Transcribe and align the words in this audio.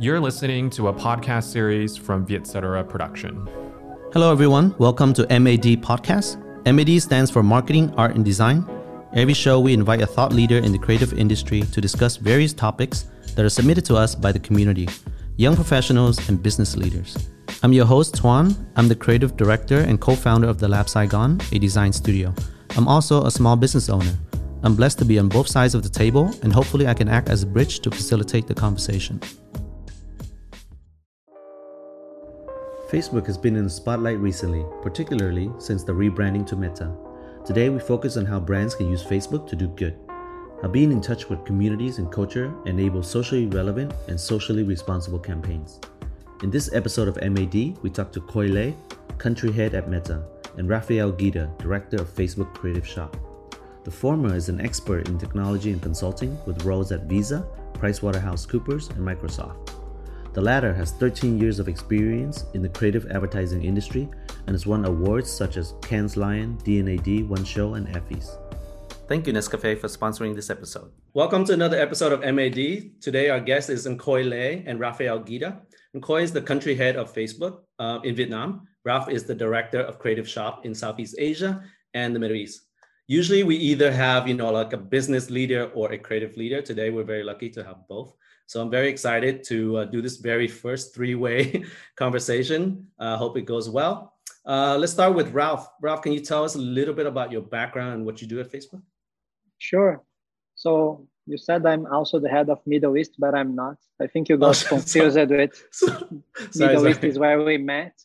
You're 0.00 0.18
listening 0.18 0.70
to 0.70 0.88
a 0.88 0.94
podcast 0.94 1.52
series 1.52 1.94
from 1.94 2.24
Vietcetera 2.24 2.82
Production. 2.82 3.46
Hello, 4.14 4.32
everyone. 4.32 4.74
Welcome 4.78 5.12
to 5.12 5.26
MAD 5.28 5.82
Podcast. 5.82 6.40
MAD 6.64 7.02
stands 7.02 7.30
for 7.30 7.42
Marketing, 7.42 7.92
Art, 7.98 8.14
and 8.14 8.24
Design. 8.24 8.64
Every 9.12 9.34
show, 9.34 9.60
we 9.60 9.74
invite 9.74 10.00
a 10.00 10.06
thought 10.06 10.32
leader 10.32 10.56
in 10.56 10.72
the 10.72 10.78
creative 10.78 11.12
industry 11.12 11.60
to 11.60 11.82
discuss 11.82 12.16
various 12.16 12.54
topics 12.54 13.10
that 13.34 13.44
are 13.44 13.50
submitted 13.50 13.84
to 13.84 13.96
us 13.96 14.14
by 14.14 14.32
the 14.32 14.38
community, 14.38 14.88
young 15.36 15.54
professionals, 15.54 16.30
and 16.30 16.42
business 16.42 16.78
leaders. 16.78 17.18
I'm 17.62 17.74
your 17.74 17.84
host, 17.84 18.14
Tuan. 18.14 18.56
I'm 18.76 18.88
the 18.88 18.96
creative 18.96 19.36
director 19.36 19.80
and 19.80 20.00
co 20.00 20.14
founder 20.14 20.48
of 20.48 20.58
The 20.58 20.68
Lab 20.68 20.88
Saigon, 20.88 21.42
a 21.52 21.58
design 21.58 21.92
studio. 21.92 22.34
I'm 22.74 22.88
also 22.88 23.26
a 23.26 23.30
small 23.30 23.54
business 23.54 23.90
owner. 23.90 24.16
I'm 24.62 24.74
blessed 24.76 24.98
to 25.00 25.04
be 25.04 25.18
on 25.18 25.28
both 25.28 25.48
sides 25.48 25.74
of 25.74 25.82
the 25.82 25.90
table, 25.90 26.34
and 26.42 26.54
hopefully, 26.54 26.86
I 26.86 26.94
can 26.94 27.10
act 27.10 27.28
as 27.28 27.42
a 27.42 27.46
bridge 27.46 27.80
to 27.80 27.90
facilitate 27.90 28.46
the 28.46 28.54
conversation. 28.54 29.20
Facebook 32.90 33.24
has 33.26 33.38
been 33.38 33.54
in 33.54 33.62
the 33.62 33.70
spotlight 33.70 34.18
recently, 34.18 34.66
particularly 34.82 35.48
since 35.58 35.84
the 35.84 35.92
rebranding 35.92 36.44
to 36.44 36.56
Meta. 36.56 36.92
Today, 37.46 37.68
we 37.68 37.78
focus 37.78 38.16
on 38.16 38.26
how 38.26 38.40
brands 38.40 38.74
can 38.74 38.90
use 38.90 39.04
Facebook 39.04 39.46
to 39.46 39.54
do 39.54 39.68
good, 39.68 39.96
how 40.60 40.66
being 40.66 40.90
in 40.90 41.00
touch 41.00 41.28
with 41.28 41.44
communities 41.44 41.98
and 41.98 42.10
culture 42.10 42.52
enables 42.66 43.08
socially 43.08 43.46
relevant 43.46 43.94
and 44.08 44.18
socially 44.18 44.64
responsible 44.64 45.20
campaigns. 45.20 45.78
In 46.42 46.50
this 46.50 46.72
episode 46.72 47.06
of 47.06 47.16
MAD, 47.22 47.78
we 47.80 47.90
talk 47.90 48.10
to 48.10 48.20
Khoi 48.22 48.48
Le, 48.48 48.72
country 49.18 49.52
head 49.52 49.76
at 49.76 49.88
Meta, 49.88 50.24
and 50.56 50.68
Rafael 50.68 51.12
Guida, 51.12 51.48
director 51.58 51.98
of 51.98 52.12
Facebook 52.12 52.52
Creative 52.54 52.86
Shop. 52.86 53.16
The 53.84 53.90
former 53.92 54.34
is 54.34 54.48
an 54.48 54.60
expert 54.60 55.08
in 55.08 55.16
technology 55.16 55.70
and 55.70 55.80
consulting 55.80 56.36
with 56.44 56.64
roles 56.64 56.90
at 56.90 57.04
Visa, 57.04 57.46
PricewaterhouseCoopers, 57.74 58.90
and 58.90 58.98
Microsoft. 58.98 59.79
The 60.32 60.40
latter 60.40 60.72
has 60.74 60.92
13 60.92 61.40
years 61.40 61.58
of 61.58 61.66
experience 61.66 62.44
in 62.54 62.62
the 62.62 62.68
creative 62.68 63.10
advertising 63.10 63.64
industry 63.64 64.08
and 64.46 64.50
has 64.54 64.64
won 64.64 64.84
awards 64.84 65.28
such 65.28 65.56
as 65.56 65.74
Cannes 65.82 66.16
Lion, 66.16 66.56
D&AD, 66.62 67.28
One 67.28 67.42
Show, 67.42 67.74
and 67.74 67.88
Effie's. 67.96 68.38
Thank 69.08 69.26
you, 69.26 69.32
Nescafe, 69.32 69.80
for 69.80 69.88
sponsoring 69.88 70.36
this 70.36 70.48
episode. 70.48 70.92
Welcome 71.14 71.44
to 71.46 71.52
another 71.52 71.80
episode 71.80 72.12
of 72.12 72.20
MAD. 72.20 73.00
Today, 73.00 73.28
our 73.28 73.40
guest 73.40 73.70
is 73.70 73.88
Khoi 73.98 74.22
Le 74.22 74.62
and 74.66 74.78
Rafael 74.78 75.18
Guida. 75.18 75.62
Khoi 76.00 76.22
is 76.22 76.30
the 76.30 76.42
country 76.42 76.76
head 76.76 76.94
of 76.94 77.12
Facebook 77.12 77.62
uh, 77.80 77.98
in 78.04 78.14
Vietnam. 78.14 78.68
Ralph 78.84 79.08
is 79.08 79.24
the 79.24 79.34
director 79.34 79.80
of 79.80 79.98
Creative 79.98 80.28
Shop 80.28 80.64
in 80.64 80.76
Southeast 80.76 81.16
Asia 81.18 81.60
and 81.94 82.14
the 82.14 82.20
Middle 82.20 82.36
East. 82.36 82.69
Usually, 83.10 83.42
we 83.42 83.56
either 83.56 83.90
have, 83.90 84.28
you 84.28 84.34
know, 84.34 84.52
like 84.52 84.72
a 84.72 84.76
business 84.76 85.30
leader 85.30 85.64
or 85.74 85.90
a 85.90 85.98
creative 85.98 86.36
leader. 86.36 86.62
Today, 86.62 86.90
we're 86.90 87.02
very 87.02 87.24
lucky 87.24 87.50
to 87.50 87.64
have 87.64 87.88
both. 87.88 88.14
So 88.46 88.62
I'm 88.62 88.70
very 88.70 88.88
excited 88.88 89.42
to 89.48 89.78
uh, 89.78 89.84
do 89.86 90.00
this 90.00 90.18
very 90.18 90.46
first 90.46 90.94
three-way 90.94 91.64
conversation. 91.96 92.86
I 93.00 93.06
uh, 93.06 93.16
hope 93.16 93.36
it 93.36 93.46
goes 93.46 93.68
well. 93.68 94.14
Uh, 94.46 94.76
let's 94.78 94.92
start 94.92 95.16
with 95.16 95.32
Ralph. 95.32 95.68
Ralph, 95.82 96.02
can 96.02 96.12
you 96.12 96.20
tell 96.20 96.44
us 96.44 96.54
a 96.54 96.60
little 96.60 96.94
bit 96.94 97.06
about 97.06 97.32
your 97.32 97.42
background 97.42 97.94
and 97.94 98.06
what 98.06 98.22
you 98.22 98.28
do 98.28 98.38
at 98.38 98.48
Facebook? 98.48 98.82
Sure. 99.58 100.04
So 100.54 101.08
you 101.26 101.36
said 101.36 101.66
I'm 101.66 101.86
also 101.86 102.20
the 102.20 102.28
head 102.28 102.48
of 102.48 102.64
Middle 102.64 102.96
East, 102.96 103.16
but 103.18 103.34
I'm 103.34 103.56
not. 103.56 103.78
I 104.00 104.06
think 104.06 104.28
you 104.28 104.36
got 104.36 104.62
oh, 104.66 104.68
confused 104.68 105.16
with 105.16 105.64
sorry, 105.72 105.96
Middle 106.54 106.82
sorry. 106.82 106.90
East 106.92 107.02
is 107.02 107.18
where 107.18 107.42
we 107.42 107.58
met. 107.58 108.00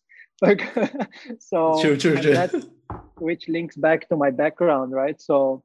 so 1.38 1.80
true, 1.80 1.96
true, 1.96 2.20
true. 2.20 2.72
Which 3.18 3.48
links 3.48 3.76
back 3.76 4.10
to 4.10 4.16
my 4.16 4.32
background, 4.32 4.92
right? 4.92 5.20
So 5.20 5.64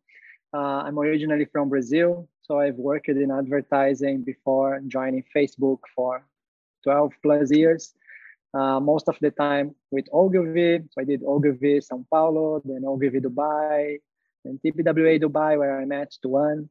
uh, 0.55 0.83
I'm 0.87 0.99
originally 0.99 1.47
from 1.47 1.69
Brazil. 1.69 2.29
So 2.43 2.61
I've 2.61 2.77
worked 2.77 3.09
in 3.09 3.31
advertising 3.31 4.23
before 4.23 4.81
joining 4.89 5.25
Facebook 5.35 5.81
for 5.95 6.25
12 6.85 7.12
plus 7.23 7.53
years. 7.53 7.95
Uh, 8.53 8.81
most 8.81 9.09
of 9.09 9.17
the 9.21 9.31
time 9.31 9.75
with 9.91 10.07
Ogilvy. 10.12 10.81
So 10.91 11.01
I 11.01 11.05
did 11.05 11.23
Ogilvy 11.25 11.81
Sao 11.81 12.05
Paulo, 12.11 12.61
then 12.65 12.83
Ogilvy 12.85 13.21
Dubai, 13.21 13.99
then 14.44 14.59
TBWA 14.65 15.23
Dubai, 15.23 15.59
where 15.59 15.81
I 15.81 15.84
met 15.84 16.12
Tuan 16.23 16.69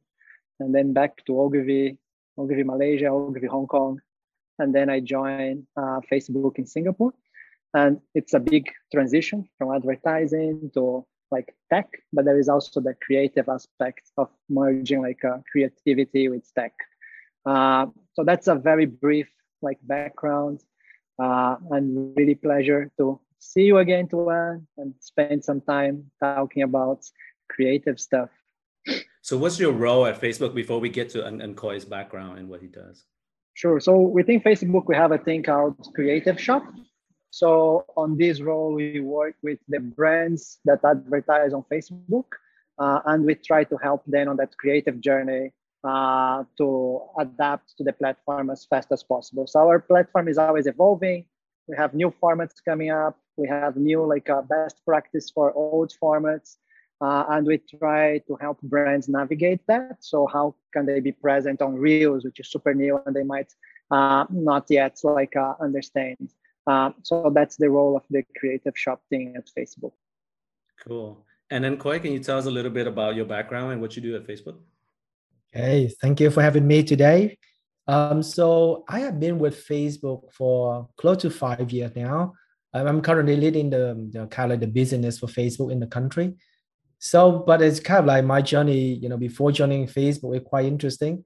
and 0.60 0.74
then 0.74 0.92
back 0.92 1.24
to 1.24 1.40
Ogilvy, 1.40 1.96
Ogilvy 2.38 2.64
Malaysia, 2.64 3.06
Ogilvy 3.06 3.48
Hong 3.48 3.66
Kong, 3.66 4.00
and 4.58 4.74
then 4.74 4.90
I 4.90 5.00
joined 5.00 5.66
uh, 5.76 6.00
Facebook 6.12 6.58
in 6.58 6.66
Singapore. 6.66 7.12
And 7.74 8.00
it's 8.14 8.34
a 8.34 8.40
big 8.40 8.70
transition 8.92 9.48
from 9.56 9.74
advertising 9.74 10.70
to 10.74 11.06
like 11.30 11.54
tech, 11.72 11.88
but 12.12 12.24
there 12.24 12.38
is 12.38 12.48
also 12.48 12.80
the 12.80 12.94
creative 13.04 13.48
aspect 13.48 14.10
of 14.16 14.28
merging 14.48 15.02
like 15.02 15.24
uh, 15.24 15.38
creativity 15.50 16.28
with 16.28 16.52
tech. 16.54 16.72
Uh, 17.46 17.86
so 18.14 18.24
that's 18.24 18.48
a 18.48 18.54
very 18.54 18.86
brief 18.86 19.28
like 19.62 19.78
background, 19.82 20.62
uh, 21.22 21.56
and 21.70 22.16
really 22.16 22.34
pleasure 22.34 22.90
to 22.98 23.20
see 23.38 23.62
you 23.62 23.78
again, 23.78 24.08
Tuan, 24.08 24.66
and 24.76 24.94
spend 25.00 25.44
some 25.44 25.60
time 25.60 26.10
talking 26.22 26.62
about 26.62 27.04
creative 27.48 28.00
stuff. 28.00 28.30
So, 29.22 29.36
what's 29.36 29.58
your 29.58 29.72
role 29.72 30.06
at 30.06 30.20
Facebook 30.20 30.54
before 30.54 30.80
we 30.80 30.88
get 30.88 31.10
to 31.10 31.26
An- 31.26 31.54
Khoi's 31.54 31.84
background 31.84 32.38
and 32.38 32.48
what 32.48 32.62
he 32.62 32.68
does? 32.68 33.04
Sure. 33.54 33.78
So, 33.80 34.00
within 34.00 34.40
Facebook, 34.40 34.84
we 34.86 34.96
have 34.96 35.12
a 35.12 35.18
thing 35.18 35.42
called 35.42 35.76
Creative 35.94 36.40
Shop. 36.40 36.62
So, 37.30 37.84
on 37.96 38.16
this 38.16 38.40
role, 38.40 38.74
we 38.74 39.00
work 39.00 39.36
with 39.42 39.58
the 39.68 39.80
brands 39.80 40.58
that 40.64 40.84
advertise 40.84 41.52
on 41.52 41.64
Facebook, 41.70 42.26
uh, 42.78 43.00
and 43.06 43.24
we 43.24 43.34
try 43.34 43.64
to 43.64 43.76
help 43.76 44.04
them 44.06 44.28
on 44.28 44.36
that 44.36 44.56
creative 44.56 45.00
journey 45.00 45.52
uh, 45.84 46.44
to 46.58 47.02
adapt 47.18 47.76
to 47.78 47.84
the 47.84 47.92
platform 47.92 48.50
as 48.50 48.64
fast 48.64 48.92
as 48.92 49.02
possible. 49.02 49.46
So, 49.46 49.60
our 49.60 49.80
platform 49.80 50.28
is 50.28 50.38
always 50.38 50.66
evolving. 50.66 51.24
We 51.68 51.76
have 51.76 51.94
new 51.94 52.12
formats 52.22 52.62
coming 52.64 52.90
up. 52.90 53.16
We 53.36 53.48
have 53.48 53.76
new 53.76 54.04
like 54.04 54.28
uh, 54.28 54.42
best 54.42 54.84
practice 54.84 55.30
for 55.30 55.52
old 55.52 55.94
formats 56.02 56.56
uh, 57.00 57.24
and 57.30 57.46
we 57.46 57.58
try 57.58 58.18
to 58.18 58.36
help 58.40 58.60
brands 58.62 59.08
navigate 59.08 59.66
that. 59.66 59.96
So 60.00 60.26
how 60.26 60.54
can 60.72 60.86
they 60.86 61.00
be 61.00 61.12
present 61.12 61.62
on 61.62 61.74
Reels, 61.76 62.24
which 62.24 62.40
is 62.40 62.50
super 62.50 62.74
new, 62.74 63.00
and 63.06 63.16
they 63.16 63.22
might 63.22 63.54
uh, 63.90 64.26
not 64.30 64.66
yet 64.68 64.98
like 65.04 65.34
uh, 65.36 65.54
understand. 65.60 66.30
Uh, 66.66 66.90
so 67.02 67.32
that's 67.34 67.56
the 67.56 67.68
role 67.68 67.96
of 67.96 68.02
the 68.10 68.22
creative 68.38 68.76
shop 68.76 69.02
thing 69.10 69.34
at 69.36 69.48
Facebook. 69.56 69.92
Cool. 70.86 71.24
And 71.50 71.64
then 71.64 71.76
Khoi, 71.76 71.98
can 71.98 72.12
you 72.12 72.20
tell 72.20 72.38
us 72.38 72.46
a 72.46 72.50
little 72.50 72.70
bit 72.70 72.86
about 72.86 73.16
your 73.16 73.24
background 73.24 73.72
and 73.72 73.80
what 73.80 73.96
you 73.96 74.02
do 74.02 74.14
at 74.16 74.26
Facebook? 74.26 74.58
Okay, 75.54 75.92
thank 76.00 76.20
you 76.20 76.30
for 76.30 76.42
having 76.42 76.66
me 76.66 76.82
today. 76.84 77.38
Um, 77.88 78.22
so 78.22 78.84
I 78.88 79.00
have 79.00 79.18
been 79.18 79.38
with 79.38 79.66
Facebook 79.66 80.32
for 80.32 80.88
close 80.96 81.18
to 81.22 81.30
five 81.30 81.72
years 81.72 81.90
now. 81.96 82.34
I'm 82.72 83.02
currently 83.02 83.34
leading 83.34 83.68
the, 83.70 84.08
the 84.12 84.28
kind 84.28 84.52
of 84.52 84.60
the 84.60 84.68
business 84.68 85.18
for 85.18 85.26
Facebook 85.26 85.72
in 85.72 85.80
the 85.80 85.88
country. 85.88 86.36
So, 87.00 87.42
but 87.44 87.62
it's 87.62 87.80
kind 87.80 88.00
of 88.00 88.06
like 88.06 88.24
my 88.24 88.42
journey, 88.42 88.94
you 88.94 89.08
know, 89.08 89.16
before 89.16 89.50
joining 89.50 89.88
Facebook, 89.88 90.36
it's 90.36 90.48
quite 90.48 90.66
interesting. 90.66 91.24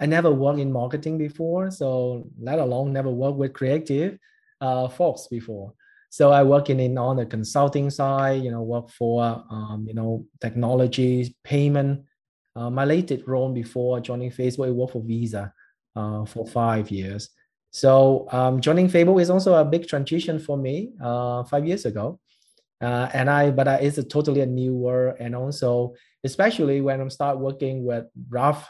I 0.00 0.06
never 0.06 0.32
worked 0.32 0.58
in 0.58 0.72
marketing 0.72 1.18
before, 1.18 1.70
so 1.70 2.26
let 2.40 2.58
alone 2.58 2.92
never 2.92 3.10
worked 3.10 3.36
with 3.36 3.52
creative 3.52 4.18
uh, 4.60 4.88
folks 4.88 5.26
before. 5.28 5.72
So 6.10 6.32
I 6.32 6.42
work 6.42 6.70
in, 6.70 6.98
on 6.98 7.16
the 7.16 7.26
consulting 7.26 7.88
side, 7.90 8.42
you 8.42 8.50
know, 8.50 8.62
work 8.62 8.90
for 8.90 9.22
um, 9.50 9.84
you 9.86 9.94
know 9.94 10.26
technology, 10.40 11.36
payment. 11.44 12.04
Uh, 12.56 12.68
my 12.68 12.84
latest 12.84 13.26
role 13.26 13.52
before 13.52 14.00
joining 14.00 14.30
Facebook, 14.30 14.66
I 14.66 14.70
worked 14.70 14.92
for 14.92 15.02
Visa 15.02 15.52
uh, 15.94 16.24
for 16.24 16.46
five 16.46 16.90
years. 16.90 17.30
So 17.70 18.26
um, 18.32 18.60
joining 18.60 18.88
Facebook 18.88 19.22
is 19.22 19.30
also 19.30 19.54
a 19.54 19.64
big 19.64 19.86
transition 19.86 20.40
for 20.40 20.56
me 20.56 20.90
uh, 21.00 21.44
five 21.44 21.64
years 21.64 21.84
ago 21.84 22.18
uh, 22.80 23.08
and 23.12 23.28
I 23.28 23.50
but 23.50 23.68
I, 23.68 23.74
it's 23.76 23.98
a 23.98 24.02
totally 24.02 24.40
a 24.40 24.46
new 24.46 24.74
world 24.74 25.16
and 25.20 25.36
also 25.36 25.94
especially 26.24 26.80
when 26.80 27.00
I 27.00 27.08
start 27.08 27.38
working 27.38 27.84
with 27.84 28.06
Ralph 28.28 28.66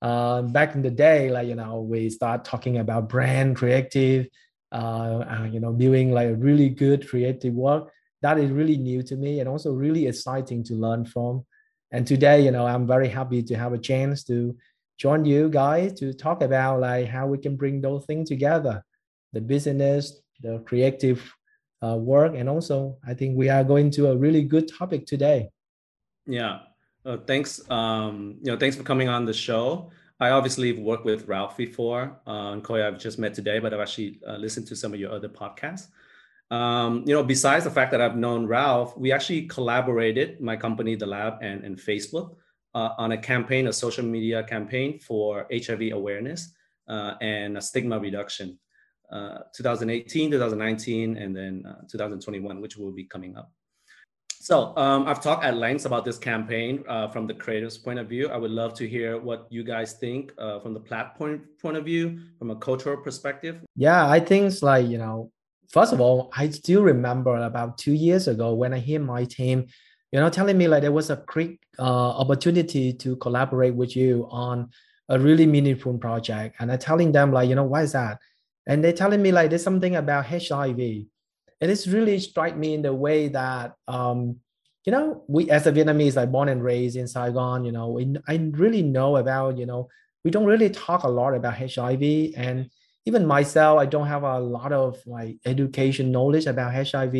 uh, 0.00 0.42
back 0.42 0.74
in 0.74 0.82
the 0.82 0.90
day 0.90 1.30
like 1.30 1.48
you 1.48 1.56
know 1.56 1.80
we 1.80 2.08
start 2.10 2.44
talking 2.44 2.78
about 2.78 3.08
brand 3.08 3.56
creative 3.56 4.26
uh, 4.72 5.46
you 5.50 5.60
know 5.60 5.72
doing 5.72 6.12
like 6.12 6.28
a 6.28 6.34
really 6.34 6.68
good 6.68 7.08
creative 7.08 7.54
work 7.54 7.90
that 8.22 8.38
is 8.38 8.50
really 8.50 8.76
new 8.76 9.02
to 9.02 9.16
me 9.16 9.40
and 9.40 9.48
also 9.48 9.72
really 9.72 10.06
exciting 10.06 10.62
to 10.62 10.74
learn 10.74 11.04
from 11.04 11.44
and 11.92 12.06
today 12.06 12.44
you 12.44 12.50
know 12.50 12.66
I'm 12.66 12.86
very 12.86 13.08
happy 13.08 13.42
to 13.42 13.54
have 13.56 13.72
a 13.72 13.78
chance 13.78 14.24
to 14.24 14.56
join 14.98 15.24
you 15.24 15.48
guys 15.48 15.92
to 16.00 16.12
talk 16.12 16.42
about 16.42 16.80
like 16.80 17.06
how 17.06 17.26
we 17.26 17.38
can 17.38 17.56
bring 17.56 17.80
those 17.80 18.04
things 18.06 18.28
together 18.28 18.84
the 19.32 19.40
business 19.40 20.20
the 20.40 20.58
creative 20.66 21.22
uh, 21.82 21.96
work. 21.96 22.34
And 22.34 22.48
also, 22.48 22.98
I 23.06 23.14
think 23.14 23.36
we 23.36 23.48
are 23.48 23.64
going 23.64 23.90
to 23.92 24.08
a 24.08 24.16
really 24.16 24.42
good 24.42 24.68
topic 24.68 25.06
today. 25.06 25.50
Yeah. 26.26 26.60
Uh, 27.04 27.18
thanks. 27.26 27.68
Um, 27.70 28.36
you 28.42 28.52
know, 28.52 28.58
thanks 28.58 28.76
for 28.76 28.82
coming 28.82 29.08
on 29.08 29.24
the 29.24 29.32
show. 29.32 29.90
I 30.20 30.30
obviously 30.30 30.72
worked 30.72 31.04
with 31.04 31.28
Ralph 31.28 31.56
before. 31.56 32.20
Uh, 32.26 32.52
and 32.52 32.64
Khoi, 32.64 32.86
I've 32.86 32.98
just 32.98 33.18
met 33.18 33.34
today, 33.34 33.58
but 33.60 33.72
I've 33.72 33.80
actually 33.80 34.20
uh, 34.26 34.36
listened 34.36 34.66
to 34.68 34.76
some 34.76 34.92
of 34.92 34.98
your 35.00 35.12
other 35.12 35.28
podcasts. 35.28 35.88
Um, 36.50 37.04
you 37.06 37.14
know, 37.14 37.22
besides 37.22 37.64
the 37.64 37.70
fact 37.70 37.92
that 37.92 38.00
I've 38.00 38.16
known 38.16 38.46
Ralph, 38.46 38.96
we 38.96 39.12
actually 39.12 39.42
collaborated, 39.42 40.40
my 40.40 40.56
company, 40.56 40.96
The 40.96 41.06
Lab, 41.06 41.38
and, 41.42 41.62
and 41.62 41.76
Facebook, 41.76 42.36
uh, 42.74 42.90
on 42.98 43.12
a 43.12 43.18
campaign, 43.18 43.68
a 43.68 43.72
social 43.72 44.04
media 44.04 44.42
campaign 44.42 44.98
for 44.98 45.46
HIV 45.52 45.92
awareness 45.92 46.52
uh, 46.88 47.14
and 47.20 47.62
stigma 47.62 47.98
reduction. 47.98 48.58
Uh, 49.10 49.38
2018, 49.56 50.30
2019, 50.32 51.16
and 51.16 51.34
then 51.34 51.64
uh, 51.66 51.80
2021, 51.90 52.60
which 52.60 52.76
will 52.76 52.92
be 52.92 53.04
coming 53.04 53.36
up. 53.36 53.50
So 54.40 54.72
um, 54.76 55.06
I've 55.06 55.20
talked 55.20 55.44
at 55.44 55.56
length 55.56 55.84
about 55.84 56.04
this 56.04 56.16
campaign 56.16 56.84
uh, 56.88 57.08
from 57.08 57.26
the 57.26 57.34
creative's 57.34 57.76
point 57.76 57.98
of 57.98 58.08
view. 58.08 58.28
I 58.28 58.36
would 58.36 58.52
love 58.52 58.72
to 58.74 58.88
hear 58.88 59.18
what 59.20 59.46
you 59.50 59.64
guys 59.64 59.94
think 59.94 60.32
uh, 60.38 60.60
from 60.60 60.74
the 60.74 60.80
platform 60.80 61.42
point 61.60 61.76
of 61.76 61.84
view, 61.84 62.20
from 62.38 62.50
a 62.50 62.56
cultural 62.56 62.96
perspective. 62.96 63.60
Yeah, 63.74 64.08
I 64.08 64.20
think 64.20 64.46
it's 64.46 64.62
like, 64.62 64.86
you 64.86 64.96
know, 64.96 65.32
first 65.68 65.92
of 65.92 66.00
all, 66.00 66.30
I 66.34 66.48
still 66.50 66.82
remember 66.82 67.36
about 67.36 67.78
two 67.78 67.92
years 67.92 68.28
ago 68.28 68.54
when 68.54 68.72
I 68.72 68.78
hear 68.78 69.00
my 69.00 69.24
team, 69.24 69.66
you 70.12 70.20
know, 70.20 70.30
telling 70.30 70.56
me 70.56 70.68
like 70.68 70.82
there 70.82 70.92
was 70.92 71.10
a 71.10 71.22
great 71.26 71.58
uh, 71.78 71.82
opportunity 71.82 72.92
to 72.92 73.16
collaborate 73.16 73.74
with 73.74 73.96
you 73.96 74.28
on 74.30 74.70
a 75.08 75.18
really 75.18 75.46
meaningful 75.46 75.98
project. 75.98 76.56
And 76.60 76.70
I'm 76.70 76.78
telling 76.78 77.10
them 77.12 77.32
like, 77.32 77.48
you 77.48 77.56
know, 77.56 77.64
why 77.64 77.82
is 77.82 77.92
that? 77.92 78.18
And 78.66 78.84
they're 78.84 78.92
telling 78.92 79.20
me 79.20 79.32
like 79.32 79.50
there's 79.50 79.64
something 79.64 79.96
about 79.96 80.26
HIV 80.26 81.06
and 81.60 81.70
it's 81.70 81.86
really 81.86 82.18
strike 82.18 82.56
me 82.56 82.74
in 82.74 82.82
the 82.82 82.92
way 82.92 83.28
that 83.28 83.74
um, 83.86 84.36
you 84.84 84.92
know 84.92 85.24
we 85.28 85.50
as 85.50 85.66
a 85.66 85.72
vietnamese 85.72 86.16
like 86.16 86.32
born 86.32 86.48
and 86.48 86.62
raised 86.62 86.96
in 86.96 87.06
saigon 87.06 87.64
you 87.64 87.72
know 87.72 87.88
we, 87.88 88.16
i 88.26 88.36
really 88.52 88.82
know 88.82 89.16
about 89.16 89.58
you 89.58 89.66
know 89.66 89.88
we 90.24 90.30
don't 90.30 90.46
really 90.46 90.70
talk 90.70 91.02
a 91.02 91.08
lot 91.08 91.34
about 91.34 91.56
hiv 91.56 92.02
and 92.36 92.70
even 93.04 93.26
myself 93.26 93.78
i 93.78 93.84
don't 93.84 94.06
have 94.06 94.22
a 94.22 94.38
lot 94.38 94.72
of 94.72 94.96
like 95.06 95.36
education 95.44 96.10
knowledge 96.10 96.46
about 96.46 96.72
hiv 96.72 97.14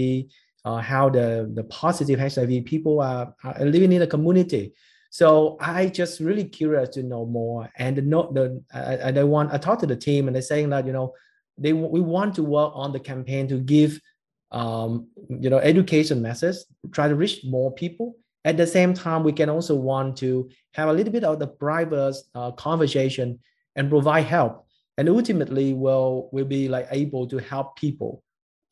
uh, 0.65 0.79
how 0.79 1.09
the 1.09 1.51
the 1.55 1.65
positive 1.65 2.19
hiv 2.19 2.65
people 2.65 3.01
are, 3.01 3.35
are 3.45 3.65
living 3.65 3.93
in 3.93 4.01
the 4.01 4.07
community 4.07 4.73
so 5.11 5.57
I 5.61 5.87
just 5.87 6.21
really 6.21 6.45
curious 6.45 6.91
to 6.91 7.03
know 7.03 7.25
more. 7.25 7.71
And 7.77 7.97
the 7.97 8.03
the 8.03 8.63
I, 8.73 9.19
I 9.19 9.25
want 9.25 9.53
I 9.53 9.59
talked 9.59 9.81
to 9.81 9.87
the 9.87 9.97
team 9.97 10.27
and 10.27 10.35
they're 10.35 10.43
saying 10.43 10.71
that 10.71 10.87
you 10.87 10.93
know 10.93 11.15
they 11.57 11.73
we 11.73 12.01
want 12.01 12.35
to 12.37 12.43
work 12.43 12.73
on 12.75 12.93
the 12.93 13.01
campaign 13.01 13.49
to 13.49 13.59
give 13.59 14.01
um, 14.51 15.09
you 15.29 15.51
know, 15.51 15.59
education 15.59 16.23
methods, 16.23 16.67
try 16.93 17.09
to 17.09 17.15
reach 17.15 17.45
more 17.45 17.73
people. 17.73 18.17
At 18.45 18.57
the 18.57 18.67
same 18.67 18.95
time, 18.95 19.25
we 19.25 19.33
can 19.33 19.51
also 19.51 19.75
want 19.75 20.17
to 20.19 20.49
have 20.75 20.89
a 20.89 20.93
little 20.93 21.13
bit 21.13 21.25
of 21.25 21.39
the 21.39 21.47
private 21.47 22.17
uh, 22.35 22.53
conversation 22.53 23.41
and 23.77 23.91
provide 23.91 24.25
help. 24.25 24.67
And 24.97 25.09
ultimately, 25.09 25.75
will 25.75 26.29
will 26.33 26.45
be 26.45 26.69
like 26.69 26.89
able 26.91 27.27
to 27.29 27.39
help 27.39 27.77
people. 27.77 28.23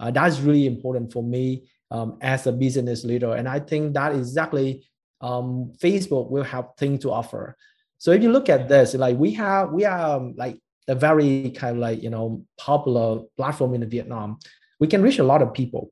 Uh, 0.01 0.11
that's 0.11 0.41
really 0.41 0.67
important 0.67 1.13
for 1.13 1.23
me 1.23 1.69
um, 1.91 2.19
as 2.21 2.47
a 2.47 2.53
business 2.53 3.05
leader, 3.05 3.35
and 3.35 3.49
I 3.49 3.61
think 3.61 3.95
that 3.95 4.15
exactly 4.15 4.87
um, 5.21 5.73
Facebook 5.79 6.31
will 6.31 6.45
have 6.45 6.71
things 6.79 7.01
to 7.03 7.13
offer. 7.13 7.57
So 7.99 8.11
if 8.11 8.23
you 8.23 8.33
look 8.33 8.49
at 8.49 8.69
this, 8.69 8.95
like 8.95 9.17
we 9.17 9.33
have, 9.35 9.73
we 9.73 9.85
are 9.85 10.17
um, 10.17 10.35
like 10.37 10.59
a 10.89 10.95
very 10.95 11.51
kind 11.51 11.77
of 11.77 11.81
like 11.81 12.03
you 12.03 12.11
know 12.11 12.45
popular 12.59 13.23
platform 13.37 13.75
in 13.75 13.89
Vietnam 13.89 14.39
we 14.81 14.87
can 14.87 15.03
reach 15.03 15.19
a 15.19 15.25
lot 15.25 15.43
of 15.43 15.55
people. 15.55 15.91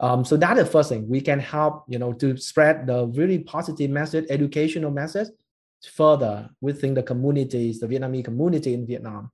Um, 0.00 0.24
so 0.24 0.36
that 0.36 0.58
is 0.58 0.64
the 0.64 0.70
first 0.70 0.90
thing 0.90 1.08
we 1.08 1.20
can 1.20 1.40
help, 1.40 1.84
you 1.88 1.98
know, 1.98 2.12
to 2.14 2.36
spread 2.36 2.86
the 2.86 3.06
really 3.06 3.38
positive 3.38 3.90
message, 3.90 4.26
educational 4.28 4.90
message 4.90 5.28
further 5.94 6.50
within 6.60 6.94
the 6.94 7.02
communities, 7.02 7.80
the 7.80 7.86
Vietnamese 7.86 8.24
community 8.24 8.74
in 8.74 8.86
Vietnam. 8.86 9.30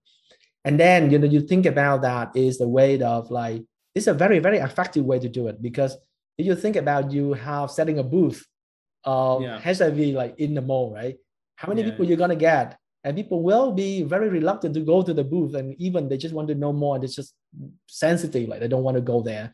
And 0.64 0.78
then, 0.78 1.10
you 1.10 1.18
know, 1.18 1.26
you 1.26 1.40
think 1.40 1.66
about 1.66 2.02
that 2.02 2.36
is 2.36 2.58
the 2.58 2.68
way 2.68 3.00
of 3.02 3.30
like, 3.30 3.64
it's 3.94 4.06
a 4.06 4.14
very, 4.14 4.38
very 4.38 4.58
effective 4.58 5.04
way 5.04 5.18
to 5.18 5.28
do 5.28 5.48
it 5.48 5.60
because 5.60 5.96
if 6.38 6.46
you 6.46 6.54
think 6.54 6.76
about 6.76 7.10
you 7.10 7.32
have 7.32 7.70
setting 7.70 7.98
a 7.98 8.02
booth 8.02 8.46
of 9.04 9.42
yeah. 9.42 9.58
HIV 9.58 9.98
like 10.14 10.38
in 10.38 10.54
the 10.54 10.62
mall, 10.62 10.94
right? 10.94 11.16
How 11.56 11.68
many 11.68 11.82
yeah. 11.82 11.90
people 11.90 12.06
you're 12.06 12.16
gonna 12.16 12.36
get? 12.36 12.78
And 13.04 13.16
people 13.16 13.42
will 13.42 13.72
be 13.72 14.02
very 14.02 14.28
reluctant 14.28 14.74
to 14.74 14.80
go 14.80 15.02
to 15.02 15.12
the 15.12 15.24
booth 15.24 15.54
and 15.54 15.74
even 15.80 16.08
they 16.08 16.16
just 16.16 16.34
want 16.34 16.48
to 16.48 16.54
know 16.54 16.72
more 16.72 16.94
and 16.94 17.04
it's 17.04 17.16
just 17.16 17.34
sensitive 17.88 18.48
like 18.48 18.60
they 18.60 18.68
don't 18.68 18.84
want 18.84 18.96
to 18.96 19.00
go 19.00 19.20
there. 19.20 19.52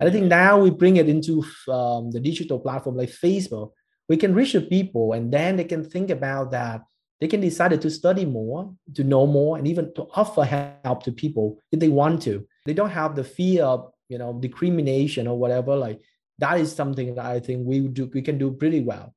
And 0.00 0.08
i 0.08 0.12
think 0.12 0.26
now 0.26 0.58
we 0.58 0.70
bring 0.70 0.96
it 0.96 1.08
into 1.08 1.44
um, 1.68 2.10
the 2.10 2.20
digital 2.20 2.58
platform 2.58 2.96
like 2.96 3.10
facebook. 3.10 3.70
We 4.08 4.16
can 4.16 4.34
reach 4.34 4.52
the 4.52 4.60
people 4.60 5.12
and 5.14 5.32
then 5.32 5.56
they 5.56 5.64
can 5.64 5.82
think 5.82 6.10
about 6.10 6.50
that. 6.50 6.82
They 7.20 7.28
can 7.28 7.40
decide 7.40 7.80
to 7.80 7.90
study 7.90 8.26
more 8.26 8.74
to 8.96 9.04
know 9.04 9.26
more 9.26 9.56
and 9.56 9.66
even 9.66 9.94
to 9.94 10.02
offer 10.14 10.44
help 10.44 11.04
to 11.04 11.12
people 11.12 11.58
if 11.72 11.80
they 11.80 11.88
want 11.88 12.22
to. 12.22 12.46
They 12.66 12.74
don't 12.74 12.90
have 12.90 13.14
the 13.14 13.24
fear 13.24 13.64
of 13.64 13.92
you 14.08 14.18
know 14.18 14.34
discrimination 14.34 15.26
or 15.26 15.38
whatever 15.38 15.74
like 15.74 16.00
that 16.38 16.60
is 16.60 16.74
something 16.74 17.14
that 17.14 17.24
i 17.24 17.40
think 17.40 17.66
we 17.66 17.80
do 17.80 18.10
we 18.12 18.20
can 18.20 18.36
do 18.36 18.50
pretty 18.50 18.80
well. 18.80 19.14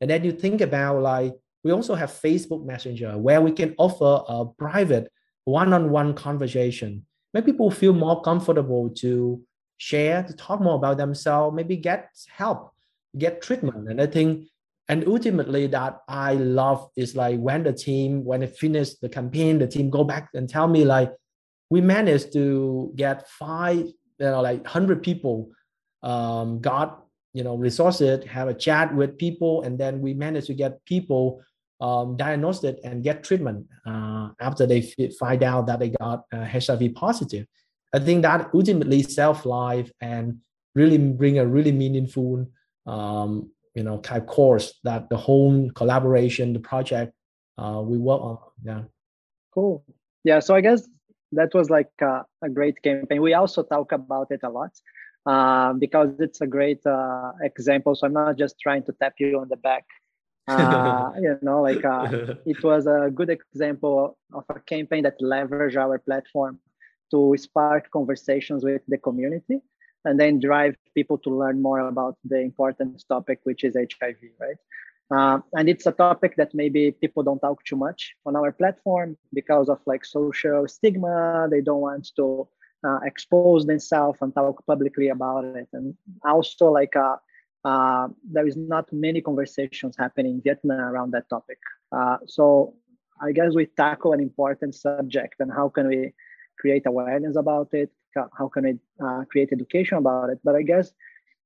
And 0.00 0.10
then 0.10 0.24
you 0.24 0.32
think 0.32 0.60
about 0.60 1.02
like 1.02 1.34
we 1.64 1.70
also 1.72 1.94
have 1.94 2.10
Facebook 2.10 2.64
Messenger 2.64 3.18
where 3.18 3.40
we 3.40 3.52
can 3.52 3.74
offer 3.78 4.22
a 4.28 4.44
private 4.46 5.10
one-on-one 5.44 6.14
conversation. 6.14 7.06
Make 7.34 7.46
people 7.46 7.70
feel 7.70 7.92
more 7.92 8.20
comfortable 8.22 8.90
to 8.96 9.42
share, 9.78 10.22
to 10.22 10.32
talk 10.34 10.60
more 10.60 10.76
about 10.76 10.96
themselves, 10.96 11.54
maybe 11.56 11.76
get 11.76 12.08
help, 12.28 12.72
get 13.16 13.42
treatment. 13.42 13.88
And 13.88 14.00
I 14.00 14.06
think, 14.06 14.48
and 14.88 15.06
ultimately 15.06 15.66
that 15.68 16.00
I 16.08 16.34
love 16.34 16.90
is 16.96 17.16
like 17.16 17.38
when 17.38 17.62
the 17.62 17.72
team, 17.72 18.24
when 18.24 18.42
it 18.42 18.56
finished 18.56 19.00
the 19.00 19.08
campaign, 19.08 19.58
the 19.58 19.66
team 19.66 19.90
go 19.90 20.04
back 20.04 20.28
and 20.34 20.48
tell 20.48 20.68
me 20.68 20.84
like, 20.84 21.12
we 21.70 21.80
managed 21.80 22.32
to 22.34 22.92
get 22.96 23.28
five, 23.28 23.78
you 23.78 23.94
know, 24.18 24.42
like 24.42 24.62
100 24.62 25.02
people 25.02 25.50
um, 26.02 26.60
got 26.60 27.02
you 27.32 27.42
know 27.42 27.56
resources 27.56 28.24
have 28.26 28.48
a 28.48 28.54
chat 28.54 28.94
with 28.94 29.18
people 29.18 29.62
and 29.62 29.78
then 29.78 30.00
we 30.00 30.12
managed 30.14 30.48
to 30.48 30.54
get 30.54 30.84
people 30.84 31.42
um, 31.82 32.16
diagnosed 32.16 32.62
it 32.62 32.78
and 32.84 33.02
get 33.02 33.24
treatment 33.24 33.66
uh, 33.84 34.28
after 34.40 34.66
they 34.66 34.82
find 35.18 35.42
out 35.42 35.66
that 35.66 35.80
they 35.80 35.90
got 35.90 36.24
uh, 36.32 36.44
HIV 36.44 36.94
positive. 36.94 37.44
I 37.92 37.98
think 37.98 38.22
that 38.22 38.50
ultimately 38.54 39.02
self 39.02 39.44
life 39.44 39.90
and 40.00 40.38
really 40.76 40.96
bring 40.96 41.38
a 41.38 41.46
really 41.46 41.72
meaningful, 41.72 42.46
um, 42.86 43.50
you 43.74 43.82
know, 43.82 43.98
type 43.98 44.26
course 44.28 44.78
that 44.84 45.10
the 45.10 45.16
whole 45.16 45.70
collaboration, 45.72 46.52
the 46.52 46.60
project 46.60 47.12
uh, 47.58 47.82
we 47.84 47.98
work 47.98 48.22
on. 48.22 48.38
Yeah. 48.64 48.82
Cool. 49.52 49.84
Yeah. 50.22 50.38
So 50.38 50.54
I 50.54 50.60
guess 50.60 50.88
that 51.32 51.52
was 51.52 51.68
like 51.68 51.90
a, 52.00 52.24
a 52.42 52.48
great 52.48 52.80
campaign. 52.82 53.20
We 53.20 53.34
also 53.34 53.64
talk 53.64 53.90
about 53.90 54.28
it 54.30 54.40
a 54.44 54.48
lot 54.48 54.70
uh, 55.26 55.72
because 55.72 56.10
it's 56.20 56.40
a 56.40 56.46
great 56.46 56.86
uh, 56.86 57.32
example. 57.42 57.96
So 57.96 58.06
I'm 58.06 58.12
not 58.12 58.38
just 58.38 58.54
trying 58.60 58.84
to 58.84 58.92
tap 58.92 59.14
you 59.18 59.40
on 59.40 59.48
the 59.48 59.56
back 59.56 59.84
uh, 60.48 61.12
you 61.20 61.38
know 61.42 61.62
like 61.62 61.84
uh, 61.84 62.08
it 62.46 62.62
was 62.70 62.86
a 62.86 63.10
good 63.14 63.30
example 63.30 64.16
of 64.32 64.44
a 64.48 64.60
campaign 64.60 65.02
that 65.02 65.20
leveraged 65.20 65.76
our 65.76 65.98
platform 65.98 66.58
to 67.10 67.34
spark 67.36 67.90
conversations 67.90 68.64
with 68.64 68.82
the 68.88 68.98
community 68.98 69.60
and 70.04 70.18
then 70.18 70.40
drive 70.40 70.74
people 70.94 71.18
to 71.18 71.30
learn 71.30 71.62
more 71.62 71.80
about 71.80 72.16
the 72.24 72.40
important 72.40 73.04
topic 73.08 73.40
which 73.44 73.64
is 73.64 73.74
hiv 73.74 74.16
right? 74.40 74.56
Uh, 75.14 75.40
and 75.52 75.68
it's 75.68 75.86
a 75.86 75.92
topic 75.92 76.36
that 76.36 76.54
maybe 76.54 76.90
people 76.90 77.22
don't 77.22 77.40
talk 77.40 77.62
too 77.64 77.76
much 77.76 78.14
on 78.24 78.34
our 78.34 78.50
platform 78.50 79.16
because 79.34 79.68
of 79.68 79.78
like 79.84 80.06
social 80.06 80.66
stigma. 80.66 81.48
They 81.50 81.60
don't 81.60 81.82
want 81.82 82.08
to 82.16 82.48
uh, 82.82 83.00
expose 83.04 83.66
themselves 83.66 84.18
and 84.22 84.34
talk 84.34 84.64
publicly 84.66 85.08
about 85.08 85.44
it. 85.44 85.68
And 85.74 85.94
also 86.24 86.70
like 86.70 86.96
uh, 87.64 88.08
there 88.24 88.46
is 88.46 88.56
not 88.56 88.92
many 88.92 89.20
conversations 89.20 89.96
happening 89.98 90.34
in 90.34 90.42
Vietnam 90.42 90.80
around 90.80 91.12
that 91.12 91.28
topic. 91.28 91.58
Uh, 91.92 92.18
so 92.26 92.74
I 93.20 93.32
guess 93.32 93.54
we 93.54 93.66
tackle 93.66 94.12
an 94.12 94.20
important 94.20 94.74
subject 94.74 95.36
and 95.40 95.52
how 95.52 95.68
can 95.68 95.86
we 95.88 96.12
create 96.58 96.86
awareness 96.86 97.36
about 97.36 97.72
it? 97.72 97.90
How 98.38 98.48
can 98.48 98.64
we 98.64 98.78
uh, 99.04 99.24
create 99.30 99.50
education 99.52 99.98
about 99.98 100.30
it? 100.30 100.38
But 100.44 100.56
I 100.56 100.62
guess 100.62 100.92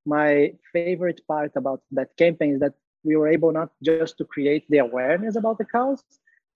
my 0.04 0.52
favorite 0.73 1.20
part 1.28 1.52
about 1.56 1.82
that 1.92 2.16
campaign 2.16 2.54
is 2.54 2.61
that 2.61 2.75
we 3.04 3.16
were 3.16 3.28
able 3.28 3.52
not 3.52 3.70
just 3.82 4.18
to 4.18 4.25
create 4.25 4.64
the 4.68 4.78
awareness 4.78 5.37
about 5.37 5.58
the 5.58 5.64
cause, 5.64 6.02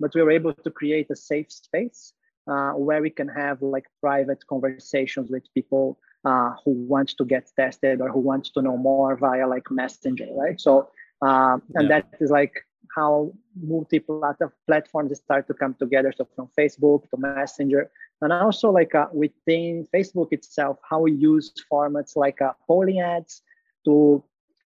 but 0.01 0.13
we 0.15 0.23
were 0.23 0.31
able 0.31 0.55
to 0.55 0.71
create 0.71 1.09
a 1.11 1.17
safe 1.17 1.53
space 1.53 2.13
uh, 2.51 2.73
where 2.73 3.03
we 3.03 3.11
can 3.11 3.29
have 3.29 3.63
like 3.63 3.87
private 4.01 4.45
conversations 4.47 5.31
with 5.31 5.45
people 5.55 5.99
uh, 6.25 6.51
who 6.65 6.73
wants 6.73 7.15
to 7.15 7.25
get 7.25 7.51
tested 7.57 8.01
or 8.01 8.11
who 8.11 8.21
wants 8.21 8.51
to 8.51 8.63
know 8.63 8.77
more 8.77 9.17
via 9.17 9.47
like 9.47 9.71
messenger 9.71 10.27
right 10.37 10.61
so 10.61 10.89
uh, 11.23 11.57
and 11.75 11.89
yeah. 11.89 12.01
that 12.01 12.15
is 12.21 12.31
like 12.31 12.55
how 12.95 13.33
multiple 13.61 14.23
platforms 14.67 15.17
start 15.19 15.47
to 15.47 15.55
come 15.55 15.75
together 15.75 16.13
so 16.17 16.27
from 16.35 16.49
facebook 16.59 17.09
to 17.11 17.17
messenger 17.17 17.91
and 18.21 18.33
also 18.33 18.71
like 18.71 18.95
uh, 18.95 19.07
within 19.13 19.87
facebook 19.95 20.29
itself 20.33 20.79
how 20.89 21.01
we 21.01 21.13
use 21.13 21.53
formats 21.73 22.17
like 22.17 22.41
uh, 22.43 22.53
polling 22.67 23.01
ads 23.01 23.43
to 23.85 24.23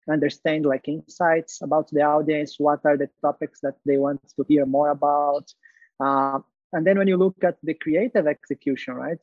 understand 0.10 0.66
like 0.66 0.88
insights 0.88 1.62
about 1.62 1.88
the 1.92 2.02
audience 2.02 2.56
what 2.60 2.80
are 2.86 2.98
the 2.98 3.10
topics 3.22 3.60
that 3.62 3.76
they 3.86 3.98
want 3.98 4.22
to 4.36 4.46
hear 4.48 4.66
more 4.66 4.90
about 4.90 5.54
uh, 6.00 6.40
and 6.74 6.86
then 6.88 6.98
when 6.98 7.08
you 7.08 7.18
look 7.18 7.44
at 7.44 7.58
the 7.64 7.74
creative 7.76 8.28
execution 8.28 8.96
right 8.96 9.20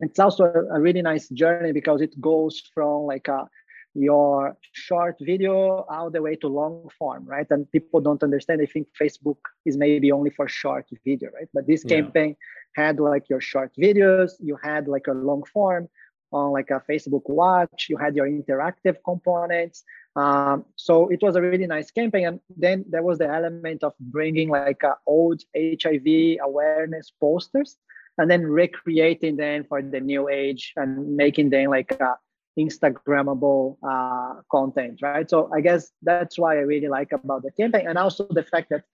it's 0.00 0.18
also 0.18 0.44
a, 0.44 0.80
really 0.80 1.02
nice 1.02 1.28
journey 1.28 1.72
because 1.72 2.00
it 2.00 2.20
goes 2.20 2.62
from 2.74 3.02
like 3.02 3.28
a 3.28 3.48
your 3.94 4.56
short 4.72 5.16
video 5.20 5.86
all 5.88 6.10
the 6.10 6.20
way 6.20 6.36
to 6.36 6.48
long 6.48 6.86
form, 6.98 7.24
right? 7.24 7.46
And 7.48 7.70
people 7.72 8.00
don't 8.02 8.22
understand. 8.22 8.60
They 8.60 8.66
think 8.66 8.88
Facebook 9.00 9.38
is 9.64 9.78
maybe 9.78 10.12
only 10.12 10.30
for 10.30 10.46
short 10.48 10.86
video, 11.04 11.30
right? 11.34 11.48
But 11.54 11.66
this 11.66 11.82
yeah. 11.86 11.96
campaign 11.96 12.36
had 12.74 13.00
like 13.00 13.30
your 13.30 13.40
short 13.40 13.72
videos, 13.78 14.32
you 14.38 14.58
had 14.62 14.86
like 14.86 15.06
a 15.06 15.12
long 15.12 15.44
form 15.44 15.88
on 16.30 16.52
like 16.52 16.70
a 16.70 16.82
Facebook 16.90 17.22
Watch, 17.26 17.86
you 17.88 17.96
had 17.96 18.14
your 18.14 18.28
interactive 18.28 18.96
components. 19.02 19.82
Um, 20.14 20.66
so 20.76 21.08
it 21.08 21.22
was 21.22 21.36
a 21.36 21.40
really 21.40 21.66
nice 21.66 21.90
campaign. 21.90 22.26
And 22.26 22.40
then 22.54 22.84
there 22.90 23.02
was 23.02 23.16
the 23.18 23.28
element 23.28 23.82
of 23.82 23.94
bringing 23.98 24.50
like 24.50 24.84
uh, 24.84 24.94
old 25.06 25.42
HIV 25.56 26.38
awareness 26.42 27.10
posters 27.18 27.78
and 28.18 28.30
then 28.30 28.42
recreating 28.42 29.36
them 29.36 29.64
for 29.68 29.82
the 29.82 30.00
new 30.00 30.28
age 30.28 30.72
and 30.76 31.16
making 31.16 31.50
them 31.50 31.70
like 31.70 31.92
a 32.00 32.14
Instagrammable 32.58 33.76
uh, 33.86 34.40
content, 34.50 35.00
right? 35.02 35.28
So 35.28 35.50
I 35.54 35.60
guess 35.60 35.92
that's 36.02 36.38
why 36.38 36.56
I 36.56 36.60
really 36.60 36.88
like 36.88 37.12
about 37.12 37.42
the 37.42 37.50
campaign, 37.50 37.86
and 37.86 37.98
also 37.98 38.26
the 38.30 38.42
fact 38.42 38.70
that 38.70 38.84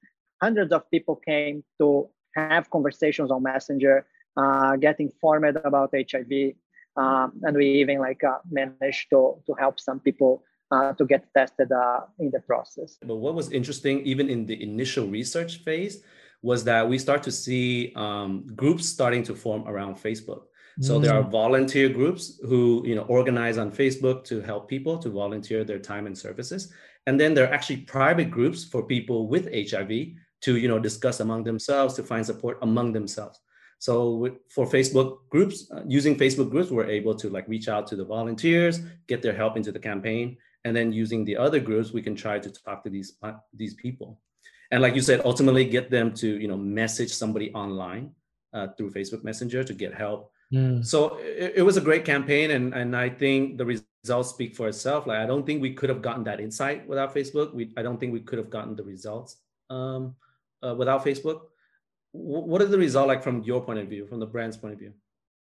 hundreds 0.43 0.73
of 0.73 0.91
people 0.91 1.17
came 1.17 1.63
to 1.81 2.09
have 2.35 2.71
conversations 2.71 3.31
on 3.31 3.43
Messenger, 3.43 4.07
uh, 4.37 4.77
get 4.77 4.99
informed 4.99 5.57
about 5.65 5.95
HIV, 5.95 6.55
um, 6.97 7.33
and 7.43 7.57
we 7.57 7.67
even 7.81 7.99
like 7.99 8.25
uh, 8.25 8.39
managed 8.51 9.11
to 9.11 9.39
to 9.47 9.55
help 9.55 9.79
some 9.79 10.01
people 10.01 10.43
uh, 10.73 10.93
to 10.95 11.05
get 11.05 11.27
tested 11.37 11.71
uh, 11.71 12.01
in 12.19 12.31
the 12.31 12.41
process. 12.41 12.99
But 13.01 13.17
what 13.17 13.35
was 13.35 13.53
interesting, 13.53 14.01
even 14.05 14.29
in 14.29 14.47
the 14.47 14.61
initial 14.61 15.07
research 15.07 15.59
phase, 15.59 16.03
was 16.43 16.65
that 16.65 16.89
we 16.89 16.99
start 16.99 17.23
to 17.23 17.33
see 17.33 17.93
um, 17.97 18.47
groups 18.55 18.87
starting 18.87 19.23
to 19.25 19.35
form 19.35 19.67
around 19.67 19.97
Facebook. 19.97 20.43
So 20.81 20.99
mm. 20.99 21.03
there 21.03 21.15
are 21.15 21.23
mm. 21.23 21.31
volunteer 21.31 21.89
groups 21.89 22.41
who 22.43 22.83
you 22.87 22.95
know 22.95 23.03
organize 23.03 23.59
on 23.59 23.71
Facebook 23.71 24.25
to 24.25 24.41
help 24.41 24.69
people 24.69 24.99
to 24.99 25.11
volunteer 25.11 25.65
their 25.65 25.79
time 25.79 26.07
and 26.07 26.17
services, 26.17 26.73
and 27.07 27.21
then 27.21 27.35
there 27.35 27.47
are 27.49 27.53
actually 27.53 27.79
private 27.79 28.31
groups 28.31 28.65
for 28.65 28.83
people 28.83 29.29
with 29.29 29.53
HIV 29.53 29.91
to 30.43 30.57
you 30.57 30.69
know 30.69 30.79
discuss 30.79 31.21
among 31.21 31.45
themselves 31.45 31.95
to 31.95 32.03
find 32.03 32.25
support 32.25 32.59
among 32.63 32.93
themselves. 32.93 33.39
So 33.79 34.39
for 34.49 34.65
Facebook 34.65 35.19
groups, 35.29 35.69
uh, 35.73 35.83
using 35.89 36.17
Facebook 36.17 36.51
groups, 36.51 36.71
we're 36.71 36.87
able 36.87 37.17
to 37.17 37.29
like 37.29 37.49
reach 37.49 37.69
out 37.69 37.87
to 37.89 37.97
the 37.97 38.05
volunteers, 38.05 38.79
get 39.09 39.23
their 39.23 39.35
help 39.35 39.57
into 39.57 39.73
the 39.73 39.81
campaign, 39.81 40.37
and 40.65 40.75
then 40.75 40.93
using 40.93 41.25
the 41.25 41.37
other 41.37 41.59
groups, 41.59 41.93
we 41.93 42.01
can 42.01 42.15
try 42.15 42.39
to 42.39 42.49
talk 42.49 42.85
to 42.85 42.91
these 42.91 43.17
uh, 43.23 43.33
these 43.53 43.75
people, 43.75 44.21
and 44.73 44.83
like 44.83 44.97
you 44.97 45.03
said, 45.03 45.21
ultimately 45.25 45.65
get 45.65 45.91
them 45.91 46.13
to 46.15 46.27
you 46.27 46.49
know 46.49 46.57
message 46.57 47.13
somebody 47.13 47.53
online 47.55 48.11
uh, 48.53 48.69
through 48.77 48.91
Facebook 48.91 49.23
Messenger 49.23 49.63
to 49.63 49.75
get 49.75 49.95
help 49.95 50.33
Mm. 50.53 50.85
So 50.85 51.17
it, 51.17 51.55
it, 51.57 51.63
was 51.63 51.77
a 51.77 51.81
great 51.81 52.05
campaign, 52.05 52.51
and 52.51 52.75
and 52.75 52.95
I 52.95 53.09
think 53.09 53.57
the 53.57 53.65
results 53.65 54.31
speak 54.31 54.55
for 54.55 54.69
itself. 54.69 55.07
Like 55.07 55.19
I 55.19 55.27
don't 55.27 55.47
think 55.47 55.63
we 55.63 55.73
could 55.73 55.89
have 55.89 56.03
gotten 56.03 56.25
that 56.25 56.41
insight 56.41 56.87
without 56.87 57.15
Facebook. 57.15 57.55
We 57.55 57.73
I 57.77 57.83
don't 57.83 57.99
think 57.99 58.13
we 58.13 58.21
could 58.21 58.39
have 58.39 58.51
gotten 58.51 58.77
the 58.77 58.85
results 58.85 59.39
um, 59.71 60.15
uh, 60.63 60.75
without 60.77 61.05
Facebook. 61.05 61.49
W- 62.13 62.45
what 62.45 62.61
is 62.61 62.69
the 62.69 62.79
result 62.79 63.09
like 63.09 63.23
from 63.23 63.43
your 63.43 63.65
point 63.65 63.79
of 63.79 63.89
view, 63.89 64.07
from 64.07 64.21
the 64.21 64.27
brand's 64.27 64.59
point 64.59 64.75
of 64.75 64.79
view? 64.79 64.93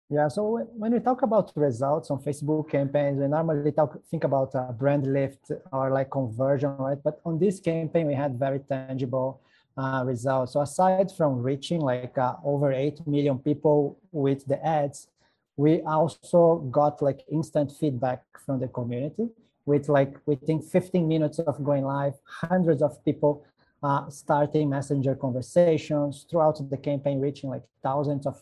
Yeah, 0.08 0.28
so 0.28 0.68
when 0.76 0.92
we 0.92 1.00
talk 1.00 1.22
about 1.22 1.50
results 1.56 2.12
on 2.12 2.22
Facebook 2.22 2.70
campaigns, 2.70 3.18
we 3.18 3.26
normally 3.26 3.72
talk 3.72 3.98
think 4.08 4.22
about 4.22 4.54
uh, 4.54 4.70
brand 4.70 5.12
lift 5.12 5.50
or 5.72 5.90
like 5.90 6.12
conversion, 6.12 6.76
right? 6.76 6.98
But 7.02 7.20
on 7.25 7.40
this 7.40 7.58
campaign, 7.58 8.06
we 8.06 8.14
had 8.14 8.38
very 8.38 8.60
tangible 8.60 9.40
uh, 9.76 10.04
results. 10.06 10.52
So 10.52 10.60
aside 10.60 11.10
from 11.10 11.42
reaching 11.42 11.80
like 11.80 12.16
uh, 12.16 12.34
over 12.44 12.72
8 12.72 13.04
million 13.08 13.40
people 13.40 13.98
with 14.12 14.46
the 14.46 14.64
ads, 14.64 15.08
we 15.56 15.82
also 15.82 16.58
got 16.70 17.02
like 17.02 17.25
instant 17.32 17.72
feedback 17.72 18.22
from 18.44 18.60
the 18.60 18.68
community 18.68 19.28
with 19.64 19.88
like 19.88 20.18
within 20.26 20.62
15 20.62 21.08
minutes 21.08 21.40
of 21.40 21.64
going 21.64 21.84
live, 21.84 22.14
hundreds 22.25 22.80
of 22.80 23.04
people 23.04 23.44
uh, 23.82 24.08
starting 24.08 24.70
messenger 24.70 25.16
conversations 25.16 26.26
throughout 26.30 26.60
the 26.70 26.76
campaign, 26.76 27.20
reaching 27.20 27.50
like 27.50 27.64
thousands 27.82 28.25
of 28.25 28.40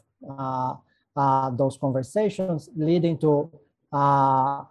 uh, 1.16 1.20
uh, 1.20 1.50
those 1.50 1.76
conversations, 1.76 2.68
leading 2.76 3.18
to 3.18 3.50
uh, 3.92 4.64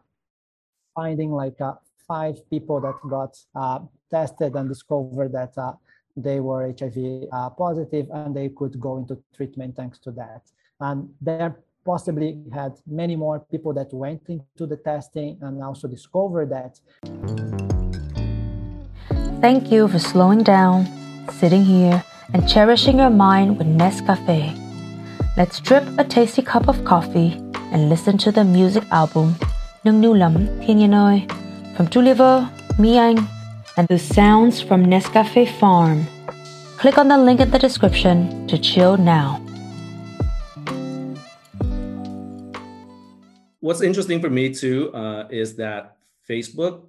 finding 0.95 1.31
like 1.31 1.57
five 2.07 2.37
people 2.49 2.79
that 2.81 2.95
got 3.09 3.37
tested 4.11 4.55
and 4.55 4.69
discovered 4.69 5.31
that 5.31 5.53
they 6.15 6.39
were 6.39 6.73
HIV 6.79 7.27
uh, 7.31 7.49
positive 7.49 8.07
and 8.13 8.35
they 8.35 8.49
could 8.49 8.79
go 8.79 8.97
into 8.97 9.17
treatment 9.35 9.75
thanks 9.75 9.97
to 9.99 10.11
that. 10.11 10.43
And 10.79 11.09
there 11.21 11.57
possibly 11.85 12.37
had 12.53 12.73
many 12.85 13.15
more 13.15 13.39
people 13.39 13.73
that 13.73 13.91
went 13.93 14.21
into 14.29 14.65
the 14.67 14.77
testing 14.77 15.37
and 15.41 15.61
also 15.63 15.87
discovered 15.87 16.49
that. 16.51 16.79
Thank 19.41 19.71
you 19.71 19.87
for 19.87 19.99
slowing 19.99 20.43
down, 20.43 20.87
sitting 21.29 21.65
here, 21.65 22.03
and 22.33 22.47
cherishing 22.47 22.99
your 22.99 23.09
mind 23.09 23.57
with 23.57 23.67
Nescafe. 23.67 24.62
Let's 25.35 25.59
drip 25.59 25.83
a 25.97 26.03
tasty 26.03 26.43
cup 26.43 26.67
of 26.67 26.85
coffee 26.85 27.33
and 27.73 27.89
listen 27.89 28.19
to 28.19 28.31
the 28.31 28.43
music 28.43 28.83
album 28.91 29.33
Nung 29.83 29.99
Nu 29.99 30.13
Lam 30.13 30.45
from 31.75 31.87
Tuliver, 31.87 32.47
Mi 32.77 32.99
Anh, 32.99 33.17
and 33.75 33.87
the 33.87 33.97
sounds 33.97 34.61
from 34.61 34.85
Nescafe 34.85 35.49
Farm. 35.57 36.05
Click 36.77 36.99
on 36.99 37.07
the 37.07 37.17
link 37.17 37.39
in 37.39 37.49
the 37.49 37.57
description 37.57 38.45
to 38.45 38.59
chill 38.59 38.95
now. 38.95 39.41
What's 43.59 43.81
interesting 43.81 44.21
for 44.21 44.29
me 44.29 44.53
too 44.53 44.93
uh, 44.93 45.27
is 45.31 45.55
that 45.55 45.97
Facebook 46.29 46.83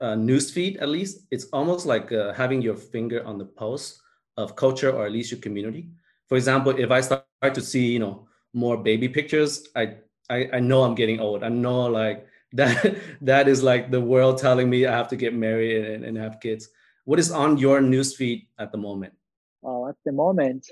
uh, 0.00 0.14
newsfeed, 0.14 0.80
at 0.80 0.88
least, 0.88 1.26
it's 1.32 1.46
almost 1.52 1.84
like 1.84 2.12
uh, 2.12 2.32
having 2.32 2.62
your 2.62 2.76
finger 2.76 3.26
on 3.26 3.38
the 3.38 3.44
pulse 3.44 4.00
of 4.36 4.54
culture 4.54 4.92
or 4.92 5.04
at 5.04 5.10
least 5.10 5.32
your 5.32 5.40
community. 5.40 5.88
For 6.28 6.36
example, 6.36 6.78
if 6.78 6.90
I 6.90 7.00
start 7.00 7.24
to 7.42 7.60
see, 7.60 7.86
you 7.86 7.98
know, 7.98 8.28
more 8.52 8.76
baby 8.76 9.08
pictures, 9.08 9.66
I 9.74 9.96
I, 10.30 10.48
I 10.54 10.60
know 10.60 10.82
I'm 10.82 10.94
getting 10.94 11.20
old. 11.20 11.42
I 11.42 11.48
know 11.48 11.86
like 11.86 12.26
that 12.52 12.96
that 13.20 13.48
is 13.48 13.62
like 13.62 13.90
the 13.90 14.00
world 14.00 14.38
telling 14.38 14.70
me 14.70 14.86
I 14.86 14.96
have 14.96 15.08
to 15.08 15.16
get 15.16 15.34
married 15.34 15.84
and, 15.84 16.04
and 16.04 16.16
have 16.16 16.40
kids. 16.40 16.68
What 17.04 17.18
is 17.18 17.30
on 17.30 17.58
your 17.58 17.80
newsfeed 17.80 18.46
at 18.58 18.72
the 18.72 18.78
moment? 18.78 19.14
Oh, 19.62 19.88
at 19.88 19.96
the 20.04 20.12
moment, 20.12 20.66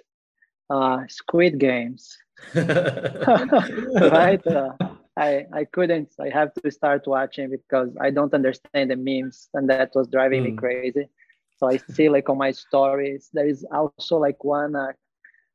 uh, 0.70 1.00
Squid 1.08 1.58
Games. 1.58 2.16
right? 2.54 4.46
Uh, 4.46 4.72
I 5.16 5.46
I 5.52 5.64
couldn't. 5.64 6.12
I 6.20 6.28
have 6.28 6.52
to 6.54 6.70
start 6.70 7.06
watching 7.06 7.50
because 7.50 7.90
I 8.00 8.10
don't 8.10 8.34
understand 8.34 8.90
the 8.90 8.96
memes, 8.96 9.48
and 9.54 9.68
that 9.70 9.92
was 9.94 10.08
driving 10.08 10.42
mm. 10.42 10.44
me 10.44 10.50
hmm. 10.50 10.58
crazy. 10.58 11.08
So 11.56 11.68
I 11.68 11.78
see 11.78 12.10
like 12.10 12.28
on 12.28 12.36
my 12.36 12.52
stories, 12.52 13.30
there 13.32 13.48
is 13.48 13.64
also 13.72 14.18
like 14.18 14.44
one 14.44 14.76
uh, 14.76 14.88
uh, 14.88 14.92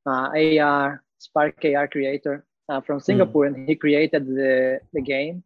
AR 0.05 1.03
Spark 1.17 1.63
AR 1.63 1.87
creator 1.87 2.45
uh, 2.69 2.81
from 2.81 2.99
Singapore, 2.99 3.45
mm. 3.45 3.55
and 3.55 3.69
he 3.69 3.75
created 3.75 4.25
the 4.27 4.79
the 4.93 5.01
game 5.01 5.43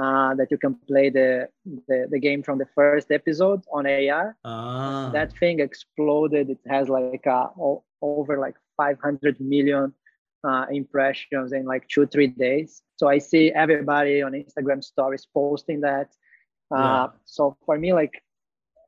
uh, 0.00 0.34
that 0.34 0.50
you 0.50 0.58
can 0.58 0.74
play 0.88 1.10
the, 1.10 1.48
the, 1.86 2.06
the 2.10 2.18
game 2.18 2.42
from 2.42 2.58
the 2.58 2.66
first 2.74 3.10
episode 3.10 3.62
on 3.72 3.86
AR. 3.86 4.36
Ah. 4.44 5.10
That 5.12 5.36
thing 5.38 5.60
exploded. 5.60 6.50
It 6.50 6.58
has 6.66 6.88
like 6.88 7.26
uh, 7.26 7.48
o- 7.60 7.84
over 8.00 8.38
like 8.38 8.56
500 8.76 9.40
million 9.40 9.92
uh, 10.44 10.66
impressions 10.70 11.52
in 11.52 11.64
like 11.64 11.86
two 11.88 12.06
three 12.06 12.28
days. 12.28 12.82
So 12.96 13.08
I 13.08 13.18
see 13.18 13.52
everybody 13.52 14.22
on 14.22 14.32
Instagram 14.32 14.82
stories 14.82 15.26
posting 15.32 15.80
that. 15.82 16.08
Uh, 16.74 16.78
yeah. 16.78 17.06
So 17.24 17.56
for 17.66 17.78
me, 17.78 17.92
like 17.92 18.22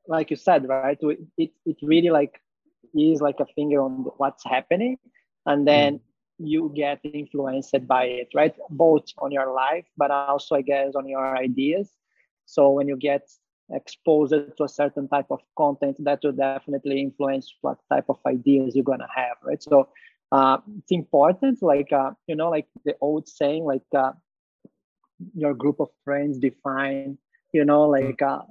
like 0.07 0.29
you 0.29 0.35
said, 0.35 0.67
right, 0.67 0.97
it 1.37 1.51
it 1.65 1.77
really 1.81 2.09
like 2.09 2.41
is 2.95 3.21
like 3.21 3.39
a 3.39 3.45
finger 3.55 3.81
on 3.81 4.05
what's 4.17 4.43
happening, 4.43 4.97
and 5.45 5.67
then. 5.67 5.95
Mm 5.95 5.99
you 6.37 6.71
get 6.75 6.99
influenced 7.03 7.75
by 7.87 8.03
it, 8.05 8.27
right? 8.35 8.53
Both 8.69 9.05
on 9.19 9.31
your 9.31 9.53
life, 9.53 9.85
but 9.97 10.11
also, 10.11 10.55
I 10.55 10.61
guess, 10.61 10.95
on 10.95 11.07
your 11.07 11.37
ideas. 11.37 11.89
So 12.45 12.71
when 12.71 12.87
you 12.87 12.97
get 12.97 13.29
exposed 13.71 14.33
to 14.33 14.63
a 14.63 14.67
certain 14.67 15.07
type 15.07 15.27
of 15.29 15.39
content, 15.57 15.97
that 16.03 16.19
will 16.23 16.33
definitely 16.33 16.99
influence 16.99 17.55
what 17.61 17.77
type 17.89 18.05
of 18.09 18.19
ideas 18.27 18.75
you're 18.75 18.83
gonna 18.83 19.07
have, 19.15 19.37
right? 19.43 19.61
So 19.63 19.87
uh, 20.31 20.57
it's 20.77 20.91
important, 20.91 21.61
like 21.61 21.91
uh, 21.93 22.11
you 22.27 22.35
know, 22.35 22.49
like 22.49 22.67
the 22.83 22.95
old 23.01 23.27
saying, 23.27 23.63
like 23.63 23.85
uh, 23.95 24.11
your 25.33 25.53
group 25.53 25.79
of 25.79 25.89
friends 26.03 26.37
define, 26.37 27.17
you 27.53 27.63
know, 27.65 27.83
like 27.83 28.21
uh, 28.21 28.41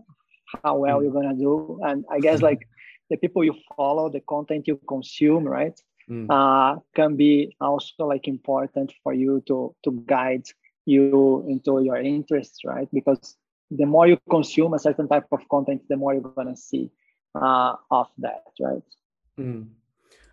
how 0.64 0.78
well 0.78 1.02
you're 1.02 1.12
gonna 1.12 1.34
do, 1.34 1.80
and 1.84 2.04
I 2.10 2.18
guess 2.20 2.40
like 2.40 2.66
the 3.10 3.16
people 3.16 3.44
you 3.44 3.54
follow, 3.76 4.08
the 4.08 4.20
content 4.20 4.66
you 4.66 4.80
consume, 4.88 5.44
right? 5.44 5.78
mm. 6.08 6.26
uh, 6.30 6.80
can 6.94 7.16
be 7.16 7.56
also 7.60 8.06
like 8.06 8.28
important 8.28 8.92
for 9.02 9.12
you 9.12 9.42
to 9.46 9.74
to 9.84 9.92
guide 10.06 10.46
you 10.86 11.44
into 11.48 11.82
your 11.82 11.96
interests 11.96 12.60
right 12.64 12.88
because 12.92 13.36
the 13.70 13.86
more 13.86 14.06
you 14.06 14.18
consume 14.28 14.74
a 14.74 14.78
certain 14.78 15.08
type 15.08 15.26
of 15.32 15.40
content 15.48 15.82
the 15.88 15.96
more 15.96 16.12
you're 16.12 16.22
going 16.22 16.48
to 16.48 16.56
see 16.56 16.90
uh, 17.34 17.74
of 17.90 18.08
that 18.18 18.44
right 18.60 18.82
mm. 19.38 19.66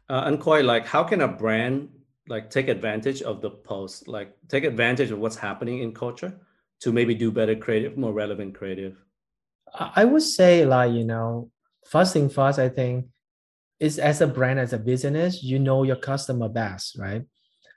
uh, 0.10 0.24
and 0.26 0.40
quite 0.40 0.66
like 0.66 0.86
how 0.86 1.04
can 1.04 1.22
a 1.22 1.28
brand 1.28 1.90
like 2.28 2.50
take 2.50 2.68
advantage 2.68 3.22
of 3.22 3.42
the 3.42 3.50
post 3.50 4.08
like 4.08 4.36
take 4.48 4.64
advantage 4.64 5.12
of 5.12 5.20
what's 5.20 5.38
happening 5.38 5.80
in 5.80 5.94
culture 5.94 6.38
to 6.82 6.92
maybe 6.92 7.14
do 7.14 7.32
better 7.32 7.56
creative, 7.56 7.96
more 7.96 8.12
relevant 8.12 8.56
creative? 8.56 8.98
I 9.74 10.04
would 10.04 10.24
say 10.24 10.66
like, 10.66 10.92
you 10.92 11.06
know, 11.06 11.51
first 11.86 12.14
thing 12.14 12.30
first, 12.30 12.60
I 12.60 12.70
think 12.70 13.08
is 13.80 13.98
as 13.98 14.22
a 14.22 14.28
brand, 14.28 14.60
as 14.60 14.74
a 14.74 14.78
business, 14.78 15.44
you 15.44 15.60
know 15.60 15.84
your 15.84 15.96
customer 15.96 16.48
best, 16.48 16.98
right? 16.98 17.24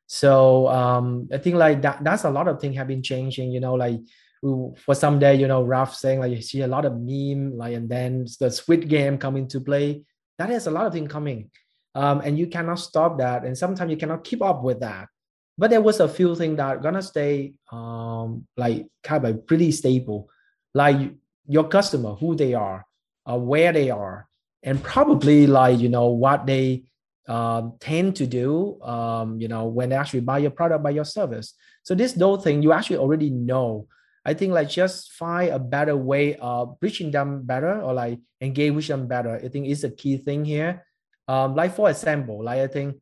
So 0.06 0.68
um, 0.68 1.28
I 1.32 1.38
think 1.38 1.56
like 1.56 1.80
that 1.82 2.04
that's 2.04 2.24
a 2.24 2.30
lot 2.30 2.46
of 2.46 2.60
things 2.60 2.76
have 2.76 2.88
been 2.88 3.02
changing, 3.02 3.50
you 3.52 3.60
know, 3.60 3.74
like 3.74 4.00
for 4.42 4.94
some 4.94 5.18
day, 5.18 5.34
you 5.34 5.48
know, 5.48 5.62
Ralph 5.62 5.94
saying 5.94 6.20
like 6.20 6.32
you 6.32 6.42
see 6.42 6.60
a 6.60 6.66
lot 6.66 6.84
of 6.84 7.00
meme, 7.00 7.56
like 7.56 7.74
and 7.74 7.88
then 7.88 8.26
the 8.38 8.50
Squid 8.50 8.88
Game 8.88 9.16
coming 9.16 9.48
to 9.48 9.60
play. 9.60 10.04
That 10.38 10.50
has 10.50 10.66
a 10.66 10.70
lot 10.70 10.86
of 10.86 10.92
things 10.92 11.10
coming. 11.10 11.50
Um, 11.94 12.20
and 12.20 12.38
you 12.38 12.48
cannot 12.48 12.80
stop 12.80 13.18
that. 13.18 13.44
And 13.44 13.56
sometimes 13.56 13.90
you 13.90 13.96
cannot 13.96 14.24
keep 14.24 14.42
up 14.42 14.62
with 14.62 14.80
that. 14.80 15.08
But 15.56 15.70
there 15.70 15.80
was 15.80 16.00
a 16.00 16.08
few 16.08 16.34
things 16.34 16.56
that 16.58 16.82
gonna 16.82 17.00
stay 17.00 17.54
um, 17.72 18.46
like 18.56 18.86
kind 19.02 19.24
of 19.24 19.46
pretty 19.46 19.72
stable. 19.72 20.28
Like 20.74 21.14
your 21.46 21.68
customer, 21.68 22.14
who 22.14 22.34
they 22.34 22.52
are, 22.52 22.84
uh, 23.28 23.38
where 23.38 23.72
they 23.72 23.90
are, 23.90 24.28
and 24.62 24.82
probably 24.82 25.46
like 25.46 25.78
you 25.78 25.88
know 25.88 26.08
what 26.08 26.46
they 26.46 26.84
uh, 27.28 27.70
tend 27.80 28.16
to 28.16 28.26
do 28.26 28.80
um, 28.82 29.40
you 29.40 29.48
know 29.48 29.66
when 29.66 29.90
they 29.90 29.96
actually 29.96 30.20
buy 30.20 30.38
your 30.38 30.50
product 30.50 30.82
buy 30.82 30.90
your 30.90 31.04
service. 31.04 31.54
So 31.82 31.94
this 31.94 32.12
those 32.12 32.42
thing 32.44 32.62
you 32.62 32.72
actually 32.72 32.98
already 32.98 33.30
know. 33.30 33.88
I 34.26 34.32
think 34.32 34.54
like 34.54 34.70
just 34.70 35.12
find 35.12 35.50
a 35.50 35.58
better 35.58 35.94
way 35.94 36.36
of 36.36 36.78
reaching 36.80 37.10
them 37.10 37.42
better 37.42 37.82
or 37.82 37.92
like 37.92 38.18
engage 38.40 38.72
with 38.72 38.86
them 38.86 39.06
better. 39.06 39.36
I 39.36 39.48
think 39.48 39.68
is 39.68 39.84
a 39.84 39.90
key 39.90 40.16
thing 40.16 40.44
here. 40.44 40.86
Um, 41.28 41.54
like 41.54 41.74
for 41.74 41.88
example 41.88 42.44
like 42.44 42.58
i 42.58 42.66
think 42.66 42.96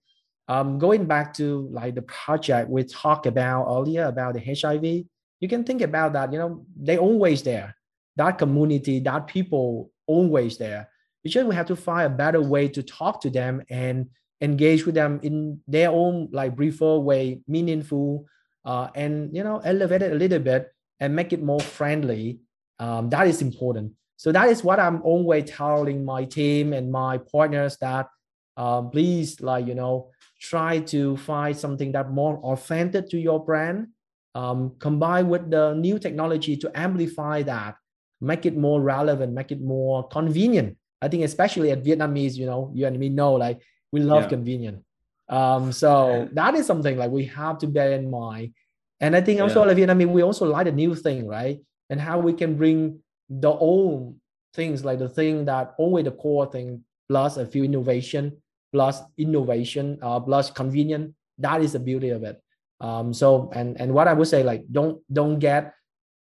um, 0.47 0.79
going 0.79 1.07
back 1.07 1.35
to 1.35 1.69
like 1.73 1.97
the 1.97 2.03
project 2.03 2.71
we 2.71 2.85
talked 2.85 3.27
about 3.27 3.67
earlier 3.67 4.05
about 4.05 4.35
the 4.35 4.41
hiv 4.41 5.07
you 5.43 5.49
can 5.49 5.65
think 5.65 5.83
about 5.83 6.13
that 6.13 6.33
you 6.33 6.39
know 6.39 6.65
they 6.81 6.97
always 6.97 7.43
there. 7.43 7.75
That 8.17 8.39
community 8.39 9.01
that 9.01 9.27
people 9.27 9.91
always 10.07 10.59
there 10.59 10.89
it's 11.25 11.35
just 11.35 11.47
we 11.47 11.55
have 11.55 11.67
to 11.67 11.77
find 11.77 12.13
a 12.13 12.17
better 12.17 12.41
way 12.41 12.69
to 12.69 12.83
talk 12.83 13.21
to 13.23 13.31
them 13.31 13.63
and 13.71 14.09
engage 14.41 14.85
with 14.85 14.95
them 14.95 15.21
in 15.23 15.61
their 15.69 15.91
own 15.91 16.29
like 16.33 16.57
briefer 16.57 16.99
way, 16.99 17.41
meaningful, 17.47 18.27
uh, 18.65 18.89
and 18.95 19.35
you 19.35 19.45
know 19.45 19.59
elevate 19.59 20.03
it 20.03 20.13
a 20.13 20.17
little 20.17 20.41
bit 20.41 20.73
and 21.01 21.15
make 21.15 21.33
it 21.33 21.43
more 21.43 21.61
friendly. 21.61 22.41
Um, 22.79 23.09
that 23.11 23.29
is 23.29 23.41
important. 23.41 23.93
So 24.17 24.33
that 24.33 24.49
is 24.49 24.65
what 24.65 24.81
I'm 24.81 25.03
always 25.03 25.51
telling 25.51 26.05
my 26.05 26.25
team 26.25 26.73
and 26.73 26.91
my 26.91 27.19
partners 27.19 27.77
that 27.81 28.09
um, 28.57 28.91
please 28.91 29.41
like 29.41 29.67
you 29.67 29.75
know 29.75 30.11
try 30.41 30.81
to 30.81 31.17
find 31.19 31.57
something 31.57 31.93
that 31.93 32.11
more 32.11 32.39
authentic 32.39 33.09
to 33.11 33.19
your 33.19 33.45
brand 33.45 33.87
um, 34.35 34.75
combined 34.81 35.31
with 35.31 35.51
the 35.51 35.75
new 35.75 36.01
technology 36.01 36.57
to 36.57 36.71
amplify 36.75 37.43
that 37.43 37.77
make 38.23 38.47
it 38.47 38.57
more 38.57 38.81
relevant 38.81 39.33
make 39.33 39.53
it 39.53 39.61
more 39.61 40.07
convenient 40.09 40.77
I 41.03 41.09
think 41.09 41.25
especially 41.25 41.73
at 41.73 41.83
Vietnamese, 41.83 42.37
you 42.37 42.47
know, 42.47 42.71
you 42.73 42.87
and 42.87 42.99
me 42.99 43.09
know 43.09 43.35
like 43.35 43.61
we 43.91 44.01
love 44.01 44.23
yeah. 44.23 44.29
convenience. 44.29 44.85
Um, 45.29 45.73
so 45.73 46.29
that 46.33 46.55
is 46.55 46.65
something 46.65 46.97
like 46.97 47.11
we 47.11 47.27
have 47.27 47.59
to 47.59 47.67
bear 47.67 47.93
in 47.93 48.09
mind. 48.09 48.55
And 49.01 49.17
I 49.17 49.21
think 49.21 49.41
also 49.41 49.61
yeah. 49.61 49.67
like 49.67 49.77
Vietnamese, 49.77 50.13
we 50.13 50.23
also 50.23 50.47
like 50.47 50.69
a 50.69 50.73
new 50.73 50.95
thing, 50.95 51.27
right? 51.27 51.59
And 51.91 52.01
how 52.01 52.21
we 52.21 52.33
can 52.33 52.57
bring 52.57 53.01
the 53.29 53.51
old 53.51 54.17
things 54.55 54.85
like 54.85 55.01
the 55.01 55.09
thing 55.09 55.47
that 55.47 55.75
always 55.77 56.05
the 56.05 56.13
core 56.13 56.47
thing 56.47 56.85
plus 57.09 57.37
a 57.37 57.47
few 57.47 57.65
innovation 57.65 58.37
plus 58.73 59.01
innovation 59.19 59.99
uh, 60.03 60.21
plus 60.21 60.51
convenient. 60.51 61.15
That 61.39 61.63
is 61.63 61.73
the 61.73 61.81
beauty 61.81 62.11
of 62.11 62.23
it. 62.23 62.41
Um, 62.81 63.13
so 63.13 63.51
and 63.55 63.81
and 63.81 63.93
what 63.93 64.07
I 64.07 64.13
would 64.13 64.29
say 64.29 64.45
like 64.45 64.65
don't 64.71 65.03
don't 65.13 65.41
get 65.41 65.75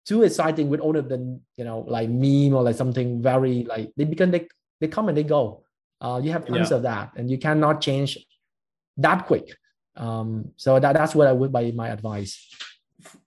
too 0.08 0.24
exciting 0.24 0.70
with 0.70 0.80
all 0.80 0.96
of 0.96 1.10
the 1.10 1.40
you 1.58 1.66
know 1.66 1.80
like 1.88 2.10
meme 2.10 2.54
or 2.54 2.64
like 2.64 2.76
something 2.76 3.22
very 3.22 3.66
like 3.66 3.92
they 3.98 4.06
because 4.06 4.32
they 4.32 4.48
they 4.80 4.88
come 4.88 5.10
and 5.10 5.18
they 5.18 5.24
go. 5.24 5.64
Uh, 6.00 6.22
you 6.24 6.32
have 6.32 6.46
tons 6.46 6.70
yeah. 6.70 6.78
of 6.78 6.84
that, 6.84 7.12
and 7.18 7.30
you 7.30 7.38
cannot 7.38 7.82
change 7.82 8.18
that 8.98 9.26
quick. 9.26 9.50
Um, 9.96 10.52
so 10.56 10.80
that, 10.80 10.94
that's 10.94 11.16
what 11.16 11.28
I 11.28 11.34
would 11.34 11.52
by 11.52 11.72
my 11.72 11.90
advice. 11.90 12.48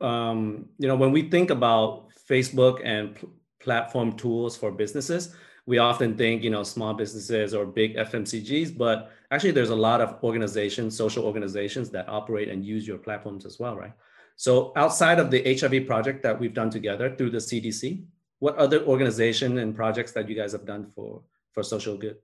Um, 0.00 0.68
you 0.78 0.87
know, 0.87 0.94
when 0.94 1.10
we 1.10 1.28
think 1.28 1.50
about 1.50 2.06
Facebook 2.28 2.80
and 2.84 3.16
pl- 3.16 3.30
platform 3.58 4.12
tools 4.12 4.56
for 4.56 4.71
businesses, 4.71 5.34
we 5.66 5.78
often 5.78 6.16
think 6.16 6.45
you 6.45 6.50
know 6.50 6.62
small 6.62 6.95
businesses 6.95 7.54
or 7.54 7.66
big 7.66 7.97
FMCGs, 7.97 8.78
but 8.78 9.10
actually 9.30 9.50
there's 9.50 9.71
a 9.71 9.82
lot 9.88 10.00
of 10.00 10.23
organizations, 10.23 10.97
social 10.97 11.25
organizations 11.25 11.90
that 11.90 12.08
operate 12.08 12.49
and 12.49 12.64
use 12.64 12.86
your 12.86 12.99
platforms 12.99 13.45
as 13.45 13.58
well, 13.58 13.76
right? 13.76 13.93
So 14.40 14.72
outside 14.74 15.18
of 15.18 15.30
the 15.30 15.42
HIV 15.54 15.86
project 15.86 16.22
that 16.22 16.40
we've 16.40 16.54
done 16.54 16.70
together 16.70 17.14
through 17.14 17.28
the 17.28 17.44
CDC, 17.44 18.02
what 18.38 18.56
other 18.56 18.82
organization 18.86 19.58
and 19.58 19.76
projects 19.76 20.12
that 20.12 20.30
you 20.30 20.34
guys 20.34 20.52
have 20.52 20.64
done 20.64 20.86
for 20.86 21.20
for 21.52 21.62
social 21.62 21.94
good? 21.98 22.16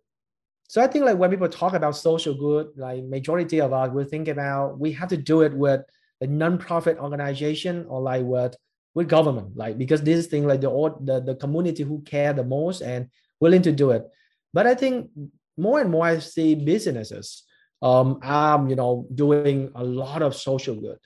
So 0.66 0.80
I 0.80 0.86
think 0.86 1.04
like 1.04 1.18
when 1.18 1.28
people 1.28 1.50
talk 1.50 1.74
about 1.74 1.94
social 1.94 2.32
good, 2.32 2.68
like 2.74 3.04
majority 3.04 3.60
of 3.60 3.74
us 3.74 3.90
will 3.92 4.06
think 4.06 4.28
about 4.28 4.80
we 4.80 4.92
have 4.92 5.10
to 5.10 5.18
do 5.18 5.42
it 5.42 5.52
with 5.52 5.82
a 6.22 6.26
non-profit 6.26 6.96
organization 6.96 7.84
or 7.86 8.00
like 8.00 8.24
with 8.24 8.56
with 8.94 9.10
government, 9.10 9.54
like 9.54 9.76
because 9.76 10.00
this 10.00 10.26
thing 10.26 10.46
like 10.46 10.62
the 10.62 10.70
the 11.02 11.20
the 11.20 11.34
community 11.34 11.82
who 11.82 12.00
care 12.00 12.32
the 12.32 12.44
most 12.44 12.80
and 12.80 13.10
willing 13.40 13.60
to 13.60 13.72
do 13.72 13.90
it. 13.90 14.08
But 14.54 14.66
I 14.66 14.74
think 14.74 15.10
more 15.58 15.80
and 15.82 15.90
more 15.90 16.06
I 16.06 16.20
see 16.20 16.54
businesses 16.54 17.42
um 17.82 18.20
are 18.22 18.66
you 18.70 18.74
know 18.74 19.06
doing 19.14 19.70
a 19.74 19.84
lot 19.84 20.22
of 20.22 20.34
social 20.34 20.76
good, 20.76 20.98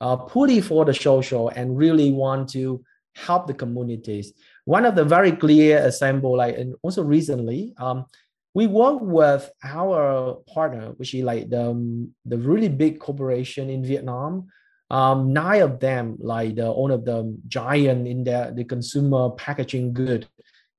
uh, 0.00 0.16
putting 0.16 0.62
for 0.62 0.84
the 0.84 0.94
social 0.94 1.48
and 1.50 1.76
really 1.76 2.12
want 2.12 2.48
to 2.50 2.82
help 3.14 3.46
the 3.46 3.54
communities. 3.54 4.32
One 4.64 4.84
of 4.84 4.94
the 4.94 5.04
very 5.04 5.32
clear 5.32 5.84
example, 5.84 6.36
like 6.36 6.56
and 6.58 6.74
also 6.82 7.02
recently, 7.02 7.74
um, 7.78 8.06
we 8.54 8.66
work 8.66 9.00
with 9.02 9.50
our 9.62 10.36
partner, 10.46 10.92
which 10.96 11.14
is 11.14 11.22
like 11.22 11.50
the, 11.50 12.08
the 12.24 12.38
really 12.38 12.68
big 12.68 12.98
corporation 12.98 13.68
in 13.68 13.84
Vietnam. 13.84 14.46
Um, 14.88 15.32
nine 15.32 15.62
of 15.62 15.80
them, 15.80 16.16
like 16.20 16.54
the 16.54 16.72
one 16.72 16.90
of 16.90 17.04
the 17.04 17.36
giant 17.48 18.06
in 18.06 18.24
the, 18.24 18.52
the 18.54 18.64
consumer 18.64 19.30
packaging 19.30 19.92
good. 19.92 20.26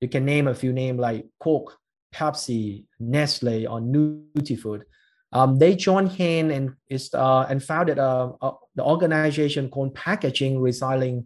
You 0.01 0.07
can 0.07 0.25
name 0.25 0.47
a 0.47 0.55
few 0.55 0.73
names 0.73 0.99
like 0.99 1.25
Coke, 1.39 1.77
Pepsi, 2.13 2.85
Nestle, 2.99 3.67
or 3.67 3.79
Nutifood. 3.79 4.83
Um, 5.33 5.57
they 5.57 5.75
joined 5.75 6.13
hand 6.13 6.51
and 6.51 6.73
is 6.89 7.13
uh, 7.13 7.45
and 7.49 7.61
founded 7.61 7.97
a, 7.97 8.31
a, 8.41 8.51
the 8.75 8.83
organization 8.83 9.69
called 9.69 9.93
Packaging 9.93 10.57
Recycling 10.57 11.25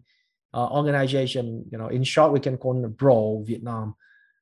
uh, 0.53 0.67
organization, 0.67 1.65
you 1.71 1.77
know, 1.77 1.87
in 1.87 2.03
short, 2.03 2.33
we 2.33 2.39
can 2.39 2.57
call 2.57 2.83
it 2.83 2.97
PRO 2.97 3.43
Vietnam, 3.45 3.95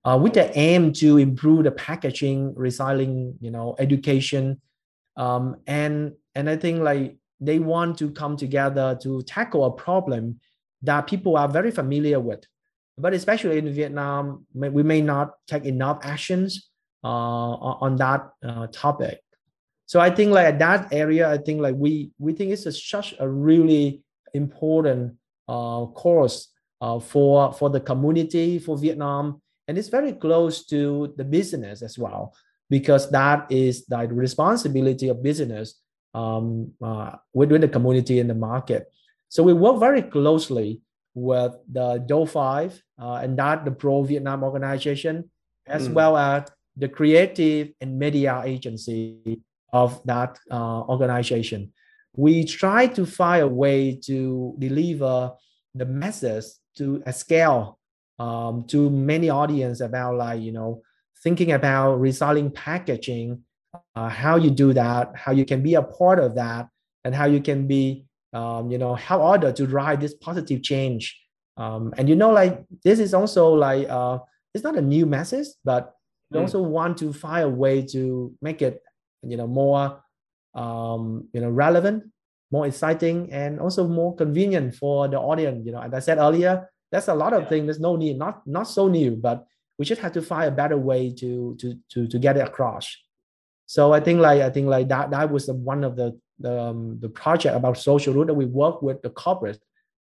uh, 0.05 0.17
with 0.21 0.33
the 0.33 0.57
aim 0.57 0.91
to 0.93 1.17
improve 1.17 1.63
the 1.63 1.71
packaging, 1.71 2.53
recycling, 2.55 3.35
you 3.41 3.51
know, 3.51 3.75
education, 3.79 4.59
um, 5.17 5.57
and 5.67 6.13
and 6.35 6.49
I 6.49 6.55
think 6.55 6.79
like 6.79 7.17
they 7.39 7.59
want 7.59 7.97
to 7.99 8.11
come 8.11 8.37
together 8.37 8.97
to 9.03 9.21
tackle 9.23 9.65
a 9.65 9.71
problem 9.71 10.39
that 10.81 11.07
people 11.07 11.37
are 11.37 11.47
very 11.47 11.71
familiar 11.71 12.19
with, 12.19 12.43
but 12.97 13.13
especially 13.13 13.57
in 13.57 13.73
Vietnam, 13.73 14.45
we 14.53 14.83
may 14.83 15.01
not 15.01 15.33
take 15.47 15.65
enough 15.65 15.99
actions 16.03 16.69
uh, 17.03 17.07
on 17.07 17.97
that 17.97 18.29
uh, 18.43 18.67
topic. 18.67 19.19
So 19.89 19.99
I 19.99 20.11
think 20.11 20.29
like 20.31 20.45
at 20.45 20.59
that 20.59 20.93
area, 20.93 21.27
I 21.27 21.39
think 21.39 21.61
like 21.61 21.73
we 21.73 22.11
we 22.19 22.33
think 22.33 22.51
it's 22.51 22.67
a, 22.67 22.71
such 22.71 23.15
a 23.19 23.27
really 23.27 24.03
important 24.35 25.17
uh, 25.47 25.87
course 25.97 26.53
uh, 26.79 26.99
for 26.99 27.51
for 27.53 27.71
the 27.71 27.79
community 27.79 28.59
for 28.59 28.77
Vietnam, 28.77 29.41
and 29.67 29.79
it's 29.79 29.89
very 29.89 30.13
close 30.13 30.63
to 30.67 31.11
the 31.17 31.23
business 31.23 31.81
as 31.81 31.97
well 31.97 32.35
because 32.69 33.09
that 33.09 33.51
is 33.51 33.87
the 33.87 33.97
responsibility 34.13 35.09
of 35.09 35.23
business 35.23 35.81
um, 36.13 36.71
uh, 36.83 37.15
within 37.33 37.61
the 37.61 37.67
community 37.67 38.19
and 38.19 38.29
the 38.29 38.35
market. 38.35 38.93
So 39.29 39.41
we 39.41 39.53
work 39.53 39.79
very 39.79 40.03
closely 40.03 40.81
with 41.15 41.57
the 41.65 42.05
Do5 42.07 42.79
uh, 43.01 43.25
and 43.25 43.35
that 43.39 43.65
the 43.65 43.71
Pro 43.71 44.03
Vietnam 44.03 44.43
organization, 44.43 45.31
as 45.65 45.89
mm. 45.89 45.93
well 45.93 46.15
as 46.15 46.43
the 46.77 46.89
creative 46.89 47.73
and 47.81 47.97
media 47.97 48.43
agency 48.45 49.41
of 49.73 50.01
that 50.05 50.37
uh, 50.51 50.81
organization 50.81 51.71
we 52.15 52.43
try 52.43 52.87
to 52.87 53.05
find 53.05 53.43
a 53.43 53.47
way 53.47 53.95
to 53.95 54.55
deliver 54.59 55.31
the 55.75 55.85
message 55.85 56.45
to 56.75 57.01
a 57.05 57.13
scale 57.13 57.79
um, 58.17 58.63
to 58.65 58.89
many 58.89 59.29
audience 59.29 59.79
about 59.81 60.15
like 60.15 60.41
you 60.41 60.51
know 60.51 60.81
thinking 61.23 61.51
about 61.51 61.99
recycling 61.99 62.53
packaging 62.53 63.41
uh, 63.95 64.09
how 64.09 64.35
you 64.35 64.49
do 64.49 64.73
that 64.73 65.11
how 65.15 65.31
you 65.31 65.45
can 65.45 65.61
be 65.61 65.75
a 65.75 65.81
part 65.81 66.19
of 66.19 66.35
that 66.35 66.67
and 67.05 67.13
how 67.15 67.25
you 67.25 67.41
can 67.41 67.67
be 67.67 68.05
um, 68.33 68.71
you 68.71 68.77
know 68.77 68.95
help 68.95 69.21
other 69.21 69.51
to 69.51 69.65
drive 69.65 69.99
this 69.99 70.13
positive 70.15 70.61
change 70.61 71.19
um, 71.57 71.93
and 71.97 72.09
you 72.09 72.15
know 72.15 72.31
like 72.31 72.63
this 72.83 72.99
is 72.99 73.13
also 73.13 73.53
like 73.53 73.87
uh, 73.89 74.17
it's 74.53 74.63
not 74.63 74.77
a 74.77 74.81
new 74.81 75.05
message 75.05 75.47
but 75.63 75.93
we 76.31 76.37
mm. 76.37 76.41
also 76.41 76.61
want 76.61 76.97
to 76.97 77.13
find 77.13 77.43
a 77.43 77.49
way 77.49 77.81
to 77.81 78.33
make 78.41 78.61
it 78.61 78.81
you 79.23 79.37
know 79.37 79.47
more 79.47 80.01
um, 80.55 81.27
you 81.33 81.41
know 81.41 81.49
relevant 81.49 82.03
more 82.51 82.65
exciting, 82.65 83.31
and 83.31 83.59
also 83.59 83.87
more 83.87 84.15
convenient 84.15 84.75
for 84.75 85.07
the 85.07 85.19
audience. 85.19 85.65
You 85.65 85.73
know, 85.73 85.81
as 85.81 85.93
I 85.93 85.99
said 85.99 86.17
earlier, 86.17 86.69
that's 86.91 87.07
a 87.07 87.13
lot 87.13 87.33
of 87.33 87.43
yeah. 87.43 87.49
things. 87.49 87.65
There's 87.65 87.79
no 87.79 87.95
need, 87.95 88.17
not 88.17 88.45
not 88.47 88.67
so 88.67 88.87
new, 88.87 89.15
but 89.15 89.45
we 89.77 89.85
just 89.85 90.01
have 90.01 90.13
to 90.13 90.21
find 90.21 90.47
a 90.47 90.55
better 90.55 90.77
way 90.77 91.13
to 91.13 91.55
to 91.59 91.75
to 91.91 92.07
to 92.07 92.19
get 92.19 92.37
it 92.37 92.47
across. 92.47 92.95
So 93.65 93.93
I 93.93 93.99
think 93.99 94.19
like 94.19 94.41
I 94.41 94.49
think 94.49 94.67
like 94.67 94.87
that 94.87 95.11
that 95.11 95.31
was 95.31 95.47
one 95.47 95.83
of 95.83 95.95
the 95.95 96.19
the, 96.39 96.59
um, 96.59 96.99
the 97.01 97.09
project 97.09 97.55
about 97.55 97.77
social 97.77 98.13
root 98.13 98.27
that 98.27 98.33
we 98.33 98.45
work 98.45 98.81
with 98.81 99.01
the 99.01 99.09
corporate, 99.09 99.59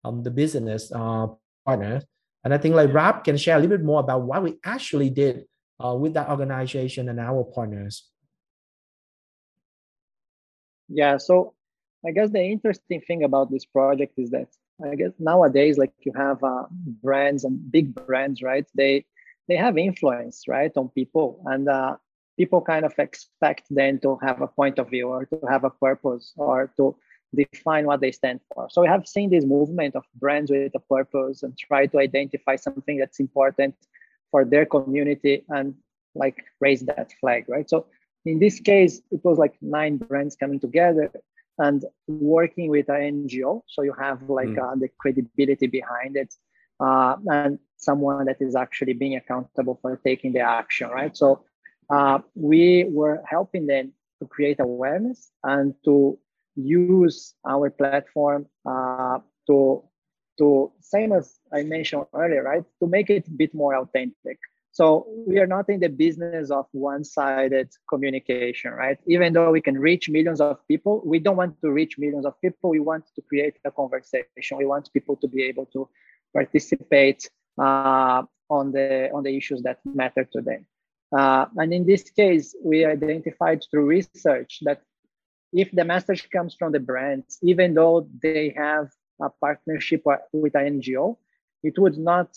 um, 0.04 0.22
the 0.22 0.30
business 0.30 0.92
uh, 0.94 1.26
partners. 1.64 2.04
And 2.44 2.54
I 2.54 2.58
think 2.58 2.74
like 2.74 2.92
Ralph 2.92 3.24
can 3.24 3.36
share 3.36 3.56
a 3.56 3.60
little 3.60 3.76
bit 3.76 3.84
more 3.84 4.00
about 4.00 4.22
what 4.22 4.42
we 4.42 4.58
actually 4.64 5.10
did 5.10 5.44
uh, 5.82 5.94
with 5.94 6.14
that 6.14 6.28
organization 6.28 7.08
and 7.08 7.18
our 7.18 7.44
partners. 7.44 8.04
Yeah, 10.88 11.18
so 11.18 11.54
I 12.06 12.12
guess 12.12 12.30
the 12.30 12.42
interesting 12.42 13.00
thing 13.00 13.24
about 13.24 13.50
this 13.50 13.64
project 13.64 14.18
is 14.18 14.30
that 14.30 14.48
I 14.84 14.94
guess 14.94 15.12
nowadays, 15.18 15.76
like 15.76 15.92
you 16.00 16.12
have 16.16 16.42
uh, 16.42 16.64
brands 17.02 17.44
and 17.44 17.70
big 17.70 17.94
brands, 17.94 18.42
right? 18.42 18.66
They 18.74 19.04
they 19.48 19.56
have 19.56 19.76
influence, 19.78 20.46
right, 20.46 20.70
on 20.76 20.88
people, 20.90 21.42
and 21.46 21.68
uh, 21.68 21.96
people 22.38 22.60
kind 22.60 22.84
of 22.84 22.94
expect 22.98 23.64
them 23.70 23.98
to 24.00 24.16
have 24.22 24.40
a 24.40 24.46
point 24.46 24.78
of 24.78 24.90
view 24.90 25.08
or 25.08 25.24
to 25.26 25.40
have 25.48 25.64
a 25.64 25.70
purpose 25.70 26.32
or 26.36 26.72
to 26.76 26.94
define 27.34 27.86
what 27.86 28.00
they 28.00 28.12
stand 28.12 28.40
for. 28.54 28.68
So 28.70 28.82
we 28.82 28.88
have 28.88 29.06
seen 29.06 29.30
this 29.30 29.44
movement 29.44 29.96
of 29.96 30.04
brands 30.14 30.50
with 30.50 30.74
a 30.74 30.80
purpose 30.80 31.42
and 31.42 31.56
try 31.58 31.86
to 31.86 31.98
identify 31.98 32.56
something 32.56 32.98
that's 32.98 33.20
important 33.20 33.74
for 34.30 34.44
their 34.44 34.64
community 34.64 35.44
and 35.48 35.74
like 36.14 36.44
raise 36.60 36.82
that 36.82 37.12
flag, 37.20 37.46
right? 37.48 37.68
So 37.68 37.86
in 38.24 38.38
this 38.38 38.60
case, 38.60 39.00
it 39.10 39.20
was 39.24 39.38
like 39.38 39.54
nine 39.60 39.96
brands 39.96 40.36
coming 40.36 40.60
together 40.60 41.10
and 41.58 41.84
working 42.06 42.68
with 42.70 42.88
an 42.88 43.28
NGO. 43.28 43.62
So 43.66 43.82
you 43.82 43.94
have 43.98 44.28
like 44.28 44.48
mm. 44.48 44.62
uh, 44.62 44.76
the 44.76 44.88
credibility 44.98 45.66
behind 45.66 46.16
it 46.16 46.34
uh, 46.80 47.16
and 47.26 47.58
someone 47.76 48.26
that 48.26 48.40
is 48.40 48.54
actually 48.54 48.92
being 48.92 49.16
accountable 49.16 49.78
for 49.80 49.96
taking 49.96 50.32
the 50.32 50.40
action, 50.40 50.88
right? 50.90 51.16
So 51.16 51.44
uh, 51.90 52.20
we 52.34 52.84
were 52.90 53.22
helping 53.26 53.66
them 53.66 53.92
to 54.20 54.26
create 54.26 54.60
awareness 54.60 55.30
and 55.42 55.74
to 55.84 56.18
use 56.56 57.34
our 57.46 57.70
platform 57.70 58.46
uh, 58.66 59.18
to 59.46 59.84
to 60.38 60.70
same 60.80 61.12
as 61.12 61.38
I 61.52 61.62
mentioned 61.62 62.04
earlier, 62.14 62.44
right? 62.44 62.64
To 62.80 62.86
make 62.86 63.10
it 63.10 63.26
a 63.26 63.30
bit 63.30 63.54
more 63.54 63.74
authentic. 63.74 64.38
So 64.78 65.08
we 65.26 65.40
are 65.40 65.46
not 65.48 65.68
in 65.68 65.80
the 65.80 65.88
business 65.88 66.52
of 66.52 66.66
one-sided 66.70 67.68
communication, 67.88 68.70
right? 68.70 68.96
Even 69.08 69.32
though 69.32 69.50
we 69.50 69.60
can 69.60 69.76
reach 69.76 70.08
millions 70.08 70.40
of 70.40 70.56
people, 70.68 71.02
we 71.04 71.18
don't 71.18 71.34
want 71.34 71.60
to 71.62 71.72
reach 71.72 71.98
millions 71.98 72.24
of 72.24 72.40
people. 72.40 72.70
We 72.70 72.78
want 72.78 73.04
to 73.16 73.22
create 73.22 73.56
a 73.64 73.72
conversation. 73.72 74.56
We 74.56 74.66
want 74.66 74.88
people 74.92 75.16
to 75.16 75.26
be 75.26 75.42
able 75.42 75.66
to 75.74 75.88
participate 76.32 77.28
uh, 77.60 78.22
on 78.48 78.70
the 78.70 79.10
on 79.12 79.24
the 79.24 79.36
issues 79.36 79.62
that 79.62 79.78
matter 79.84 80.24
to 80.34 80.40
them. 80.40 80.64
Uh, 81.10 81.46
and 81.56 81.74
in 81.74 81.84
this 81.84 82.04
case, 82.10 82.54
we 82.62 82.84
identified 82.84 83.64
through 83.68 83.86
research 83.86 84.60
that 84.62 84.80
if 85.52 85.72
the 85.72 85.84
message 85.84 86.30
comes 86.30 86.54
from 86.54 86.70
the 86.70 86.78
brands, 86.78 87.38
even 87.42 87.74
though 87.74 88.08
they 88.22 88.54
have 88.56 88.86
a 89.20 89.28
partnership 89.40 90.04
with 90.32 90.54
an 90.54 90.80
NGO, 90.80 91.16
it 91.64 91.76
would 91.80 91.98
not 91.98 92.28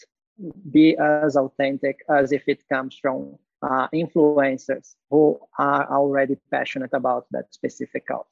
be 0.72 0.98
as 0.98 1.36
authentic 1.36 2.00
as 2.10 2.32
if 2.32 2.44
it 2.48 2.64
comes 2.70 2.98
from 3.00 3.38
uh, 3.62 3.88
influencers 3.94 4.96
who 5.10 5.40
are 5.60 5.92
already 5.92 6.36
passionate 6.50 6.94
about 6.94 7.26
that 7.32 7.54
specific 7.54 8.08
cause. 8.08 8.26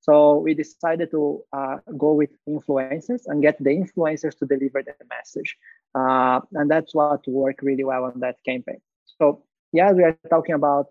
So 0.00 0.38
we 0.38 0.54
decided 0.54 1.12
to 1.12 1.42
uh, 1.52 1.76
go 1.96 2.12
with 2.12 2.30
influencers 2.48 3.22
and 3.26 3.40
get 3.40 3.56
the 3.62 3.70
influencers 3.70 4.36
to 4.38 4.46
deliver 4.46 4.82
the 4.82 4.94
message. 5.08 5.56
Uh, 5.94 6.40
and 6.54 6.68
that's 6.68 6.92
what 6.94 7.26
worked 7.28 7.62
really 7.62 7.84
well 7.84 8.04
on 8.04 8.18
that 8.20 8.36
campaign. 8.44 8.80
So 9.18 9.44
yeah, 9.72 9.92
we 9.92 10.02
are 10.02 10.18
talking 10.28 10.56
about 10.56 10.86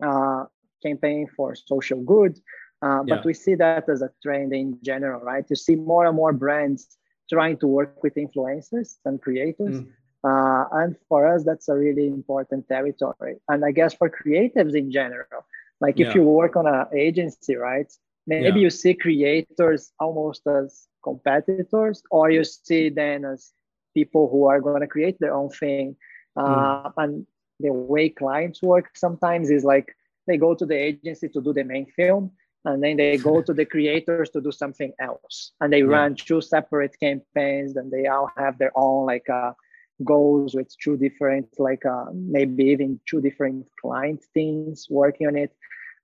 uh, 0.00 0.44
campaign 0.80 1.26
for 1.36 1.56
social 1.56 2.00
good, 2.02 2.38
uh, 2.82 3.02
but 3.02 3.16
yeah. 3.16 3.22
we 3.24 3.34
see 3.34 3.56
that 3.56 3.88
as 3.88 4.00
a 4.00 4.10
trend 4.22 4.52
in 4.52 4.78
general, 4.82 5.20
right? 5.20 5.44
You 5.50 5.56
see 5.56 5.74
more 5.74 6.06
and 6.06 6.16
more 6.16 6.32
brands 6.32 6.96
trying 7.32 7.56
to 7.58 7.66
work 7.66 8.02
with 8.02 8.14
influencers 8.14 8.98
and 9.04 9.20
creators. 9.20 9.80
Mm. 9.80 9.88
Uh, 10.22 10.64
and 10.72 10.96
for 11.08 11.26
us, 11.26 11.44
that's 11.44 11.68
a 11.68 11.74
really 11.74 12.06
important 12.06 12.68
territory. 12.68 13.36
And 13.48 13.64
I 13.64 13.70
guess 13.70 13.94
for 13.94 14.10
creatives 14.10 14.74
in 14.76 14.90
general, 14.90 15.46
like 15.80 15.98
if 15.98 16.08
yeah. 16.08 16.14
you 16.16 16.22
work 16.24 16.56
on 16.56 16.66
an 16.66 16.86
agency, 16.94 17.56
right? 17.56 17.90
Maybe 18.26 18.60
yeah. 18.60 18.64
you 18.64 18.70
see 18.70 18.94
creators 18.94 19.92
almost 19.98 20.46
as 20.46 20.86
competitors, 21.02 22.02
or 22.10 22.30
you 22.30 22.44
see 22.44 22.90
them 22.90 23.24
as 23.24 23.52
people 23.94 24.28
who 24.30 24.44
are 24.44 24.60
going 24.60 24.82
to 24.82 24.86
create 24.86 25.18
their 25.20 25.34
own 25.34 25.48
thing. 25.48 25.96
Uh, 26.36 26.82
mm. 26.82 26.92
And 26.98 27.26
the 27.60 27.72
way 27.72 28.10
clients 28.10 28.62
work 28.62 28.90
sometimes 28.94 29.50
is 29.50 29.64
like 29.64 29.94
they 30.26 30.36
go 30.36 30.54
to 30.54 30.66
the 30.66 30.76
agency 30.76 31.28
to 31.30 31.40
do 31.40 31.52
the 31.52 31.64
main 31.64 31.86
film 31.86 32.32
and 32.64 32.82
then 32.82 32.96
they 32.96 33.16
go 33.16 33.40
to 33.40 33.54
the 33.54 33.64
creators 33.64 34.30
to 34.30 34.40
do 34.40 34.52
something 34.52 34.92
else 35.00 35.52
and 35.60 35.72
they 35.72 35.78
yeah. 35.78 35.84
run 35.96 36.14
two 36.14 36.40
separate 36.40 36.94
campaigns 37.00 37.76
and 37.76 37.90
they 37.90 38.06
all 38.06 38.30
have 38.36 38.58
their 38.58 38.72
own 38.76 39.06
like 39.06 39.28
uh, 39.30 39.52
goals 40.04 40.54
with 40.54 40.74
two 40.82 40.96
different 40.96 41.46
like 41.58 41.84
uh, 41.86 42.06
maybe 42.12 42.64
even 42.64 43.00
two 43.08 43.20
different 43.20 43.66
client 43.80 44.22
teams 44.34 44.86
working 44.90 45.26
on 45.26 45.36
it 45.36 45.52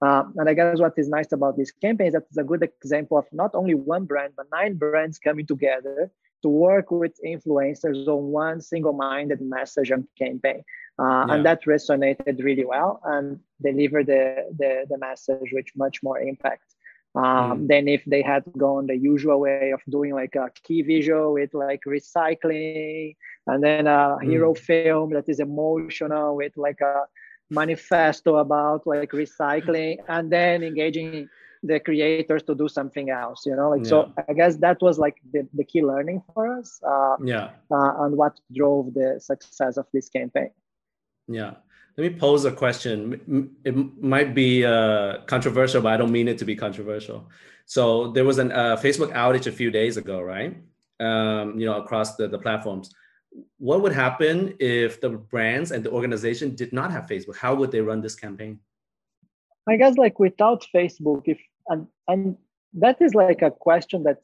uh, 0.03 0.25
and 0.37 0.49
i 0.49 0.55
guess 0.55 0.79
what 0.79 0.95
is 0.97 1.09
nice 1.09 1.33
about 1.33 1.57
this 1.57 1.71
campaign 1.71 2.09
is 2.09 2.12
that 2.14 2.25
it's 2.29 2.38
a 2.38 2.45
good 2.45 2.62
example 2.62 3.19
of 3.19 3.27
not 3.33 3.55
only 3.55 3.75
one 3.75 4.05
brand 4.05 4.33
but 4.37 4.47
nine 4.53 4.75
brands 4.75 5.19
coming 5.19 5.47
together 5.47 6.11
to 6.42 6.49
work 6.49 6.90
with 6.90 7.12
influencers 7.27 8.07
on 8.07 8.25
one 8.25 8.61
single-minded 8.61 9.40
message 9.40 9.90
and 9.90 10.07
campaign 10.18 10.62
uh, 10.99 11.27
yeah. 11.29 11.35
And 11.35 11.46
that 11.46 11.64
resonated 11.64 12.42
really 12.42 12.64
well 12.64 13.01
and 13.05 13.38
delivered 13.62 14.07
the, 14.07 14.46
the, 14.57 14.87
the 14.88 14.99
message 14.99 15.53
with 15.53 15.66
much 15.77 16.03
more 16.03 16.18
impact. 16.18 16.75
Um, 17.14 17.22
mm. 17.22 17.68
Than 17.68 17.88
if 17.88 18.05
they 18.05 18.20
had 18.20 18.44
gone 18.59 18.88
the 18.88 18.96
usual 18.96 19.40
way 19.40 19.70
of 19.72 19.81
doing 19.88 20.12
like 20.12 20.35
a 20.35 20.51
key 20.64 20.83
visual 20.83 21.33
with 21.33 21.55
like 21.55 21.81
recycling 21.87 23.16
and 23.46 23.64
then 23.64 23.87
a 23.87 24.18
mm. 24.20 24.25
hero 24.25 24.55
film 24.55 25.14
that 25.14 25.27
is 25.27 25.40
emotional 25.40 26.37
with 26.37 26.53
like 26.59 26.83
a 26.83 27.05
manifesto 27.49 28.37
about 28.37 28.87
like 28.87 29.12
recycling 29.12 29.96
and 30.09 30.31
then 30.31 30.62
engaging 30.62 31.27
the 31.66 31.81
creators 31.81 32.42
to 32.42 32.55
do 32.55 32.68
something 32.68 33.11
else 33.11 33.44
you 33.46 33.55
know 33.57 33.70
like 33.70 33.85
yeah. 33.85 33.88
so 33.88 34.12
i 34.29 34.33
guess 34.33 34.57
that 34.57 34.81
was 34.81 34.98
like 34.98 35.16
the, 35.33 35.46
the 35.55 35.64
key 35.64 35.83
learning 35.83 36.22
for 36.33 36.59
us 36.59 36.81
uh, 36.87 37.16
yeah 37.24 37.50
uh, 37.70 38.05
and 38.05 38.16
what 38.16 38.38
drove 38.55 38.94
the 38.94 39.18
success 39.20 39.76
of 39.76 39.87
this 39.92 40.09
campaign 40.09 40.50
yeah. 41.29 41.55
Let 41.96 42.12
me 42.12 42.18
pose 42.18 42.44
a 42.44 42.52
question. 42.52 43.55
It 43.64 44.02
might 44.02 44.35
be 44.35 44.64
uh, 44.64 45.18
controversial, 45.26 45.81
but 45.81 45.94
I 45.94 45.96
don't 45.96 46.12
mean 46.12 46.29
it 46.29 46.38
to 46.38 46.44
be 46.44 46.55
controversial. 46.55 47.31
So 47.64 48.12
there 48.12 48.24
was 48.24 48.38
a 48.38 48.55
uh, 48.55 48.76
Facebook 48.76 49.12
outage 49.12 49.46
a 49.46 49.52
few 49.52 49.70
days 49.70 49.96
ago, 49.96 50.20
right? 50.20 50.57
Um, 51.00 51.59
you 51.59 51.66
know, 51.66 51.79
across 51.79 52.16
the, 52.16 52.29
the 52.29 52.38
platforms. 52.38 52.94
What 53.59 53.83
would 53.83 53.92
happen 53.92 54.55
if 54.61 55.00
the 55.00 55.11
brands 55.11 55.70
and 55.70 55.83
the 55.83 55.90
organization 55.90 56.55
did 56.55 56.72
not 56.72 56.90
have 56.92 57.07
Facebook? 57.07 57.37
How 57.37 57.55
would 57.55 57.70
they 57.70 57.81
run 57.81 58.00
this 58.00 58.14
campaign? 58.14 58.61
I 59.66 59.76
guess 59.76 59.96
like 59.96 60.18
without 60.18 60.64
Facebook, 60.74 61.22
if 61.24 61.38
and 61.68 61.87
and 62.09 62.37
that 62.74 63.00
is 63.00 63.14
like 63.14 63.42
a 63.42 63.50
question 63.50 64.02
that 64.05 64.18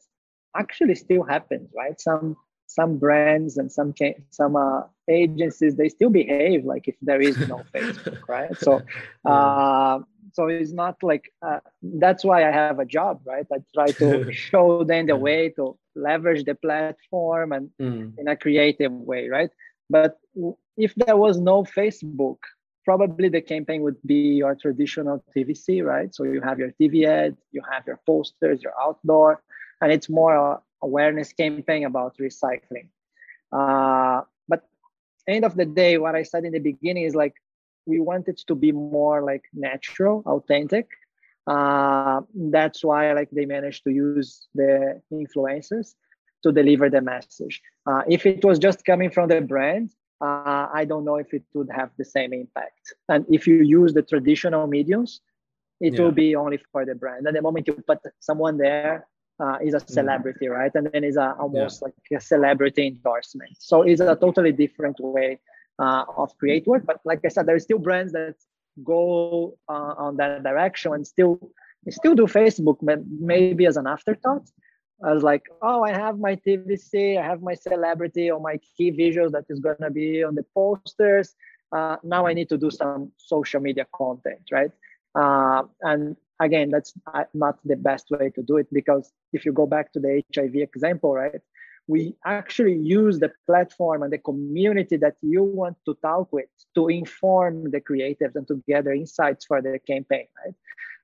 actually 0.55 0.95
still 0.95 1.23
happens, 1.23 1.69
right? 1.75 1.99
Some 1.99 2.37
some 2.67 2.97
brands 2.97 3.57
and 3.57 3.71
some 3.71 3.93
some 4.31 4.55
uh, 4.55 4.81
agencies 5.07 5.75
they 5.75 5.89
still 5.89 6.09
behave 6.09 6.65
like 6.65 6.87
if 6.87 6.95
there 7.01 7.21
is 7.21 7.37
no 7.47 7.61
facebook 7.73 8.27
right? 8.27 8.51
So 8.65 8.81
uh, 9.25 9.99
so 10.33 10.47
it's 10.47 10.71
not 10.71 10.95
like 11.03 11.31
uh, 11.45 11.59
that's 12.01 12.23
why 12.23 12.47
i 12.47 12.51
have 12.51 12.79
a 12.79 12.85
job 12.85 13.21
right? 13.25 13.45
I 13.51 13.57
try 13.73 13.87
to 14.01 14.31
show 14.49 14.83
them 14.83 15.05
the 15.07 15.15
way 15.15 15.49
to 15.57 15.77
leverage 15.95 16.45
the 16.45 16.55
platform 16.55 17.51
and 17.51 17.69
mm. 17.79 18.17
in 18.17 18.27
a 18.27 18.35
creative 18.35 18.91
way 18.91 19.29
right? 19.29 19.51
But 19.89 20.17
if 20.77 20.95
there 20.95 21.17
was 21.17 21.39
no 21.39 21.63
facebook 21.63 22.39
probably 22.85 23.29
the 23.29 23.41
campaign 23.41 23.81
would 23.81 23.97
be 24.05 24.35
your 24.41 24.55
traditional 24.55 25.23
tvc 25.35 25.83
right 25.83 26.13
so 26.13 26.23
you 26.23 26.41
have 26.41 26.59
your 26.59 26.71
tv 26.79 27.05
ad 27.07 27.35
you 27.51 27.61
have 27.71 27.85
your 27.87 27.99
posters 28.05 28.61
your 28.61 28.73
outdoor 28.81 29.41
and 29.81 29.91
it's 29.91 30.09
more 30.09 30.61
awareness 30.81 31.31
campaign 31.33 31.85
about 31.85 32.17
recycling 32.17 32.87
uh, 33.53 34.21
but 34.47 34.63
end 35.27 35.45
of 35.45 35.55
the 35.55 35.65
day, 35.65 35.97
what 35.97 36.15
I 36.15 36.23
said 36.23 36.43
in 36.43 36.51
the 36.51 36.59
beginning 36.59 37.03
is 37.03 37.15
like 37.15 37.35
we 37.85 37.99
want 37.99 38.27
it 38.27 38.41
to 38.47 38.55
be 38.55 38.71
more 38.71 39.23
like 39.23 39.43
natural, 39.53 40.23
authentic. 40.25 40.87
Uh, 41.45 42.21
that's 42.35 42.83
why 42.83 43.11
like 43.13 43.29
they 43.31 43.45
managed 43.45 43.83
to 43.83 43.91
use 43.91 44.47
the 44.55 45.01
influencers 45.11 45.93
to 46.43 46.51
deliver 46.51 46.89
the 46.89 47.01
message. 47.01 47.61
Uh, 47.85 48.01
if 48.07 48.25
it 48.25 48.43
was 48.43 48.57
just 48.59 48.85
coming 48.85 49.09
from 49.09 49.27
the 49.29 49.41
brand, 49.41 49.91
uh, 50.21 50.67
I 50.73 50.85
don't 50.85 51.05
know 51.05 51.17
if 51.17 51.33
it 51.33 51.43
would 51.53 51.69
have 51.71 51.91
the 51.97 52.05
same 52.05 52.33
impact. 52.33 52.93
And 53.09 53.25
if 53.29 53.47
you 53.47 53.61
use 53.61 53.93
the 53.93 54.01
traditional 54.01 54.67
mediums, 54.67 55.21
it 55.79 55.93
yeah. 55.93 56.01
will 56.01 56.11
be 56.11 56.35
only 56.35 56.59
for 56.71 56.85
the 56.85 56.95
brand. 56.95 57.27
And 57.27 57.35
the 57.35 57.41
moment 57.41 57.67
you 57.67 57.73
put 57.73 57.99
someone 58.19 58.57
there, 58.57 59.07
uh, 59.39 59.57
is 59.63 59.73
a 59.73 59.79
mm. 59.79 59.89
celebrity, 59.89 60.47
right? 60.47 60.71
And 60.75 60.89
then 60.91 61.03
is 61.03 61.17
a 61.17 61.35
almost 61.39 61.81
yeah. 61.81 61.85
like 61.87 62.21
a 62.21 62.23
celebrity 62.23 62.87
endorsement. 62.87 63.57
So 63.59 63.81
it's 63.81 64.01
a 64.01 64.15
totally 64.15 64.51
different 64.51 64.97
way 64.99 65.39
uh, 65.79 66.03
of 66.17 66.37
create 66.37 66.67
work. 66.67 66.85
But 66.85 66.99
like 67.05 67.21
I 67.25 67.29
said, 67.29 67.45
there 67.45 67.55
are 67.55 67.59
still 67.59 67.79
brands 67.79 68.13
that 68.13 68.35
go 68.83 69.57
uh, 69.69 69.93
on 69.97 70.17
that 70.17 70.43
direction 70.43 70.93
and 70.93 71.05
still 71.05 71.51
still 71.89 72.15
do 72.15 72.25
Facebook, 72.27 72.77
maybe 73.19 73.65
as 73.65 73.77
an 73.77 73.87
afterthought. 73.87 74.49
As 75.05 75.21
like, 75.21 75.49
oh, 75.61 75.83
I 75.83 75.91
have 75.91 76.19
my 76.19 76.35
TVC, 76.35 77.17
I 77.19 77.25
have 77.25 77.41
my 77.41 77.55
celebrity 77.55 78.31
or 78.31 78.39
my 78.39 78.59
key 78.77 78.91
visuals 78.91 79.31
that 79.31 79.45
is 79.49 79.59
gonna 79.59 79.89
be 79.89 80.23
on 80.23 80.35
the 80.35 80.45
posters. 80.53 81.35
Uh, 81.71 81.97
now 82.03 82.25
I 82.25 82.33
need 82.33 82.49
to 82.49 82.57
do 82.57 82.69
some 82.69 83.11
social 83.17 83.59
media 83.59 83.85
content, 83.93 84.43
right? 84.51 84.71
Uh, 85.15 85.63
and 85.81 86.15
again, 86.39 86.69
that's 86.69 86.93
not 87.33 87.59
the 87.65 87.75
best 87.75 88.09
way 88.11 88.29
to 88.31 88.41
do 88.41 88.57
it 88.57 88.67
because 88.71 89.11
if 89.33 89.45
you 89.45 89.51
go 89.51 89.65
back 89.65 89.91
to 89.93 89.99
the 89.99 90.23
HIV 90.33 90.55
example, 90.55 91.13
right? 91.13 91.41
We 91.87 92.15
actually 92.25 92.77
use 92.77 93.19
the 93.19 93.31
platform 93.45 94.03
and 94.03 94.13
the 94.13 94.17
community 94.17 94.95
that 94.97 95.15
you 95.21 95.43
want 95.43 95.77
to 95.85 95.95
talk 96.01 96.31
with 96.31 96.45
to 96.75 96.87
inform 96.87 97.71
the 97.71 97.81
creatives 97.81 98.35
and 98.35 98.47
to 98.47 98.63
gather 98.67 98.93
insights 98.93 99.45
for 99.45 99.61
the 99.61 99.79
campaign, 99.79 100.27
right? 100.45 100.55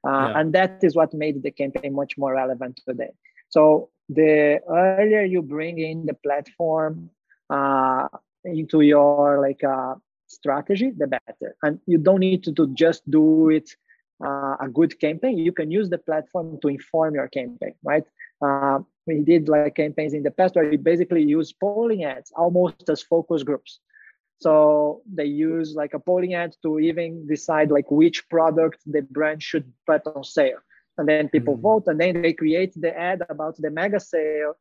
Uh, 0.08 0.30
yeah. 0.30 0.40
And 0.40 0.54
that 0.54 0.82
is 0.84 0.96
what 0.96 1.14
made 1.14 1.44
the 1.44 1.52
campaign 1.52 1.94
much 1.94 2.18
more 2.18 2.34
relevant 2.34 2.80
today. 2.88 3.12
So 3.50 3.90
the 4.08 4.60
earlier 4.70 5.24
you 5.24 5.42
bring 5.42 5.80
in 5.80 6.06
the 6.06 6.14
platform 6.14 7.10
uh, 7.50 8.08
into 8.46 8.82
your 8.82 9.42
like 9.42 9.64
uh, 9.64 9.96
strategy, 10.28 10.92
the 10.92 11.08
better. 11.08 11.56
And 11.64 11.80
you 11.86 11.98
don't 11.98 12.20
need 12.20 12.44
to, 12.44 12.54
to 12.54 12.68
just 12.74 13.10
do 13.10 13.50
it 13.50 13.70
uh, 14.24 14.56
a 14.60 14.68
good 14.72 15.00
campaign, 15.00 15.38
you 15.38 15.52
can 15.52 15.72
use 15.72 15.90
the 15.90 15.98
platform 15.98 16.60
to 16.62 16.68
inform 16.68 17.16
your 17.16 17.28
campaign, 17.30 17.74
right? 17.84 18.04
Uh, 18.42 18.80
we 19.08 19.22
did 19.22 19.48
like 19.50 19.76
campaigns 19.76 20.14
in 20.14 20.24
the 20.24 20.32
past 20.32 20.56
where 20.56 20.70
we 20.70 20.78
basically 20.78 21.24
use 21.24 21.54
polling 21.54 22.04
ads 22.04 22.32
almost 22.36 22.90
as 22.90 23.02
focus 23.02 23.44
groups. 23.44 23.80
So 24.40 25.02
they 25.12 25.26
use 25.26 25.76
like 25.76 25.94
a 25.94 26.00
polling 26.00 26.34
ad 26.34 26.56
to 26.64 26.80
even 26.80 27.28
decide 27.28 27.72
like 27.72 27.90
which 27.92 28.28
product 28.30 28.80
the 28.86 29.02
brand 29.02 29.44
should 29.44 29.72
put 29.86 30.06
on 30.06 30.24
sale. 30.24 30.60
And 31.00 31.08
then 31.08 31.30
people 31.30 31.58
mm. 31.58 31.62
vote 31.62 31.86
and 31.88 32.00
then 32.00 32.22
they 32.22 32.34
create 32.34 32.74
the 32.76 32.96
ad 32.96 33.24
about 33.30 33.56
the 33.58 33.72
mega 33.72 34.00
sale 34.00 34.54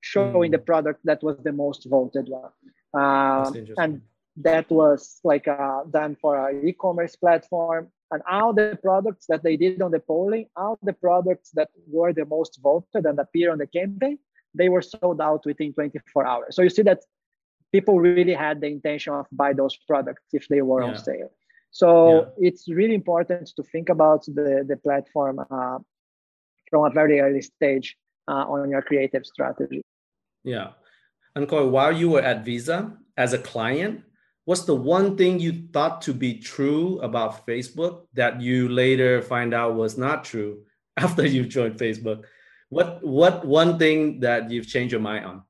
showing 0.00 0.50
mm. 0.50 0.56
the 0.56 0.58
product 0.58 1.00
that 1.04 1.22
was 1.22 1.36
the 1.44 1.52
most 1.52 1.86
voted 1.88 2.28
one. 2.28 2.50
Uh, 2.92 3.50
and 3.78 4.02
that 4.36 4.68
was 4.70 5.20
like 5.22 5.46
uh, 5.46 5.84
done 5.90 6.16
for 6.20 6.36
our 6.36 6.52
e-commerce 6.66 7.14
platform 7.14 7.88
and 8.10 8.22
all 8.30 8.52
the 8.52 8.76
products 8.82 9.26
that 9.28 9.42
they 9.44 9.56
did 9.56 9.80
on 9.80 9.92
the 9.92 10.00
polling, 10.00 10.46
all 10.56 10.78
the 10.82 10.92
products 10.92 11.50
that 11.54 11.70
were 11.86 12.12
the 12.12 12.24
most 12.24 12.58
voted 12.60 13.06
and 13.06 13.18
appear 13.18 13.52
on 13.52 13.58
the 13.58 13.66
campaign, 13.66 14.18
they 14.54 14.68
were 14.68 14.82
sold 14.82 15.20
out 15.20 15.46
within 15.46 15.72
24 15.72 16.26
hours. 16.26 16.56
So 16.56 16.62
you 16.62 16.70
see 16.70 16.82
that 16.82 17.00
people 17.72 18.00
really 18.00 18.34
had 18.34 18.60
the 18.60 18.66
intention 18.66 19.12
of 19.14 19.26
buy 19.32 19.52
those 19.52 19.76
products 19.76 20.22
if 20.32 20.48
they 20.48 20.62
were 20.62 20.82
yeah. 20.82 20.88
on 20.88 20.98
sale. 20.98 21.30
So 21.74 22.30
yeah. 22.38 22.50
it's 22.50 22.68
really 22.68 22.94
important 22.94 23.48
to 23.56 23.62
think 23.64 23.88
about 23.88 24.24
the, 24.26 24.64
the 24.64 24.76
platform 24.76 25.40
uh, 25.40 25.78
from 26.70 26.84
a 26.84 26.90
very 26.90 27.18
early 27.18 27.42
stage 27.42 27.96
uh, 28.28 28.46
on 28.46 28.70
your 28.70 28.80
creative 28.80 29.26
strategy. 29.26 29.82
Yeah. 30.44 30.68
And 31.34 31.48
Khoi, 31.48 31.66
while 31.66 31.90
you 31.90 32.10
were 32.10 32.20
at 32.20 32.44
Visa 32.44 32.96
as 33.16 33.32
a 33.32 33.38
client, 33.38 34.04
what's 34.44 34.62
the 34.62 34.76
one 34.76 35.16
thing 35.16 35.40
you 35.40 35.66
thought 35.72 36.00
to 36.02 36.14
be 36.14 36.38
true 36.38 37.00
about 37.00 37.44
Facebook 37.44 38.06
that 38.14 38.40
you 38.40 38.68
later 38.68 39.20
find 39.20 39.52
out 39.52 39.74
was 39.74 39.98
not 39.98 40.22
true 40.22 40.62
after 40.96 41.26
you 41.26 41.44
joined 41.44 41.74
Facebook? 41.74 42.22
What 42.68 43.02
what 43.02 43.44
one 43.44 43.80
thing 43.80 44.20
that 44.20 44.48
you've 44.48 44.68
changed 44.68 44.92
your 44.92 45.00
mind 45.00 45.24
on? 45.26 45.42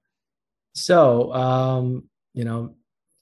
So 0.75 1.35
um, 1.35 2.09
you 2.33 2.45
know, 2.45 2.77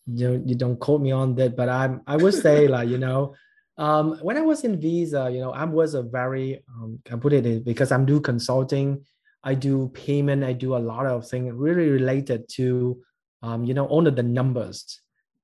you 0.06 0.42
you 0.44 0.54
don't 0.54 0.78
quote 0.78 1.00
me 1.00 1.12
on 1.12 1.34
that, 1.36 1.56
but 1.56 1.68
I'm 1.68 2.02
I 2.06 2.16
would 2.16 2.34
say 2.34 2.68
like 2.76 2.88
you 2.88 2.98
know, 2.98 3.34
um, 3.78 4.18
when 4.22 4.36
I 4.36 4.42
was 4.42 4.64
in 4.64 4.80
Visa, 4.80 5.30
you 5.30 5.40
know, 5.40 5.52
I 5.52 5.64
was 5.64 5.94
a 5.94 6.02
very 6.02 6.62
um, 6.68 7.00
I 7.10 7.16
put 7.16 7.32
it 7.32 7.46
in 7.46 7.62
because 7.62 7.92
I'm 7.92 8.06
do 8.06 8.20
consulting, 8.20 9.04
I 9.42 9.54
do 9.54 9.88
payment, 9.94 10.44
I 10.44 10.52
do 10.52 10.76
a 10.76 10.78
lot 10.78 11.06
of 11.06 11.28
things 11.28 11.52
really 11.54 11.88
related 11.88 12.48
to 12.56 13.02
um, 13.42 13.64
you 13.64 13.74
know, 13.74 13.88
only 13.88 14.12
the 14.12 14.22
numbers 14.22 15.00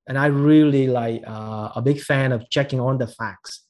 and 0.09 0.19
I 0.19 0.27
really 0.27 0.89
like 0.89 1.23
uh, 1.27 1.71
a 1.77 1.83
big 1.83 2.01
fan 2.01 2.33
of 2.33 2.49
checking 2.49 2.81
on 2.81 2.99
the 2.99 3.07
facts. 3.07 3.65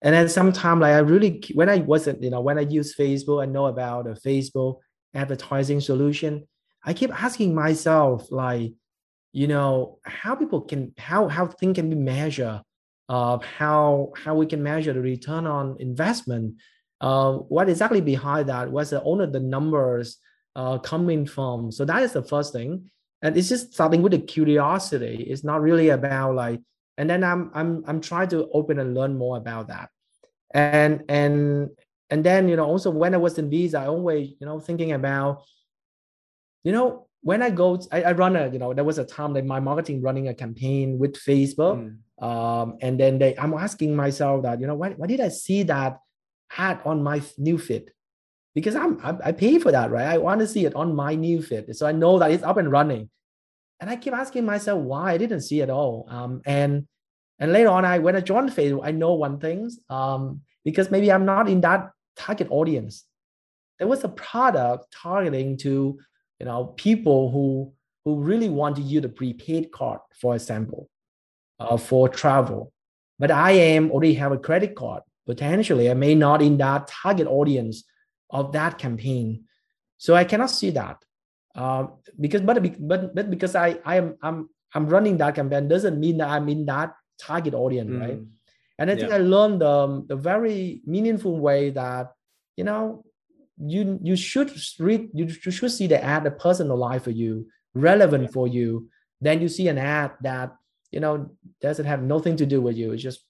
And 0.00 0.14
then 0.14 0.28
sometimes 0.28 0.80
like 0.80 0.94
I 0.94 0.98
really 0.98 1.42
when 1.54 1.68
I 1.68 1.78
wasn't 1.78 2.22
you 2.22 2.30
know 2.30 2.40
when 2.40 2.58
I 2.58 2.62
use 2.62 2.96
Facebook 2.96 3.42
I 3.42 3.46
know 3.46 3.66
about 3.66 4.04
the 4.04 4.12
Facebook 4.12 4.78
advertising 5.14 5.80
solution 5.80 6.48
I 6.84 6.92
keep 6.92 7.12
asking 7.22 7.54
myself 7.54 8.26
like 8.32 8.72
you 9.32 9.46
know 9.46 9.98
how 10.04 10.34
people 10.34 10.60
can 10.60 10.92
how 10.98 11.28
how 11.28 11.46
things 11.46 11.74
can 11.74 11.88
be 11.88 11.96
measured 11.96 12.60
uh, 13.08 13.38
how 13.58 14.12
how 14.16 14.34
we 14.34 14.46
can 14.46 14.62
measure 14.62 14.92
the 14.92 15.00
return 15.00 15.46
on 15.46 15.76
investment 15.80 16.54
uh, 17.00 17.32
what 17.32 17.68
exactly 17.68 18.00
behind 18.00 18.48
that 18.48 18.70
what's 18.70 18.90
the 18.90 19.02
only 19.02 19.26
the 19.26 19.40
numbers 19.40 20.18
uh, 20.56 20.78
coming 20.78 21.26
from? 21.26 21.72
So 21.72 21.84
that 21.84 22.02
is 22.02 22.12
the 22.12 22.22
first 22.22 22.52
thing. 22.52 22.90
And 23.22 23.36
it's 23.36 23.48
just 23.48 23.72
starting 23.74 24.02
with 24.02 24.12
the 24.12 24.18
curiosity. 24.18 25.26
It's 25.28 25.44
not 25.44 25.62
really 25.62 25.90
about 25.90 26.34
like 26.34 26.60
and 26.98 27.08
then 27.08 27.24
i'm 27.24 27.50
i'm 27.54 27.82
i'm 27.86 28.02
trying 28.02 28.28
to 28.28 28.48
open 28.52 28.78
and 28.78 28.94
learn 28.94 29.16
more 29.16 29.36
about 29.36 29.68
that. 29.68 29.88
And 30.52 31.02
and 31.08 31.70
and 32.10 32.24
then 32.24 32.48
you 32.48 32.56
know 32.56 32.66
also 32.66 32.90
when 32.90 33.14
i 33.14 33.16
was 33.16 33.38
in 33.38 33.48
visa 33.48 33.78
i 33.78 33.86
always 33.86 34.34
you 34.38 34.46
know 34.46 34.60
thinking 34.60 34.92
about 34.92 35.44
you 36.62 36.72
know 36.72 37.06
when 37.22 37.42
i 37.42 37.50
go 37.50 37.80
I, 37.90 38.02
I 38.02 38.12
run 38.12 38.36
a 38.36 38.48
you 38.48 38.58
know 38.58 38.74
there 38.74 38.84
was 38.84 38.98
a 38.98 39.04
time 39.04 39.32
that 39.34 39.44
my 39.44 39.60
marketing 39.60 40.02
running 40.02 40.28
a 40.28 40.34
campaign 40.34 40.98
with 40.98 41.14
facebook 41.14 41.96
mm. 42.20 42.24
um, 42.26 42.76
and 42.80 42.98
then 42.98 43.18
they 43.18 43.36
i'm 43.38 43.54
asking 43.54 43.96
myself 43.96 44.42
that 44.42 44.60
you 44.60 44.66
know 44.66 44.74
why, 44.74 44.90
why 44.90 45.06
did 45.06 45.20
i 45.20 45.28
see 45.28 45.62
that 45.64 45.98
ad 46.56 46.80
on 46.84 47.02
my 47.02 47.22
new 47.38 47.58
feed 47.58 47.90
because 48.54 48.76
I'm 48.76 48.98
I, 49.02 49.28
I 49.28 49.32
pay 49.32 49.58
for 49.58 49.72
that, 49.72 49.90
right? 49.90 50.06
I 50.06 50.18
want 50.18 50.40
to 50.40 50.46
see 50.46 50.64
it 50.64 50.74
on 50.74 50.94
my 50.94 51.14
new 51.14 51.42
feed, 51.42 51.74
so 51.74 51.86
I 51.86 51.92
know 51.92 52.18
that 52.18 52.30
it's 52.30 52.42
up 52.42 52.56
and 52.56 52.70
running. 52.70 53.10
And 53.80 53.90
I 53.90 53.96
keep 53.96 54.12
asking 54.12 54.44
myself 54.44 54.80
why 54.80 55.12
I 55.12 55.16
didn't 55.16 55.40
see 55.40 55.60
it 55.60 55.70
all. 55.70 56.06
Um, 56.08 56.42
and 56.44 56.86
and 57.38 57.52
later 57.52 57.70
on, 57.70 57.84
I 57.84 57.98
when 57.98 58.16
I 58.16 58.20
joined 58.20 58.50
Facebook, 58.50 58.82
I 58.84 58.90
know 58.90 59.14
one 59.14 59.38
thing 59.38 59.70
um, 59.88 60.42
because 60.64 60.90
maybe 60.90 61.10
I'm 61.10 61.24
not 61.24 61.48
in 61.48 61.60
that 61.62 61.90
target 62.16 62.48
audience. 62.50 63.04
There 63.78 63.88
was 63.88 64.04
a 64.04 64.08
product 64.08 64.94
targeting 64.94 65.56
to 65.58 65.98
you 66.42 66.46
know 66.46 66.74
people 66.76 67.30
who 67.30 67.72
who 68.04 68.16
really 68.16 68.48
want 68.48 68.74
to 68.74 68.82
use 68.82 69.04
a 69.04 69.08
prepaid 69.08 69.70
card, 69.70 70.00
for 70.20 70.34
example, 70.34 70.90
uh, 71.60 71.76
for 71.76 72.08
travel. 72.08 72.72
But 73.20 73.30
I 73.30 73.52
am 73.52 73.92
already 73.92 74.14
have 74.14 74.32
a 74.32 74.38
credit 74.38 74.74
card. 74.74 75.04
Potentially, 75.24 75.88
I 75.88 75.94
may 75.94 76.16
not 76.16 76.42
in 76.42 76.58
that 76.58 76.88
target 76.88 77.28
audience 77.28 77.84
of 78.28 78.50
that 78.52 78.76
campaign. 78.76 79.44
So 79.98 80.16
I 80.16 80.24
cannot 80.24 80.50
see 80.50 80.70
that 80.70 80.96
uh, 81.54 81.86
because 82.20 82.40
but 82.40 82.58
but 82.88 83.14
but 83.14 83.30
because 83.30 83.54
I 83.54 83.78
I 83.84 83.96
am 83.98 84.16
I'm 84.20 84.48
I'm 84.74 84.88
running 84.88 85.18
that 85.18 85.36
campaign 85.36 85.68
doesn't 85.68 86.00
mean 86.00 86.18
that 86.18 86.28
I'm 86.28 86.48
in 86.48 86.66
that 86.66 86.96
target 87.20 87.54
audience, 87.54 87.90
mm. 87.90 88.00
right? 88.00 88.18
And 88.80 88.90
I 88.90 88.96
think 88.96 89.10
yeah. 89.10 89.16
I 89.16 89.18
learned 89.18 89.60
the, 89.60 90.04
the 90.08 90.16
very 90.16 90.82
meaningful 90.86 91.38
way 91.38 91.70
that 91.70 92.10
you 92.56 92.64
know 92.64 93.04
you 93.64 93.98
you 94.02 94.16
should 94.16 94.52
read 94.78 95.08
you, 95.12 95.26
you 95.26 95.50
should 95.50 95.70
see 95.70 95.86
the 95.86 96.02
ad 96.02 96.24
that 96.24 96.38
personalized 96.38 97.04
for 97.04 97.10
you, 97.10 97.46
relevant 97.74 98.32
for 98.32 98.48
you. 98.48 98.88
Then 99.20 99.40
you 99.40 99.48
see 99.48 99.68
an 99.68 99.78
ad 99.78 100.12
that 100.22 100.54
you 100.90 101.00
know 101.00 101.30
doesn't 101.60 101.86
have 101.86 102.02
nothing 102.02 102.36
to 102.36 102.46
do 102.46 102.60
with 102.60 102.76
you. 102.76 102.92
It's 102.92 103.02
just 103.02 103.20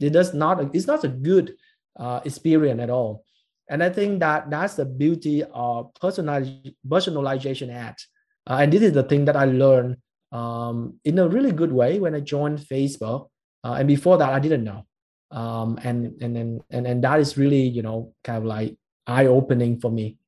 it 0.00 0.10
does 0.10 0.34
not 0.34 0.74
it's 0.74 0.86
not 0.86 1.04
a 1.04 1.08
good 1.08 1.54
uh, 1.98 2.20
experience 2.24 2.80
at 2.80 2.90
all. 2.90 3.24
And 3.68 3.82
I 3.82 3.90
think 3.90 4.20
that 4.20 4.50
that's 4.50 4.74
the 4.74 4.84
beauty 4.84 5.44
of 5.44 5.94
personalization 5.94 7.72
ads. 7.72 8.08
Uh, 8.48 8.58
and 8.62 8.72
this 8.72 8.82
is 8.82 8.92
the 8.92 9.04
thing 9.04 9.26
that 9.26 9.36
I 9.36 9.44
learned 9.44 9.96
um, 10.32 10.98
in 11.04 11.18
a 11.18 11.28
really 11.28 11.52
good 11.52 11.72
way 11.72 12.00
when 12.00 12.14
I 12.14 12.20
joined 12.20 12.58
Facebook. 12.58 13.28
Uh, 13.62 13.74
and 13.74 13.86
before 13.86 14.18
that, 14.18 14.30
I 14.32 14.40
didn't 14.40 14.64
know. 14.64 14.86
Um, 15.30 15.78
and 15.84 16.20
and 16.20 16.36
and 16.36 16.60
and 16.70 16.86
and 16.86 17.04
that 17.04 17.20
is 17.20 17.38
really 17.38 17.62
you 17.62 17.82
know 17.82 18.12
kind 18.24 18.38
of 18.38 18.44
like 18.44 18.76
eye 19.10 19.26
opening 19.26 19.80
for 19.80 19.90
me. 19.90 20.18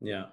Yeah. 0.00 0.26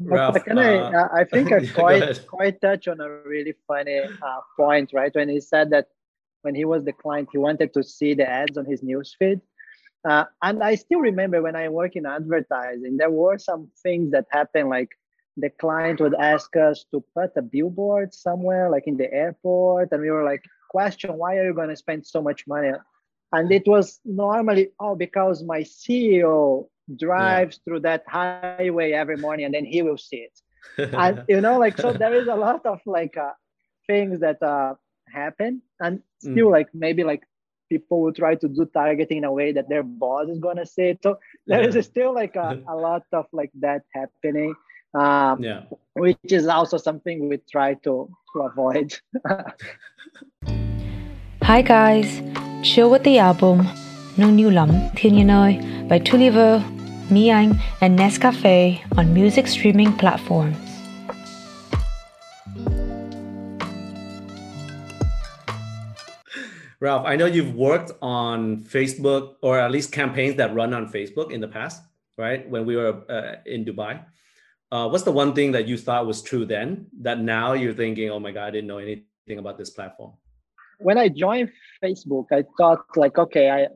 Ralph, 0.00 0.34
but 0.34 0.44
can 0.44 0.58
uh, 0.58 1.08
I? 1.12 1.20
I 1.20 1.24
think 1.24 1.52
I 1.56 1.58
yeah, 1.58 1.72
quite 1.72 2.26
quite 2.26 2.60
touch 2.60 2.88
on 2.88 3.00
a 3.00 3.08
really 3.08 3.54
funny 3.68 3.98
uh, 4.00 4.40
point, 4.56 4.90
right? 4.92 5.14
When 5.14 5.28
he 5.28 5.40
said 5.40 5.70
that 5.70 5.88
when 6.42 6.54
he 6.54 6.64
was 6.64 6.84
the 6.84 6.92
client, 6.92 7.28
he 7.30 7.38
wanted 7.38 7.72
to 7.74 7.82
see 7.84 8.14
the 8.14 8.28
ads 8.28 8.58
on 8.58 8.64
his 8.64 8.82
newsfeed, 8.82 9.40
uh, 10.04 10.24
and 10.42 10.62
I 10.62 10.74
still 10.74 11.00
remember 11.00 11.40
when 11.42 11.54
I 11.56 11.68
work 11.68 11.94
in 11.94 12.06
advertising, 12.06 12.96
there 12.96 13.10
were 13.10 13.38
some 13.38 13.70
things 13.82 14.10
that 14.12 14.26
happened, 14.30 14.70
like 14.70 14.90
the 15.36 15.50
client 15.50 16.00
would 16.00 16.14
ask 16.14 16.54
us 16.56 16.84
to 16.90 17.04
put 17.14 17.36
a 17.36 17.42
billboard 17.42 18.12
somewhere, 18.12 18.70
like 18.70 18.86
in 18.86 18.96
the 18.96 19.12
airport, 19.12 19.92
and 19.92 20.02
we 20.02 20.10
were 20.10 20.24
like, 20.24 20.42
"Question: 20.70 21.16
Why 21.16 21.36
are 21.36 21.46
you 21.46 21.54
going 21.54 21.70
to 21.70 21.76
spend 21.76 22.06
so 22.06 22.20
much 22.20 22.46
money?" 22.46 22.72
And 23.34 23.50
it 23.50 23.66
was 23.66 24.00
normally, 24.04 24.72
oh, 24.78 24.94
because 24.94 25.42
my 25.42 25.60
CEO 25.60 26.68
drives 26.98 27.56
yeah. 27.56 27.62
through 27.64 27.80
that 27.80 28.04
highway 28.08 28.92
every 28.92 29.16
morning 29.16 29.44
and 29.44 29.54
then 29.54 29.64
he 29.64 29.82
will 29.82 29.98
see 29.98 30.28
it 30.28 30.40
and 30.94 31.24
you 31.28 31.40
know 31.40 31.58
like 31.58 31.76
so 31.76 31.92
there 31.92 32.14
is 32.14 32.28
a 32.28 32.34
lot 32.34 32.64
of 32.66 32.80
like 32.86 33.16
uh, 33.16 33.32
things 33.86 34.20
that 34.20 34.42
uh, 34.42 34.74
happen 35.12 35.60
and 35.80 36.00
still 36.18 36.48
mm. 36.48 36.52
like 36.52 36.68
maybe 36.72 37.04
like 37.04 37.22
people 37.68 38.02
will 38.02 38.12
try 38.12 38.34
to 38.34 38.48
do 38.48 38.66
targeting 38.66 39.18
in 39.18 39.24
a 39.24 39.32
way 39.32 39.52
that 39.52 39.68
their 39.68 39.82
boss 39.82 40.28
is 40.28 40.38
gonna 40.38 40.66
see 40.66 40.88
it. 40.92 40.98
so 41.02 41.18
there 41.46 41.62
is 41.62 41.84
still 41.84 42.14
like 42.14 42.36
a, 42.36 42.60
a 42.68 42.76
lot 42.76 43.04
of 43.12 43.26
like 43.32 43.50
that 43.60 43.82
happening 43.94 44.54
um, 44.94 45.42
yeah. 45.42 45.62
which 45.94 46.18
is 46.24 46.46
also 46.46 46.76
something 46.76 47.28
we 47.28 47.38
try 47.50 47.74
to, 47.74 48.08
to 48.32 48.40
avoid 48.40 48.94
hi 51.42 51.62
guys 51.62 52.22
chill 52.62 52.90
with 52.90 53.02
the 53.04 53.18
album 53.18 53.66
Nung 54.18 54.36
New 54.36 54.50
Lam 54.50 54.70
Thiên 54.94 55.26
by 55.88 55.98
Tuliver 55.98 56.60
Miang, 57.12 57.60
and 57.82 57.98
Nescafe 57.98 58.80
on 58.96 59.12
music 59.12 59.46
streaming 59.46 59.92
platforms. 59.98 60.56
Ralph, 66.80 67.06
I 67.06 67.14
know 67.14 67.26
you've 67.26 67.54
worked 67.54 67.92
on 68.02 68.64
Facebook 68.64 69.36
or 69.40 69.60
at 69.60 69.70
least 69.70 69.92
campaigns 69.92 70.34
that 70.36 70.52
run 70.52 70.74
on 70.74 70.90
Facebook 70.90 71.30
in 71.30 71.40
the 71.40 71.46
past, 71.46 71.80
right? 72.18 72.48
When 72.48 72.66
we 72.66 72.74
were 72.74 73.04
uh, 73.08 73.36
in 73.46 73.64
Dubai. 73.64 74.02
Uh, 74.72 74.88
what's 74.88 75.04
the 75.04 75.12
one 75.12 75.32
thing 75.32 75.52
that 75.52 75.68
you 75.68 75.76
thought 75.76 76.06
was 76.06 76.22
true 76.22 76.44
then 76.44 76.86
that 77.02 77.20
now 77.20 77.52
you're 77.52 77.74
thinking, 77.74 78.10
oh 78.10 78.18
my 78.18 78.32
God, 78.32 78.46
I 78.46 78.50
didn't 78.50 78.66
know 78.66 78.78
anything 78.78 79.38
about 79.38 79.58
this 79.58 79.70
platform? 79.70 80.14
When 80.78 80.98
I 80.98 81.08
joined 81.08 81.52
Facebook, 81.84 82.26
I 82.32 82.42
thought 82.58 82.80
like, 82.96 83.16
okay, 83.16 83.50
I, 83.50 83.68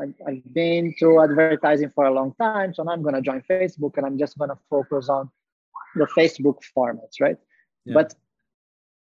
I, 0.00 0.32
have 0.32 0.54
been 0.54 0.94
through 0.98 1.22
advertising 1.22 1.90
for 1.94 2.06
a 2.06 2.12
long 2.12 2.34
time, 2.40 2.74
so 2.74 2.82
now 2.82 2.92
I'm 2.92 3.02
going 3.02 3.14
to 3.14 3.22
join 3.22 3.42
Facebook 3.42 3.96
and 3.96 4.06
I'm 4.06 4.18
just 4.18 4.38
going 4.38 4.50
to 4.50 4.58
focus 4.68 5.08
on 5.08 5.30
the 5.94 6.06
Facebook 6.16 6.58
formats, 6.76 7.20
right? 7.20 7.36
Yeah. 7.84 7.94
But 7.94 8.14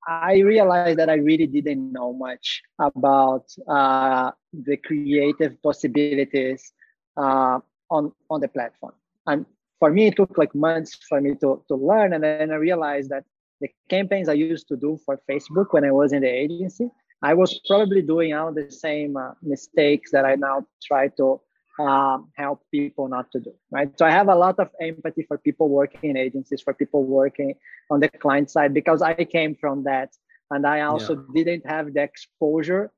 I 0.07 0.39
realized 0.39 0.99
that 0.99 1.09
I 1.09 1.15
really 1.15 1.47
didn't 1.47 1.91
know 1.91 2.13
much 2.13 2.61
about 2.79 3.45
uh, 3.67 4.31
the 4.53 4.77
creative 4.77 5.61
possibilities 5.61 6.71
uh, 7.17 7.59
on 7.89 8.13
on 8.29 8.39
the 8.39 8.47
platform, 8.47 8.93
and 9.25 9.45
for 9.79 9.91
me, 9.91 10.07
it 10.07 10.15
took 10.15 10.37
like 10.37 10.55
months 10.55 10.95
for 11.09 11.19
me 11.19 11.35
to 11.41 11.61
to 11.67 11.75
learn, 11.75 12.13
and 12.13 12.23
then 12.23 12.51
I 12.51 12.55
realized 12.55 13.09
that 13.09 13.25
the 13.59 13.69
campaigns 13.89 14.29
I 14.29 14.33
used 14.33 14.67
to 14.69 14.77
do 14.77 14.97
for 15.05 15.19
Facebook 15.29 15.67
when 15.71 15.83
I 15.83 15.91
was 15.91 16.13
in 16.13 16.21
the 16.21 16.29
agency 16.29 16.89
I 17.23 17.33
was 17.33 17.59
probably 17.67 18.01
doing 18.01 18.33
all 18.33 18.53
the 18.53 18.69
same 18.69 19.17
uh, 19.17 19.31
mistakes 19.41 20.11
that 20.11 20.25
I 20.25 20.35
now 20.35 20.65
try 20.83 21.07
to 21.17 21.41
um, 21.79 22.29
help 22.35 22.61
people 22.71 23.07
not 23.07 23.31
to 23.31 23.39
do. 23.39 23.53
Right. 23.71 23.89
So 23.97 24.05
I 24.05 24.11
have 24.11 24.29
a 24.29 24.35
lot 24.35 24.59
of 24.59 24.69
empathy 24.81 25.23
for 25.23 25.37
people 25.37 25.69
working 25.69 26.11
in 26.11 26.17
agencies, 26.17 26.61
for 26.61 26.73
people 26.73 27.03
working 27.03 27.55
on 27.89 27.99
the 27.99 28.09
client 28.09 28.49
side, 28.51 28.73
because 28.73 29.01
I 29.01 29.13
came 29.13 29.55
from 29.55 29.83
that, 29.83 30.09
and 30.51 30.65
I 30.65 30.81
also 30.81 31.15
yeah. 31.15 31.43
didn't 31.43 31.65
have 31.67 31.93
the 31.93 32.01
exposure 32.01 32.91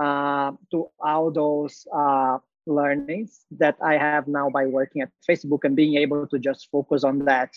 uh, 0.00 0.52
to 0.70 0.88
all 1.00 1.30
those 1.30 1.86
uh, 1.94 2.38
learnings 2.66 3.44
that 3.58 3.76
I 3.82 3.98
have 3.98 4.26
now 4.26 4.50
by 4.50 4.66
working 4.66 5.02
at 5.02 5.10
Facebook 5.28 5.64
and 5.64 5.76
being 5.76 5.96
able 5.96 6.26
to 6.28 6.38
just 6.38 6.68
focus 6.70 7.04
on 7.04 7.20
that 7.26 7.50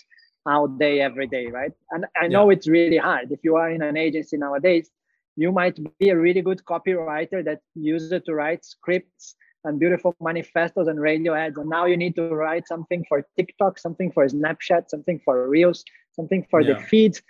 all 0.46 0.68
day, 0.68 1.00
every 1.00 1.26
day, 1.26 1.46
right? 1.46 1.72
And 1.90 2.06
I 2.16 2.28
know 2.28 2.50
yeah. 2.50 2.56
it's 2.56 2.68
really 2.68 2.96
hard. 2.96 3.32
If 3.32 3.40
you 3.42 3.56
are 3.56 3.70
in 3.70 3.82
an 3.82 3.96
agency 3.96 4.36
nowadays, 4.36 4.90
you 5.38 5.52
might 5.52 5.78
be 6.00 6.08
a 6.08 6.18
really 6.18 6.42
good 6.42 6.60
copywriter 6.64 7.44
that 7.44 7.60
uses 7.76 8.10
it 8.10 8.24
to 8.26 8.34
write 8.34 8.64
scripts 8.64 9.36
and 9.64 9.78
beautiful 9.78 10.14
manifestos 10.20 10.88
and 10.88 11.00
radio 11.00 11.32
ads. 11.32 11.56
And 11.58 11.70
now 11.70 11.84
you 11.86 11.96
need 11.96 12.16
to 12.16 12.28
write 12.34 12.66
something 12.66 13.04
for 13.08 13.24
tiktok 13.36 13.78
something 13.78 14.10
for 14.10 14.26
snapchat 14.26 14.88
something 14.88 15.20
for 15.24 15.48
reels 15.48 15.84
something 16.12 16.44
for 16.50 16.60
yeah. 16.60 16.74
the 16.74 16.80
feeds 16.90 17.22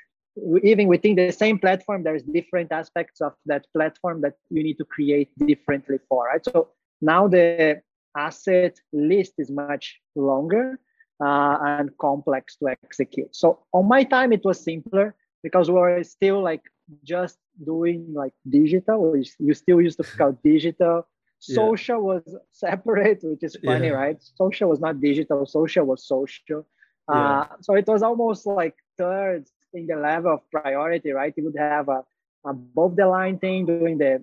even 0.62 0.86
within 0.88 1.16
the 1.16 1.30
same 1.30 1.58
platform 1.58 2.02
there's 2.02 2.22
different 2.22 2.72
aspects 2.72 3.20
of 3.20 3.32
that 3.44 3.66
platform 3.76 4.22
that 4.22 4.34
you 4.50 4.62
need 4.62 4.78
to 4.78 4.86
create 4.86 5.28
differently 5.46 5.98
for 6.08 6.26
right? 6.26 6.44
So 6.44 6.68
now 7.02 7.28
the 7.28 7.82
asset 8.16 8.74
list 8.92 9.34
is 9.38 9.50
much 9.50 10.00
longer 10.16 10.78
uh, 11.22 11.56
and 11.60 11.90
complex 11.98 12.56
to 12.56 12.68
execute. 12.68 13.36
So 13.36 13.60
on 13.74 13.86
my 13.86 14.02
time 14.04 14.32
it 14.32 14.44
was 14.44 14.58
simpler 14.60 15.14
because 15.42 15.70
we 15.70 15.76
were 15.76 16.02
still 16.04 16.42
like 16.42 16.62
just 17.04 17.38
doing 17.64 18.06
like 18.14 18.32
digital 18.48 19.14
you 19.38 19.54
still 19.54 19.80
used 19.80 19.98
to 19.98 20.04
call 20.04 20.32
digital 20.44 21.06
social 21.40 21.96
yeah. 21.96 22.10
was 22.10 22.36
separate 22.52 23.20
which 23.22 23.42
is 23.42 23.56
funny 23.64 23.88
yeah. 23.88 23.92
right 23.92 24.18
social 24.20 24.68
was 24.68 24.80
not 24.80 25.00
digital 25.00 25.46
social 25.46 25.84
was 25.84 26.06
social 26.06 26.66
yeah. 27.08 27.40
uh, 27.40 27.46
so 27.60 27.74
it 27.74 27.86
was 27.86 28.02
almost 28.02 28.46
like 28.46 28.74
third 28.96 29.44
in 29.74 29.86
the 29.86 29.96
level 29.96 30.34
of 30.34 30.40
priority 30.50 31.10
right 31.10 31.34
you 31.36 31.44
would 31.44 31.58
have 31.58 31.88
a 31.88 32.02
above 32.44 32.96
the 32.96 33.06
line 33.06 33.38
thing 33.38 33.66
doing 33.66 33.98
the 33.98 34.22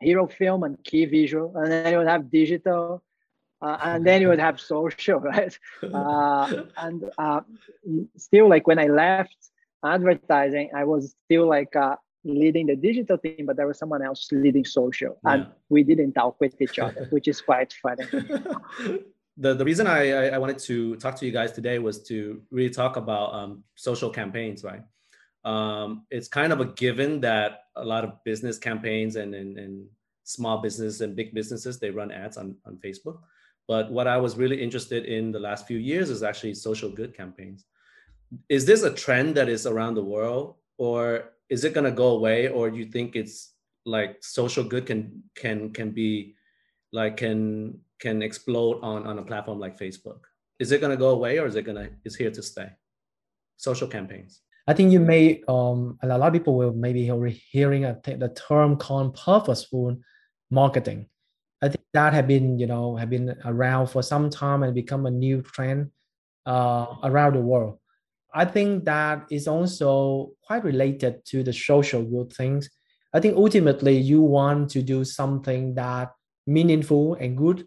hero 0.00 0.26
film 0.26 0.62
and 0.62 0.82
key 0.84 1.04
visual 1.04 1.52
and 1.56 1.70
then 1.70 1.92
you 1.92 1.98
would 1.98 2.06
have 2.06 2.30
digital 2.30 3.02
uh, 3.60 3.76
and 3.82 4.06
then 4.06 4.20
you 4.20 4.28
would 4.28 4.38
have 4.38 4.60
social 4.60 5.18
right 5.32 5.58
uh, 5.94 6.62
and 6.78 7.04
uh, 7.18 7.40
still 8.16 8.48
like 8.48 8.66
when 8.66 8.78
i 8.78 8.86
left 8.86 9.36
advertising, 9.84 10.70
I 10.74 10.84
was 10.84 11.14
still 11.24 11.48
like 11.48 11.74
uh, 11.76 11.96
leading 12.24 12.66
the 12.66 12.76
digital 12.76 13.18
team, 13.18 13.46
but 13.46 13.56
there 13.56 13.66
was 13.66 13.78
someone 13.78 14.02
else 14.02 14.28
leading 14.32 14.64
social, 14.64 15.18
yeah. 15.24 15.32
and 15.32 15.46
we 15.68 15.82
didn't 15.82 16.12
talk 16.12 16.40
with 16.40 16.60
each 16.60 16.78
other, 16.78 17.06
which 17.10 17.28
is 17.28 17.40
quite 17.40 17.72
funny. 17.72 18.04
the, 19.36 19.54
the 19.54 19.64
reason 19.64 19.86
I, 19.86 20.30
I 20.30 20.38
wanted 20.38 20.58
to 20.60 20.96
talk 20.96 21.16
to 21.16 21.26
you 21.26 21.32
guys 21.32 21.52
today 21.52 21.78
was 21.78 22.02
to 22.04 22.42
really 22.50 22.70
talk 22.70 22.96
about 22.96 23.34
um, 23.34 23.64
social 23.74 24.10
campaigns, 24.10 24.64
right? 24.64 24.82
Um, 25.44 26.04
it's 26.10 26.28
kind 26.28 26.52
of 26.52 26.60
a 26.60 26.66
given 26.66 27.20
that 27.20 27.64
a 27.76 27.84
lot 27.84 28.04
of 28.04 28.22
business 28.24 28.58
campaigns 28.58 29.16
and, 29.16 29.34
and, 29.34 29.56
and 29.58 29.86
small 30.24 30.58
business 30.58 31.00
and 31.00 31.14
big 31.14 31.32
businesses, 31.32 31.78
they 31.78 31.90
run 31.90 32.10
ads 32.10 32.36
on, 32.36 32.56
on 32.66 32.76
Facebook. 32.84 33.20
But 33.66 33.90
what 33.90 34.06
I 34.06 34.16
was 34.16 34.36
really 34.36 34.60
interested 34.60 35.04
in 35.04 35.30
the 35.30 35.38
last 35.38 35.66
few 35.66 35.78
years 35.78 36.10
is 36.10 36.22
actually 36.22 36.54
social 36.54 36.90
good 36.90 37.16
campaigns 37.16 37.64
is 38.48 38.66
this 38.66 38.82
a 38.82 38.92
trend 38.92 39.34
that 39.36 39.48
is 39.48 39.66
around 39.66 39.94
the 39.94 40.04
world 40.04 40.56
or 40.76 41.30
is 41.50 41.64
it 41.64 41.74
going 41.74 41.84
to 41.84 41.90
go 41.90 42.08
away 42.10 42.48
or 42.48 42.70
do 42.70 42.76
you 42.76 42.84
think 42.84 43.16
it's 43.16 43.54
like 43.86 44.22
social 44.22 44.64
good 44.64 44.86
can 44.86 45.22
can 45.34 45.70
can 45.72 45.90
be 45.90 46.34
like 46.92 47.16
can 47.16 47.78
can 48.00 48.22
explode 48.22 48.80
on 48.82 49.06
on 49.06 49.18
a 49.18 49.22
platform 49.22 49.58
like 49.58 49.78
facebook? 49.78 50.20
Is 50.58 50.72
it 50.72 50.80
going 50.80 50.90
to 50.90 50.96
go 50.96 51.10
away 51.10 51.38
or 51.38 51.46
is 51.46 51.56
it 51.56 51.62
going 51.62 51.76
to 51.76 51.90
is 52.04 52.16
here 52.16 52.30
to 52.30 52.42
stay? 52.42 52.70
Social 53.56 53.88
campaigns. 53.88 54.40
I 54.66 54.74
think 54.74 54.92
you 54.92 55.00
may 55.00 55.42
um 55.48 55.98
a 56.02 56.06
lot 56.06 56.28
of 56.28 56.32
people 56.32 56.54
will 56.54 56.74
maybe 56.74 57.04
hearing 57.50 57.82
the 57.82 58.32
term 58.48 58.76
called 58.76 59.16
purposeful 59.16 59.96
marketing. 60.50 61.08
I 61.62 61.68
think 61.68 61.84
that 61.94 62.12
have 62.12 62.28
been 62.28 62.58
you 62.58 62.66
know 62.66 62.96
have 62.96 63.10
been 63.10 63.36
around 63.44 63.88
for 63.88 64.02
some 64.02 64.28
time 64.28 64.62
and 64.62 64.74
become 64.74 65.06
a 65.06 65.10
new 65.10 65.40
trend 65.42 65.90
uh, 66.46 66.86
around 67.02 67.34
the 67.34 67.40
world 67.40 67.78
I 68.34 68.44
think 68.44 68.84
that 68.84 69.26
is 69.30 69.48
also 69.48 70.32
quite 70.42 70.64
related 70.64 71.24
to 71.26 71.42
the 71.42 71.52
social 71.52 72.02
good 72.02 72.32
things. 72.32 72.68
I 73.12 73.20
think 73.20 73.36
ultimately 73.36 73.96
you 73.96 74.20
want 74.20 74.70
to 74.70 74.82
do 74.82 75.04
something 75.04 75.74
that 75.74 76.12
meaningful 76.46 77.14
and 77.14 77.36
good 77.36 77.66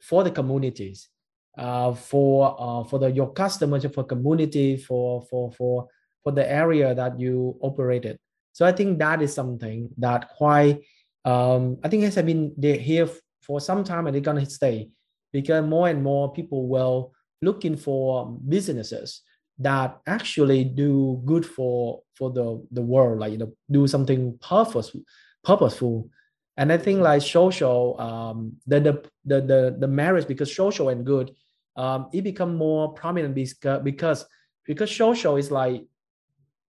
for 0.00 0.22
the 0.22 0.30
communities, 0.30 1.08
uh, 1.56 1.94
for 1.94 2.56
uh, 2.58 2.84
for 2.84 2.98
the 2.98 3.10
your 3.10 3.32
customers, 3.32 3.86
for 3.86 4.04
community, 4.04 4.76
for 4.76 5.22
for 5.30 5.50
for 5.52 5.88
for 6.22 6.32
the 6.32 6.50
area 6.50 6.94
that 6.94 7.18
you 7.18 7.56
operated. 7.62 8.18
So 8.52 8.66
I 8.66 8.72
think 8.72 8.98
that 8.98 9.22
is 9.22 9.32
something 9.32 9.88
that 9.96 10.28
quite 10.36 10.82
um, 11.24 11.78
I 11.82 11.88
think 11.88 12.02
has 12.02 12.16
been 12.16 12.52
here 12.60 13.08
for 13.40 13.60
some 13.60 13.82
time 13.82 14.06
and 14.06 14.14
they're 14.14 14.20
gonna 14.20 14.44
stay 14.44 14.90
because 15.32 15.64
more 15.64 15.88
and 15.88 16.02
more 16.02 16.32
people 16.32 16.68
will 16.68 17.12
looking 17.40 17.76
for 17.76 18.38
businesses 18.48 19.22
that 19.62 20.00
actually 20.06 20.64
do 20.64 21.20
good 21.24 21.44
for 21.44 22.02
for 22.14 22.30
the 22.30 22.64
the 22.72 22.82
world 22.82 23.18
like 23.18 23.32
you 23.32 23.38
know 23.38 23.52
do 23.70 23.86
something 23.86 24.38
purposeful 24.40 25.00
purposeful. 25.44 26.08
And 26.56 26.70
i 26.72 26.76
think 26.76 27.00
like 27.00 27.22
social 27.22 27.98
um 28.00 28.56
the 28.66 28.78
the 28.80 28.94
the 29.24 29.40
the, 29.40 29.76
the 29.80 29.88
marriage 29.88 30.28
because 30.28 30.54
social 30.54 30.90
and 30.90 31.04
good 31.04 31.34
um 31.76 32.08
it 32.12 32.22
become 32.22 32.56
more 32.56 32.92
prominent 32.92 33.34
because 33.34 33.82
because 33.82 34.26
because 34.66 34.94
social 34.94 35.36
is 35.36 35.50
like 35.50 35.86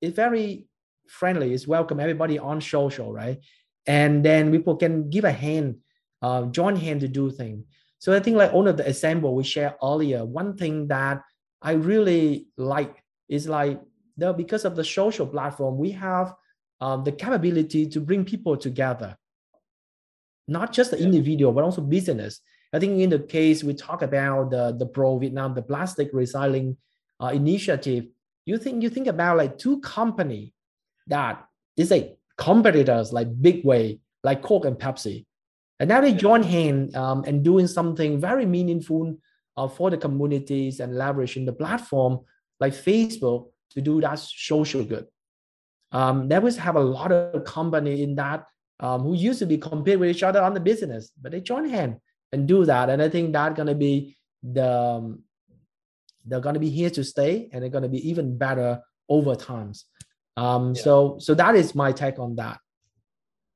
it's 0.02 0.16
very 0.16 0.68
friendly 1.08 1.54
it's 1.54 1.68
welcome 1.68 2.00
everybody 2.00 2.40
on 2.40 2.62
social 2.62 3.12
right? 3.12 3.40
And 3.86 4.24
then 4.24 4.50
people 4.50 4.78
can 4.78 5.10
give 5.10 5.26
a 5.26 5.32
hand 5.32 5.80
uh, 6.22 6.44
join 6.44 6.78
hand 6.78 7.02
to 7.02 7.08
do 7.08 7.30
things 7.30 7.66
so 8.00 8.16
i 8.16 8.20
think 8.20 8.38
like 8.38 8.54
one 8.54 8.66
of 8.66 8.78
the 8.78 8.88
example 8.88 9.36
we 9.36 9.44
shared 9.44 9.76
earlier 9.84 10.24
one 10.24 10.56
thing 10.56 10.88
that 10.88 11.22
I 11.64 11.72
really 11.72 12.48
like 12.58 13.02
is 13.30 13.48
like 13.48 13.82
the 14.18 14.34
because 14.34 14.66
of 14.66 14.76
the 14.76 14.84
social 14.84 15.26
platform, 15.26 15.78
we 15.78 15.92
have 15.92 16.36
um, 16.82 17.04
the 17.04 17.12
capability 17.14 17.88
to 17.88 18.02
bring 18.02 18.26
people 18.26 18.58
together, 18.58 19.18
not 20.48 20.74
just 20.74 20.92
the 20.92 21.02
individual, 21.02 21.54
but 21.54 21.64
also 21.64 21.82
business. 21.82 22.42
I 22.74 22.80
think 22.80 23.00
in 23.00 23.10
the 23.10 23.20
case 23.20 23.64
we 23.64 23.74
talk 23.74 24.02
about 24.02 24.52
the, 24.52 24.76
the 24.78 24.86
PRO 24.86 25.18
Vietnam, 25.18 25.54
the 25.54 25.62
plastic 25.62 26.12
recycling 26.12 26.76
uh, 27.22 27.28
initiative, 27.28 28.08
you 28.46 28.58
think 28.58 28.84
you 28.84 28.90
think 28.90 29.08
about 29.08 29.38
like 29.38 29.58
two 29.58 29.80
company 29.80 30.54
that 31.08 31.46
is 31.78 31.92
a 31.92 32.14
competitors 32.38 33.14
like 33.14 33.42
Big 33.42 33.64
Way, 33.64 34.00
like 34.24 34.42
Coke 34.42 34.66
and 34.66 34.78
Pepsi, 34.78 35.26
and 35.80 35.88
now 35.88 36.02
they 36.02 36.14
join 36.14 36.44
hand 36.44 36.96
um, 36.96 37.24
and 37.26 37.44
doing 37.44 37.68
something 37.68 38.20
very 38.20 38.46
meaningful 38.46 39.16
uh, 39.58 39.68
for 39.68 39.90
the 39.90 39.98
communities 39.98 40.80
and 40.80 40.94
leveraging 40.94 41.46
the 41.46 41.54
platform 41.54 42.20
like 42.60 42.74
Facebook 42.74 43.50
to 43.72 43.82
do 43.82 44.02
that 44.02 44.20
social 44.20 44.84
good. 44.84 45.08
Um, 45.92 46.28
there 46.28 46.42
was 46.42 46.58
have 46.58 46.76
a 46.76 46.82
lot 46.82 47.12
of 47.12 47.44
company 47.44 48.02
in 48.02 48.16
that 48.16 48.46
um, 48.80 49.02
who 49.02 49.14
used 49.14 49.40
to 49.40 49.46
be 49.46 49.58
compete 49.58 50.00
with 50.00 50.10
each 50.10 50.24
other 50.24 50.42
on 50.42 50.54
the 50.54 50.60
business, 50.60 51.12
but 51.22 51.32
they 51.32 51.42
join 51.42 51.70
hand 51.70 51.98
and 52.32 52.48
do 52.48 52.66
that. 52.66 52.90
And 52.90 53.02
I 53.02 53.10
think 53.10 53.34
that's 53.34 53.56
gonna 53.56 53.76
be 53.76 54.18
the 54.42 54.72
um, 54.72 55.24
they're 56.26 56.40
gonna 56.40 56.60
be 56.60 56.70
here 56.70 56.90
to 56.92 57.04
stay, 57.04 57.50
and 57.52 57.62
they're 57.62 57.70
gonna 57.70 57.90
be 57.90 58.10
even 58.10 58.38
better 58.38 58.82
over 59.08 59.36
times. 59.36 59.86
Um, 60.36 60.74
yeah. 60.74 60.82
So 60.82 61.18
so 61.20 61.36
that 61.36 61.56
is 61.56 61.76
my 61.76 61.92
take 61.92 62.18
on 62.18 62.36
that. 62.38 62.60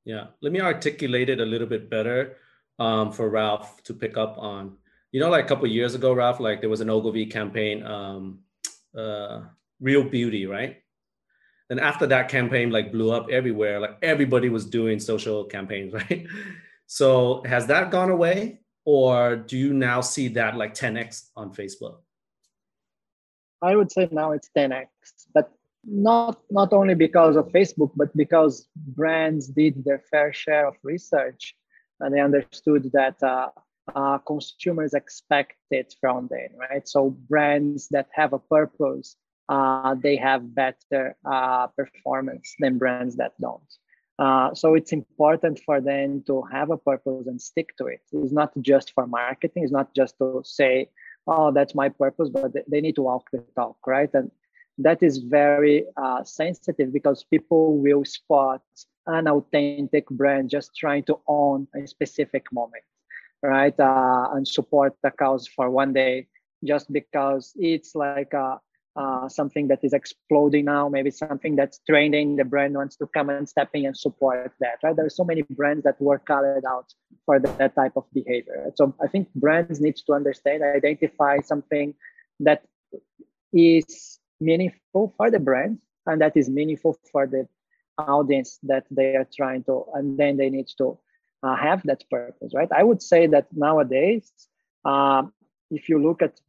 Yeah, 0.05 0.27
let 0.41 0.53
me 0.53 0.61
articulate 0.61 1.29
it 1.29 1.41
a 1.41 1.45
little 1.45 1.67
bit 1.67 1.89
better 1.89 2.37
um, 2.79 3.11
for 3.11 3.29
Ralph 3.29 3.83
to 3.83 3.93
pick 3.93 4.15
up 4.15 4.37
on. 4.37 4.77
You 5.11 5.19
know, 5.19 5.29
like 5.29 5.45
a 5.45 5.47
couple 5.47 5.67
years 5.67 5.95
ago, 5.95 6.13
Ralph, 6.13 6.39
like 6.39 6.61
there 6.61 6.69
was 6.69 6.81
an 6.81 6.89
Ogilvy 6.89 7.25
campaign, 7.27 7.83
um, 7.85 8.39
uh, 8.97 9.41
Real 9.79 10.03
Beauty, 10.03 10.45
right? 10.45 10.77
And 11.69 11.79
after 11.79 12.07
that 12.07 12.29
campaign 12.29 12.71
like 12.71 12.91
blew 12.91 13.11
up 13.11 13.29
everywhere, 13.29 13.79
like 13.79 13.97
everybody 14.01 14.49
was 14.49 14.65
doing 14.65 14.99
social 14.99 15.43
campaigns, 15.45 15.93
right? 16.01 16.25
So 16.87 17.43
has 17.45 17.67
that 17.67 17.91
gone 17.91 18.09
away, 18.09 18.61
or 18.85 19.35
do 19.35 19.57
you 19.57 19.73
now 19.73 20.01
see 20.01 20.29
that 20.29 20.55
like 20.55 20.73
10x 20.73 21.29
on 21.35 21.53
Facebook? 21.53 21.97
I 23.61 23.75
would 23.75 23.91
say 23.91 24.07
now 24.11 24.31
it's 24.31 24.49
10x, 24.55 24.87
but 25.33 25.51
not 25.83 26.39
not 26.49 26.73
only 26.73 26.95
because 26.95 27.35
of 27.35 27.47
Facebook, 27.47 27.91
but 27.95 28.15
because 28.15 28.67
brands 28.75 29.47
did 29.47 29.83
their 29.83 29.99
fair 30.11 30.31
share 30.31 30.67
of 30.67 30.75
research 30.83 31.55
and 31.99 32.13
they 32.13 32.19
understood 32.19 32.91
that 32.93 33.21
uh, 33.23 33.49
uh, 33.95 34.17
consumers 34.19 34.93
expect 34.93 35.55
it 35.71 35.95
from 35.99 36.27
them, 36.27 36.49
right? 36.57 36.87
So 36.87 37.11
brands 37.29 37.87
that 37.89 38.07
have 38.13 38.33
a 38.33 38.39
purpose, 38.39 39.15
uh, 39.49 39.95
they 39.95 40.15
have 40.17 40.53
better 40.53 41.15
uh, 41.25 41.67
performance 41.67 42.55
than 42.59 42.77
brands 42.77 43.15
that 43.17 43.33
don't. 43.39 43.61
Uh, 44.19 44.53
so 44.53 44.73
it's 44.73 44.91
important 44.93 45.59
for 45.65 45.79
them 45.79 46.23
to 46.25 46.41
have 46.51 46.71
a 46.71 46.77
purpose 46.77 47.27
and 47.27 47.39
stick 47.41 47.75
to 47.77 47.85
it. 47.85 48.01
It's 48.11 48.31
not 48.31 48.51
just 48.61 48.93
for 48.93 49.05
marketing. 49.05 49.63
It's 49.63 49.71
not 49.71 49.93
just 49.93 50.17
to 50.17 50.41
say, 50.43 50.89
"Oh, 51.27 51.51
that's 51.51 51.75
my 51.75 51.89
purpose," 51.89 52.29
but 52.29 52.51
they 52.67 52.81
need 52.81 52.95
to 52.95 53.03
walk 53.03 53.29
the 53.31 53.43
talk, 53.55 53.77
right? 53.85 54.09
And 54.13 54.31
that 54.79 55.03
is 55.03 55.19
very 55.19 55.85
uh, 55.97 56.23
sensitive 56.23 56.91
because 56.91 57.23
people 57.23 57.77
will 57.77 58.05
spot 58.05 58.63
an 59.05 59.27
authentic 59.27 60.07
brand 60.09 60.49
just 60.49 60.75
trying 60.75 61.03
to 61.03 61.19
own 61.27 61.67
a 61.75 61.87
specific 61.87 62.45
moment, 62.51 62.83
right? 63.43 63.77
Uh, 63.79 64.29
and 64.33 64.47
support 64.47 64.93
the 65.03 65.11
cause 65.11 65.47
for 65.47 65.69
one 65.69 65.93
day 65.93 66.27
just 66.65 66.91
because 66.91 67.53
it's 67.55 67.95
like 67.95 68.33
a, 68.33 68.59
uh, 68.95 69.29
something 69.29 69.67
that 69.67 69.79
is 69.83 69.93
exploding 69.93 70.65
now, 70.65 70.89
maybe 70.89 71.11
something 71.11 71.55
that's 71.55 71.79
trending. 71.87 72.35
The 72.35 72.45
brand 72.45 72.73
wants 72.73 72.95
to 72.97 73.07
come 73.07 73.29
and 73.29 73.47
step 73.47 73.69
in 73.73 73.85
and 73.85 73.95
support 73.95 74.53
that, 74.59 74.79
right? 74.83 74.95
There 74.95 75.05
are 75.05 75.09
so 75.09 75.23
many 75.23 75.43
brands 75.43 75.83
that 75.83 76.01
were 76.01 76.17
colored 76.17 76.65
out 76.65 76.91
for 77.25 77.39
that 77.39 77.75
type 77.75 77.93
of 77.95 78.05
behavior. 78.11 78.71
So 78.75 78.95
I 79.01 79.07
think 79.07 79.31
brands 79.35 79.79
need 79.79 79.97
to 80.07 80.13
understand, 80.13 80.63
identify 80.63 81.41
something 81.41 81.93
that 82.39 82.63
is 83.53 84.19
meaningful 84.39 85.13
for 85.15 85.29
the 85.29 85.39
brand 85.39 85.79
and 86.05 86.21
that 86.21 86.35
is 86.35 86.49
meaningful 86.49 86.97
for 87.11 87.27
the 87.27 87.47
audience 87.97 88.59
that 88.63 88.85
they 88.91 89.15
are 89.15 89.27
trying 89.35 89.63
to 89.63 89.83
and 89.93 90.17
then 90.17 90.37
they 90.37 90.49
need 90.49 90.67
to 90.77 90.97
uh, 91.43 91.55
have 91.55 91.81
that 91.83 92.03
purpose 92.09 92.53
right 92.53 92.69
i 92.75 92.83
would 92.83 93.01
say 93.01 93.27
that 93.27 93.47
nowadays 93.53 94.31
um, 94.85 95.33
if 95.71 95.89
you 95.89 96.01
look 96.01 96.21
at 96.21 96.39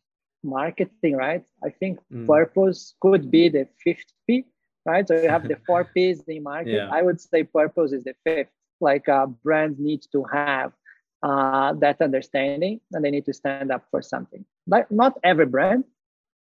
marketing 0.43 1.17
right 1.17 1.45
i 1.65 1.71
think 1.71 1.99
mm. 2.13 2.27
purpose 2.27 2.95
could 3.01 3.31
be 3.31 3.49
the 3.49 3.67
fifth 3.83 4.13
p 4.27 4.45
right 4.87 5.09
so 5.09 5.15
you 5.15 5.29
have 5.29 5.47
the 5.49 5.59
four 5.67 5.85
p's 5.95 6.23
in 6.29 6.43
marketing 6.43 6.77
yeah. 6.77 6.91
i 6.93 7.03
would 7.03 7.21
say 7.21 7.43
purpose 7.43 7.93
is 7.93 8.05
the 8.05 8.15
fifth 8.25 8.49
like 8.81 9.09
uh, 9.09 9.27
brands 9.27 9.79
need 9.79 10.03
to 10.13 10.25
have 10.33 10.73
uh, 11.25 11.73
that 11.75 12.01
understanding 12.01 12.81
and 12.93 13.05
they 13.05 13.11
need 13.11 13.25
to 13.25 13.33
stand 13.33 13.73
up 13.73 13.85
for 13.91 14.01
something 14.01 14.45
but 14.67 14.91
not 14.91 15.19
every 15.25 15.47
brand 15.47 15.83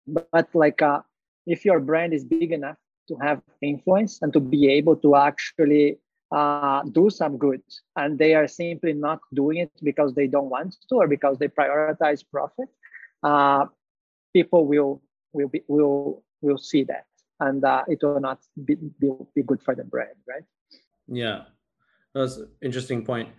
but, 0.08 0.28
but 0.32 0.48
like 0.54 0.82
uh, 0.82 1.00
if 1.48 1.64
your 1.64 1.80
brand 1.80 2.14
is 2.14 2.24
big 2.26 2.52
enough 2.52 2.78
to 3.08 3.16
have 3.18 3.42
influence 3.62 4.20
and 4.22 4.34
to 4.34 4.40
be 4.40 4.70
able 4.70 4.96
to 4.96 5.16
actually 5.16 5.98
uh, 6.36 6.84
do 6.92 7.10
some 7.10 7.38
good 7.38 7.62
and 7.96 8.20
they 8.20 8.36
are 8.36 8.48
simply 8.48 8.94
not 8.94 9.20
doing 9.34 9.58
it 9.66 9.72
because 9.82 10.14
they 10.14 10.28
don't 10.28 10.50
want 10.50 10.76
to 10.90 10.96
or 10.96 11.08
because 11.08 11.38
they 11.40 11.48
prioritize 11.48 12.22
profit 12.30 12.70
uh, 13.24 13.66
people 14.34 14.68
will 14.68 15.02
will 15.34 15.48
be 15.48 15.62
will 15.68 16.24
will 16.42 16.58
see 16.58 16.84
that. 16.84 17.06
And 17.40 17.66
uh, 17.66 17.84
it 17.88 18.00
will 18.02 18.22
not 18.22 18.40
be, 18.64 18.76
be, 18.76 19.12
be 19.36 19.44
good 19.44 19.62
for 19.62 19.76
the 19.76 19.84
brand 19.84 20.18
right? 20.28 20.44
Yeah. 21.08 21.42
That's 22.14 22.38
an 22.38 22.48
interesting 22.62 23.04
point. 23.04 23.30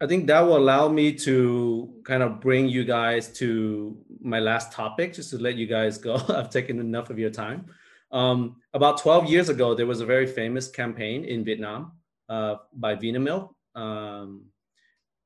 I 0.00 0.06
think 0.06 0.26
that 0.26 0.40
will 0.40 0.58
allow 0.58 0.88
me 0.88 1.14
to 1.26 2.02
kind 2.04 2.22
of 2.22 2.40
bring 2.40 2.68
you 2.68 2.84
guys 2.84 3.32
to 3.38 3.96
my 4.20 4.40
last 4.40 4.72
topic 4.72 5.14
just 5.14 5.30
to 5.30 5.38
let 5.38 5.56
you 5.56 5.66
guys 5.66 5.96
go. 5.96 6.14
I've 6.28 6.50
taken 6.50 6.78
enough 6.80 7.08
of 7.10 7.18
your 7.18 7.30
time. 7.30 7.66
Um, 8.12 8.56
about 8.74 8.98
12 8.98 9.30
years 9.30 9.48
ago, 9.48 9.74
there 9.74 9.86
was 9.86 10.00
a 10.00 10.06
very 10.06 10.26
famous 10.26 10.68
campaign 10.68 11.24
in 11.24 11.44
Vietnam 11.44 11.92
uh, 12.28 12.56
by 12.74 12.94
Vinamilk. 12.94 13.50
Um, 13.74 14.46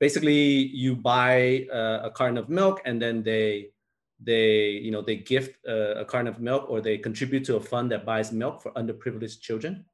basically, 0.00 0.66
you 0.82 0.96
buy 0.96 1.66
uh, 1.72 2.00
a 2.04 2.10
carton 2.10 2.38
of 2.38 2.48
milk, 2.48 2.80
and 2.84 3.00
then 3.00 3.22
they 3.22 3.70
they 4.24 4.70
you 4.70 4.90
know 4.90 5.02
they 5.02 5.16
gift 5.16 5.58
uh, 5.66 5.94
a 5.96 6.04
carton 6.04 6.28
of 6.28 6.40
milk, 6.40 6.66
or 6.68 6.80
they 6.80 6.98
contribute 6.98 7.44
to 7.44 7.56
a 7.56 7.60
fund 7.60 7.90
that 7.92 8.04
buys 8.04 8.32
milk 8.32 8.62
for 8.62 8.72
underprivileged 8.72 9.40
children. 9.40 9.84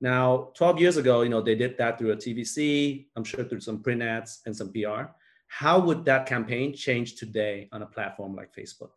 Now, 0.00 0.50
12 0.54 0.80
years 0.80 0.96
ago, 0.98 1.22
you 1.22 1.30
know 1.30 1.40
they 1.40 1.54
did 1.54 1.78
that 1.78 1.98
through 1.98 2.12
a 2.12 2.16
TVC. 2.16 3.06
I'm 3.16 3.24
sure 3.24 3.44
through 3.44 3.60
some 3.60 3.82
print 3.82 4.02
ads 4.02 4.42
and 4.46 4.54
some 4.54 4.72
PR. 4.72 5.12
How 5.48 5.78
would 5.78 6.04
that 6.04 6.26
campaign 6.26 6.74
change 6.74 7.14
today 7.14 7.68
on 7.72 7.82
a 7.82 7.86
platform 7.86 8.34
like 8.34 8.54
Facebook? 8.54 8.90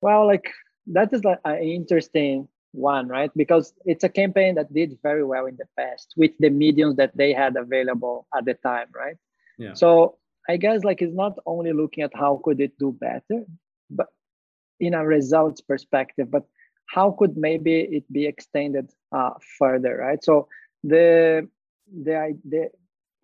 Well, 0.00 0.26
like 0.26 0.48
that 0.86 1.12
is 1.12 1.24
like 1.24 1.38
an 1.44 1.58
interesting 1.58 2.48
one, 2.72 3.08
right? 3.08 3.30
Because 3.36 3.72
it's 3.84 4.04
a 4.04 4.08
campaign 4.08 4.54
that 4.56 4.72
did 4.72 4.98
very 5.02 5.24
well 5.24 5.46
in 5.46 5.56
the 5.56 5.66
past 5.78 6.14
with 6.16 6.32
the 6.40 6.50
mediums 6.50 6.96
that 6.96 7.16
they 7.16 7.32
had 7.32 7.56
available 7.56 8.26
at 8.36 8.44
the 8.44 8.54
time, 8.54 8.88
right? 8.94 9.16
Yeah. 9.58 9.74
So 9.74 10.18
I 10.48 10.56
guess 10.56 10.82
like 10.82 11.02
it's 11.02 11.14
not 11.14 11.38
only 11.46 11.72
looking 11.72 12.02
at 12.02 12.14
how 12.14 12.40
could 12.44 12.60
it 12.60 12.78
do 12.78 12.92
better, 12.92 13.44
but 13.90 14.08
in 14.80 14.94
a 14.94 15.06
results 15.06 15.60
perspective, 15.60 16.30
but 16.30 16.44
how 16.86 17.14
could 17.18 17.36
maybe 17.36 17.80
it 17.80 18.10
be 18.12 18.26
extended 18.26 18.90
uh, 19.12 19.30
further, 19.58 19.96
right? 19.98 20.22
So 20.22 20.48
the 20.82 21.48
the 21.86 22.38
the 22.48 22.70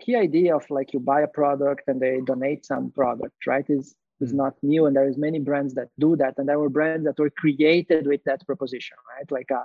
key 0.01 0.15
idea 0.15 0.55
of 0.55 0.71
like 0.71 0.93
you 0.93 1.01
buy 1.01 1.23
a 1.23 1.27
product 1.27 1.83
and 1.89 2.01
they 2.01 2.21
donate 2.25 2.65
some 2.65 2.91
product, 2.91 3.47
right, 3.47 3.65
is 3.69 3.97
is 4.21 4.33
not 4.33 4.55
new 4.63 4.87
and 4.87 4.97
there's 4.97 5.17
many 5.17 5.39
brands 5.39 5.75
that 5.75 5.89
do 5.99 6.17
that 6.17 6.35
and 6.39 6.49
there 6.49 6.59
were 6.59 6.69
brands 6.69 7.05
that 7.05 7.19
were 7.19 7.31
created 7.31 8.07
with 8.07 8.23
that 8.25 8.45
proposition 8.47 8.97
right? 9.17 9.31
Like 9.31 9.51
uh, 9.51 9.65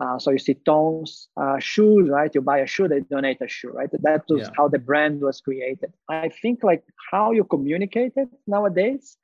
uh, 0.00 0.18
so 0.18 0.30
you 0.30 0.38
see 0.38 0.54
TOMS 0.54 1.28
uh, 1.36 1.58
shoes 1.58 2.08
right? 2.08 2.34
You 2.34 2.40
buy 2.40 2.58
a 2.58 2.66
shoe 2.66 2.88
they 2.88 3.00
donate 3.00 3.40
a 3.40 3.48
shoe 3.48 3.70
right? 3.70 3.90
That 3.92 4.24
was 4.28 4.42
yeah. 4.42 4.50
how 4.56 4.68
the 4.68 4.78
brand 4.78 5.20
was 5.20 5.40
created. 5.40 5.92
I 6.08 6.28
think 6.28 6.62
like 6.62 6.84
how 7.10 7.32
you 7.32 7.44
communicate 7.44 8.12
it 8.16 8.28
nowadays 8.46 9.16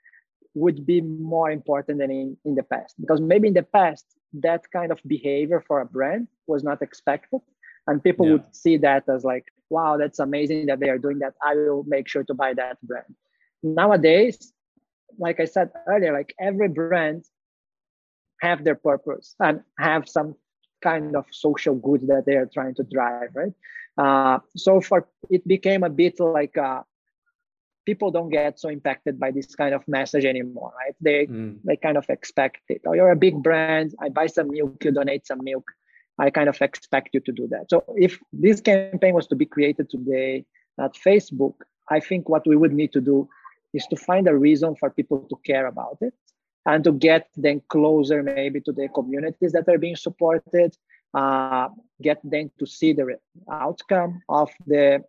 would 0.55 0.85
be 0.85 1.01
more 1.01 1.51
important 1.51 1.99
than 1.99 2.11
in, 2.11 2.37
in 2.45 2.55
the 2.55 2.62
past 2.62 2.95
because 3.01 3.20
maybe 3.20 3.49
in 3.49 3.55
the 3.55 3.62
past 3.62 4.05
that 4.33 4.70
kind 4.70 4.91
of 4.93 5.01
behavior 5.07 5.62
for 5.66 5.81
a 5.81 5.87
brand 5.87 6.26
was 6.47 6.64
not 6.64 6.83
expected 6.83 7.41
and 7.87 8.03
people 8.03 8.26
yeah. 8.26 8.33
would 8.33 8.45
see 8.53 8.76
that 8.76 9.09
as 9.09 9.24
like 9.24 9.47
wow 9.68 9.97
that's 9.97 10.18
amazing 10.18 10.66
that 10.66 10.81
they 10.81 10.89
are 10.89 10.99
doing 10.99 11.18
that. 11.20 11.35
I 11.43 11.55
will 11.55 11.85
make 11.87 12.09
sure 12.09 12.24
to 12.24 12.35
buy 12.35 12.55
that 12.55 12.81
brand. 12.83 13.14
Nowadays 13.62 14.53
like 15.19 15.41
I 15.41 15.45
said 15.45 15.71
earlier, 15.87 16.13
like 16.13 16.35
every 16.41 16.69
brand 16.69 17.25
have 18.41 18.65
their 18.65 18.75
purpose 18.75 19.35
and 19.41 19.61
have 19.79 20.09
some 20.09 20.35
kind 20.83 21.15
of 21.15 21.27
social 21.31 21.75
good 21.75 22.07
that 22.09 22.25
they 22.27 22.37
are 22.37 22.49
trying 22.53 22.75
to 22.77 22.85
drive, 22.85 23.31
right? 23.35 23.53
Uh, 23.99 24.39
so 24.57 24.81
for 24.81 25.07
it 25.29 25.47
became 25.47 25.83
a 25.83 25.91
bit 25.91 26.19
like 26.21 26.57
uh, 26.57 26.83
people 27.85 28.11
don't 28.11 28.31
get 28.31 28.59
so 28.59 28.69
impacted 28.69 29.19
by 29.19 29.31
this 29.31 29.55
kind 29.55 29.75
of 29.75 29.87
message 29.89 30.25
anymore, 30.25 30.73
right? 30.79 30.95
They 31.01 31.27
mm. 31.27 31.59
they 31.65 31.77
kind 31.77 31.97
of 31.97 32.07
expect 32.09 32.63
it. 32.69 32.83
Oh, 32.87 32.93
you're 32.93 33.11
a 33.11 33.17
big 33.17 33.43
brand. 33.43 33.95
I 34.01 34.09
buy 34.09 34.27
some 34.27 34.51
milk, 34.51 34.85
you 34.85 34.93
donate 34.93 35.27
some 35.27 35.41
milk. 35.43 35.67
I 36.19 36.31
kind 36.31 36.49
of 36.49 36.61
expect 36.61 37.11
you 37.15 37.21
to 37.21 37.33
do 37.33 37.49
that. 37.49 37.71
So 37.71 37.85
if 37.97 38.19
this 38.33 38.61
campaign 38.61 39.15
was 39.15 39.27
to 39.29 39.37
be 39.37 39.47
created 39.47 39.89
today 39.89 40.45
at 40.79 40.95
Facebook, 40.95 41.55
I 41.89 42.01
think 42.01 42.29
what 42.29 42.47
we 42.47 42.57
would 42.57 42.73
need 42.73 42.93
to 42.93 43.01
do 43.01 43.29
is 43.73 43.87
to 43.87 43.97
find 43.97 44.29
a 44.29 44.37
reason 44.37 44.75
for 44.77 44.91
people 44.91 45.27
to 45.29 45.37
care 45.45 45.66
about 45.66 45.99
it 46.01 46.14
and 46.66 46.85
to 46.85 46.93
get 46.93 47.29
them 47.37 47.62
closer 47.68 48.23
maybe 48.23 48.61
to 48.61 48.73
the 48.73 48.89
communities 48.89 49.53
that 49.53 49.68
are 49.68 49.79
being 49.79 49.97
supported 49.97 50.77
uh, 51.14 51.68
get 52.03 52.18
them 52.23 52.51
to 52.59 52.66
see 52.66 52.93
the 52.93 53.18
outcome 53.51 54.23
of 54.29 54.51
the 54.66 55.03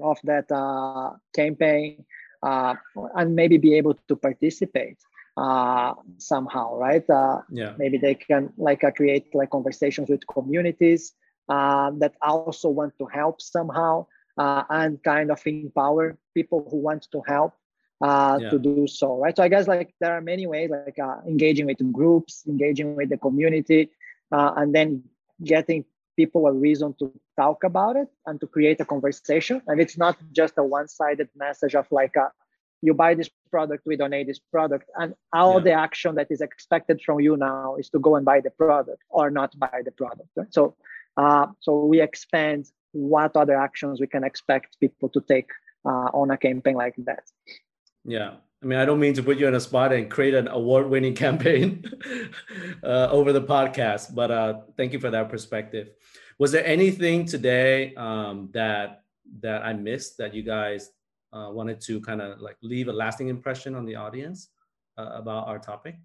of 0.00 0.18
that 0.24 0.50
uh, 0.50 1.10
campaign 1.34 2.04
uh, 2.42 2.74
and 3.16 3.34
maybe 3.34 3.58
be 3.58 3.74
able 3.74 3.94
to 4.06 4.16
participate 4.16 4.98
uh, 5.36 5.94
somehow 6.18 6.74
right? 6.76 7.08
Uh, 7.10 7.40
yeah. 7.50 7.74
maybe 7.78 7.98
they 7.98 8.14
can 8.14 8.52
like 8.56 8.84
uh, 8.84 8.90
create 8.90 9.34
like 9.34 9.50
conversations 9.50 10.08
with 10.08 10.26
communities 10.26 11.14
uh, 11.48 11.90
that 11.98 12.14
also 12.22 12.68
want 12.68 12.92
to 12.98 13.06
help 13.06 13.40
somehow 13.40 14.06
uh, 14.36 14.62
and 14.70 15.02
kind 15.02 15.30
of 15.30 15.40
empower 15.46 16.16
people 16.34 16.66
who 16.70 16.76
want 16.76 17.06
to 17.10 17.22
help 17.26 17.54
uh, 18.00 18.38
Yeah. 18.40 18.50
to 18.50 18.58
do 18.58 18.86
so 18.86 19.18
right 19.18 19.36
so 19.36 19.42
i 19.42 19.48
guess 19.48 19.66
like 19.68 19.94
there 20.00 20.12
are 20.12 20.20
many 20.20 20.46
ways 20.46 20.70
like 20.70 20.98
uh, 20.98 21.16
engaging 21.26 21.66
with 21.66 21.80
groups 21.92 22.44
engaging 22.48 22.94
with 22.96 23.08
the 23.08 23.16
community 23.18 23.90
uh, 24.32 24.52
and 24.56 24.74
then 24.74 25.02
getting 25.44 25.84
people 26.16 26.46
a 26.46 26.52
reason 26.52 26.94
to 26.98 27.12
talk 27.36 27.64
about 27.64 27.96
it 27.96 28.08
and 28.26 28.40
to 28.40 28.46
create 28.46 28.80
a 28.80 28.84
conversation 28.84 29.60
and 29.68 29.80
it's 29.80 29.96
not 29.96 30.16
just 30.32 30.54
a 30.58 30.62
one-sided 30.64 31.28
message 31.36 31.74
of 31.74 31.86
like 31.90 32.16
uh, 32.16 32.28
you 32.82 32.94
buy 32.94 33.14
this 33.14 33.30
product 33.50 33.82
we 33.86 33.96
donate 33.96 34.26
this 34.26 34.38
product 34.38 34.88
and 35.00 35.14
all 35.32 35.54
Yeah. 35.58 35.64
the 35.66 35.72
action 35.72 36.14
that 36.16 36.28
is 36.30 36.40
expected 36.40 37.00
from 37.04 37.20
you 37.20 37.36
now 37.36 37.76
is 37.76 37.88
to 37.90 37.98
go 37.98 38.16
and 38.16 38.24
buy 38.24 38.40
the 38.40 38.50
product 38.50 39.02
or 39.10 39.30
not 39.30 39.50
buy 39.58 39.80
the 39.84 39.92
product 39.92 40.28
right? 40.36 40.52
so 40.52 40.74
uh, 41.16 41.46
so 41.60 41.84
we 41.84 42.00
expand 42.00 42.66
what 42.92 43.36
other 43.36 43.56
actions 43.68 44.00
we 44.00 44.06
can 44.14 44.24
expect 44.24 44.78
people 44.80 45.08
to 45.08 45.20
take 45.20 45.50
uh, 45.84 46.08
on 46.20 46.30
a 46.30 46.36
campaign 46.36 46.74
like 46.76 46.94
that 46.98 47.24
Yeah. 48.08 48.36
I 48.62 48.66
mean, 48.66 48.78
I 48.78 48.84
don't 48.84 48.98
mean 48.98 49.14
to 49.14 49.22
put 49.22 49.38
you 49.38 49.46
on 49.46 49.54
a 49.54 49.60
spot 49.60 49.92
and 49.92 50.10
create 50.10 50.34
an 50.34 50.48
award 50.48 50.88
winning 50.88 51.14
campaign 51.26 51.84
uh, 52.82 53.08
over 53.10 53.32
the 53.32 53.42
podcast, 53.42 54.14
but 54.14 54.30
uh, 54.30 54.54
thank 54.76 54.92
you 54.92 54.98
for 54.98 55.10
that 55.10 55.28
perspective. 55.28 55.90
Was 56.38 56.50
there 56.50 56.66
anything 56.66 57.24
today 57.26 57.94
um, 57.94 58.48
that 58.52 59.02
that 59.40 59.62
I 59.62 59.74
missed 59.74 60.16
that 60.18 60.32
you 60.34 60.42
guys 60.42 60.90
uh, 61.32 61.50
wanted 61.52 61.80
to 61.82 62.00
kind 62.00 62.22
of 62.22 62.40
like 62.40 62.56
leave 62.62 62.88
a 62.88 62.92
lasting 62.92 63.28
impression 63.28 63.74
on 63.74 63.84
the 63.84 63.94
audience 63.94 64.48
uh, 64.96 65.10
about 65.14 65.46
our 65.46 65.58
topic? 65.58 65.96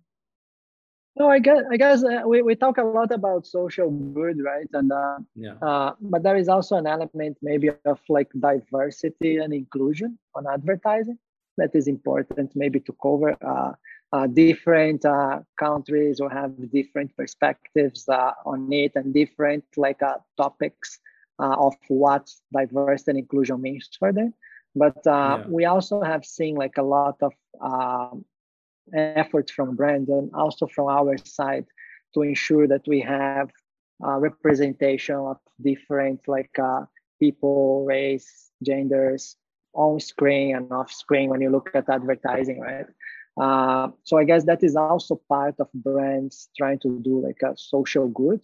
no 1.15 1.29
i 1.29 1.39
guess 1.39 1.61
i 1.71 1.77
guess 1.77 2.03
uh, 2.03 2.23
we, 2.25 2.41
we 2.41 2.55
talk 2.55 2.79
a 2.79 2.83
lot 2.83 3.11
about 3.11 3.45
social 3.45 3.89
good 3.91 4.41
right 4.43 4.67
and 4.73 4.91
uh, 4.91 5.17
Yeah. 5.35 5.53
Uh, 5.61 5.93
but 6.01 6.23
there 6.23 6.37
is 6.37 6.49
also 6.49 6.75
an 6.77 6.87
element 6.87 7.37
maybe 7.41 7.69
of 7.85 7.99
like 8.09 8.29
diversity 8.39 9.37
and 9.37 9.53
inclusion 9.53 10.17
on 10.35 10.45
advertising 10.47 11.19
that 11.57 11.75
is 11.75 11.87
important 11.87 12.51
maybe 12.55 12.79
to 12.79 12.93
cover 13.01 13.35
uh, 13.45 13.71
uh, 14.13 14.27
different 14.27 15.05
uh, 15.05 15.39
countries 15.59 16.19
or 16.19 16.29
have 16.29 16.53
different 16.71 17.15
perspectives 17.15 18.07
uh, 18.09 18.31
on 18.45 18.71
it 18.71 18.91
and 18.95 19.13
different 19.13 19.63
like 19.77 20.01
uh, 20.01 20.17
topics 20.37 20.99
uh, 21.39 21.55
of 21.57 21.73
what 21.87 22.29
diversity 22.53 23.11
and 23.11 23.19
inclusion 23.19 23.61
means 23.61 23.89
for 23.99 24.11
them 24.11 24.33
but 24.75 25.05
uh, 25.07 25.37
Yeah. 25.37 25.47
we 25.47 25.65
also 25.65 26.01
have 26.01 26.25
seen 26.25 26.55
like 26.55 26.77
a 26.77 26.83
lot 26.83 27.17
of 27.21 27.33
um, 27.61 28.25
effort 28.95 29.49
from 29.49 29.75
brands 29.75 30.09
and 30.09 30.31
also 30.33 30.67
from 30.67 30.87
our 30.87 31.17
side 31.17 31.65
to 32.13 32.21
ensure 32.23 32.67
that 32.67 32.83
we 32.87 32.99
have 33.01 33.49
uh, 34.05 34.17
representation 34.19 35.15
of 35.15 35.37
different 35.61 36.19
like 36.27 36.57
uh, 36.59 36.81
people, 37.19 37.85
race, 37.85 38.51
genders 38.63 39.37
on 39.73 39.99
screen 39.99 40.55
and 40.55 40.71
off 40.71 40.91
screen 40.91 41.29
when 41.29 41.41
you 41.41 41.49
look 41.51 41.69
at 41.73 41.89
advertising, 41.89 42.59
right? 42.59 42.85
Uh, 43.39 43.89
so 44.03 44.17
I 44.17 44.23
guess 44.25 44.45
that 44.45 44.63
is 44.63 44.75
also 44.75 45.15
part 45.29 45.55
of 45.59 45.67
brands 45.73 46.49
trying 46.57 46.79
to 46.79 46.89
do 46.99 47.21
like 47.21 47.39
a 47.43 47.55
social 47.57 48.07
good 48.09 48.41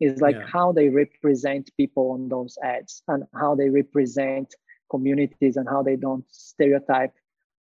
is 0.00 0.20
like 0.20 0.38
Yeah. 0.38 0.48
how 0.52 0.72
they 0.72 0.88
represent 0.88 1.70
people 1.76 2.12
on 2.12 2.28
those 2.28 2.58
ads 2.62 3.02
and 3.08 3.24
how 3.34 3.54
they 3.54 3.68
represent 3.70 4.54
communities 4.90 5.56
and 5.56 5.68
how 5.68 5.82
they 5.82 5.96
don't 5.96 6.24
stereotype 6.30 7.12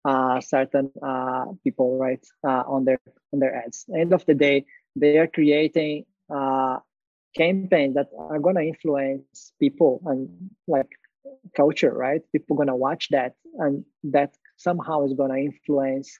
uh, 0.05 0.39
certain 0.41 0.89
uh, 1.03 1.45
people 1.63 1.97
right 1.97 2.25
uh, 2.47 2.63
on 2.67 2.85
their 2.85 2.99
on 3.33 3.39
their 3.39 3.55
ads. 3.55 3.85
End 3.95 4.13
of 4.13 4.25
the 4.25 4.33
day, 4.35 4.65
they 4.95 5.17
are 5.17 5.27
creating 5.27 6.05
uh, 6.33 6.79
campaigns 7.35 7.95
that 7.95 8.09
are 8.17 8.39
gonna 8.39 8.61
influence 8.61 9.53
people 9.59 10.01
and 10.05 10.49
like 10.67 10.89
culture, 11.55 11.93
right? 11.93 12.21
People 12.31 12.55
gonna 12.55 12.75
watch 12.75 13.09
that, 13.09 13.35
and 13.57 13.85
that 14.03 14.35
somehow 14.57 15.05
is 15.05 15.13
gonna 15.13 15.37
influence 15.37 16.17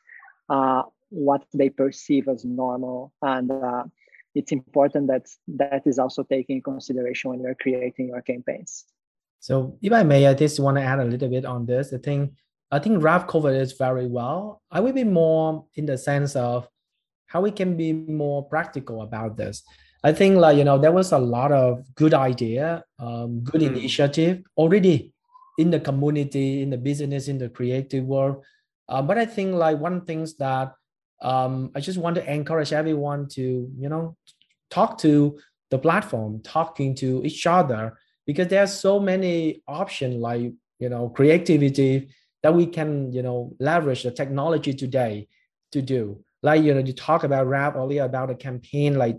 uh, 0.49 0.84
what 1.10 1.43
they 1.54 1.70
perceive 1.70 2.28
as 2.28 2.45
normal. 2.45 3.14
And 3.22 3.52
uh, 3.52 3.84
it's 4.34 4.52
important 4.52 5.08
that 5.08 5.28
that 5.47 5.84
is 5.86 5.99
also 5.99 6.24
taken 6.24 6.58
in 6.58 6.62
consideration 6.62 7.32
when 7.32 7.41
you're 7.41 7.56
creating 7.56 8.08
your 8.08 8.22
campaigns. 8.22 8.86
So 9.39 9.78
if 9.82 9.91
I 9.91 10.04
may, 10.04 10.28
I 10.28 10.34
just 10.34 10.60
want 10.60 10.78
to 10.78 10.84
add 10.84 10.99
a 10.99 11.06
little 11.06 11.30
bit 11.30 11.45
on 11.45 11.66
this. 11.66 11.93
I 11.93 11.97
think 11.97 12.32
I 12.72 12.80
think 12.80 13.04
Ralph 13.04 13.28
covered 13.28 13.56
it 13.56 13.74
very 13.78 14.08
well. 14.08 14.62
I 14.72 14.80
will 14.80 14.93
be 14.93 15.04
more 15.04 15.66
in 15.76 15.86
the 15.86 15.97
sense 15.97 16.36
of 16.36 16.70
how 17.26 17.41
we 17.41 17.52
can 17.52 17.76
be 17.76 17.91
more 17.91 18.47
practical 18.47 19.02
about 19.02 19.36
this. 19.36 19.64
I 20.04 20.12
think 20.14 20.38
like 20.38 20.58
you 20.58 20.64
know 20.64 20.78
there 20.78 20.91
was 20.91 21.12
a 21.12 21.20
lot 21.20 21.52
of 21.52 21.84
good 21.95 22.14
idea, 22.14 22.84
um, 22.99 23.41
good 23.41 23.62
Mm. 23.62 23.78
initiative 23.78 24.43
already 24.58 25.14
in 25.58 25.70
the 25.70 25.80
community, 25.80 26.62
in 26.64 26.70
the 26.72 26.78
business, 26.78 27.28
in 27.28 27.38
the 27.38 27.49
creative 27.49 28.06
world. 28.06 28.43
Uh, 28.89 29.02
but 29.02 29.18
I 29.18 29.26
think 29.26 29.54
like 29.56 29.80
one 29.80 30.02
things 30.06 30.36
that 30.38 30.74
um, 31.22 31.72
I 31.76 31.80
just 31.82 31.99
want 31.99 32.16
to 32.16 32.34
encourage 32.34 32.74
everyone 32.74 33.28
to 33.30 33.70
you 33.78 33.89
know 33.89 34.16
talk 34.70 34.97
to 34.99 35.38
the 35.70 35.78
platform, 35.78 36.41
talking 36.41 36.95
to 36.95 37.22
each 37.24 37.45
other 37.45 37.97
because 38.26 38.47
there 38.47 38.64
are 38.64 38.68
so 38.68 38.99
many 38.99 39.62
options 39.68 40.16
like 40.16 40.52
you 40.80 40.89
know 40.89 41.10
creativity 41.10 42.10
that 42.41 42.54
we 42.56 42.66
can 42.66 43.14
you 43.14 43.22
know 43.22 43.54
leverage 43.60 44.02
the 44.04 44.12
technology 44.12 44.74
today 44.74 45.28
to 45.72 45.82
do 45.82 46.24
like 46.43 46.63
you 46.63 46.73
know 46.73 46.79
you 46.79 46.93
talk 46.93 47.23
about 47.23 47.47
rap 47.47 47.75
earlier 47.75 48.03
about 48.03 48.29
a 48.29 48.35
campaign 48.35 48.97
like 48.97 49.17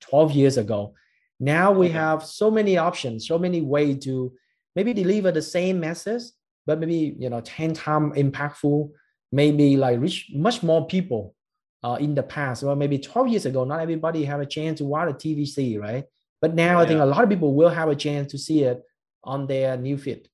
12 0.00 0.32
years 0.32 0.56
ago 0.56 0.94
now 1.40 1.72
we 1.72 1.86
Okay. 1.86 1.94
have 1.94 2.24
so 2.24 2.50
many 2.50 2.76
options 2.76 3.26
so 3.26 3.38
many 3.38 3.60
ways 3.60 4.04
to 4.04 4.32
maybe 4.76 4.92
deliver 4.92 5.30
the 5.32 5.42
same 5.42 5.80
message 5.80 6.22
but 6.66 6.78
maybe 6.78 7.14
you 7.18 7.30
know 7.30 7.40
10 7.40 7.74
times 7.74 8.16
impactful 8.16 8.90
maybe 9.32 9.76
like 9.76 10.00
reach 10.00 10.30
much 10.34 10.62
more 10.62 10.86
people 10.86 11.34
uh, 11.82 11.96
in 12.00 12.14
the 12.14 12.22
past 12.22 12.62
well 12.62 12.76
maybe 12.76 12.98
12 12.98 13.28
years 13.28 13.46
ago 13.46 13.64
not 13.64 13.80
everybody 13.80 14.24
have 14.24 14.40
a 14.40 14.46
chance 14.46 14.78
to 14.78 14.84
watch 14.84 15.08
a 15.10 15.14
tvc 15.14 15.80
right 15.80 16.04
but 16.44 16.54
now 16.54 16.78
I 16.78 16.84
think 16.84 17.00
a 17.00 17.06
lot 17.06 17.24
of 17.24 17.30
people 17.30 17.54
will 17.54 17.70
have 17.70 17.88
a 17.88 17.96
chance 17.96 18.30
to 18.32 18.36
see 18.36 18.64
it 18.64 18.82
on 19.22 19.46
their 19.46 19.78
new 19.78 19.96
feed. 19.96 20.28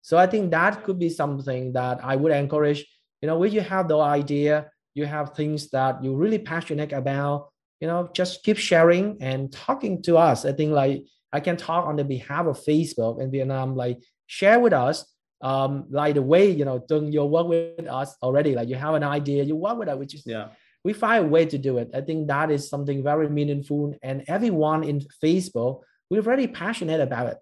So 0.00 0.18
I 0.18 0.26
think 0.26 0.50
that 0.50 0.82
could 0.82 0.98
be 0.98 1.08
something 1.08 1.72
that 1.74 2.04
I 2.04 2.16
would 2.16 2.32
encourage. 2.32 2.84
You 3.20 3.28
know, 3.28 3.38
when 3.38 3.52
you 3.52 3.60
have 3.60 3.86
the 3.86 3.96
idea, 4.00 4.71
you 4.94 5.06
have 5.06 5.34
things 5.34 5.70
that 5.70 6.02
you're 6.02 6.16
really 6.16 6.38
passionate 6.38 6.92
about, 6.92 7.50
you 7.80 7.88
know, 7.88 8.08
just 8.14 8.42
keep 8.44 8.56
sharing 8.58 9.16
and 9.20 9.52
talking 9.52 10.02
to 10.02 10.16
us. 10.16 10.44
I 10.44 10.52
think 10.52 10.72
like 10.72 11.04
I 11.32 11.40
can 11.40 11.56
talk 11.56 11.86
on 11.86 11.96
the 11.96 12.04
behalf 12.04 12.46
of 12.46 12.58
Facebook 12.58 13.20
in 13.20 13.30
Vietnam, 13.30 13.74
like 13.76 13.98
share 14.26 14.60
with 14.60 14.72
us. 14.72 15.04
Um, 15.40 15.86
like 15.90 16.14
the 16.14 16.22
way 16.22 16.50
you 16.52 16.64
know, 16.64 16.78
doing 16.86 17.10
your 17.10 17.28
work 17.28 17.48
with 17.48 17.88
us 17.88 18.14
already. 18.22 18.54
Like 18.54 18.68
you 18.68 18.76
have 18.76 18.94
an 18.94 19.02
idea, 19.02 19.42
you 19.42 19.56
work 19.56 19.76
with 19.76 19.88
us, 19.88 19.98
which 19.98 20.14
is 20.14 20.22
Yeah. 20.24 20.50
we 20.84 20.92
find 20.92 21.24
a 21.24 21.28
way 21.28 21.46
to 21.46 21.58
do 21.58 21.78
it. 21.78 21.90
I 21.92 22.00
think 22.00 22.28
that 22.28 22.52
is 22.52 22.68
something 22.68 23.02
very 23.02 23.28
meaningful, 23.28 23.92
and 24.04 24.22
everyone 24.28 24.84
in 24.84 25.00
Facebook, 25.20 25.80
we're 26.10 26.22
very 26.22 26.46
passionate 26.46 27.00
about 27.00 27.26
it. 27.32 27.38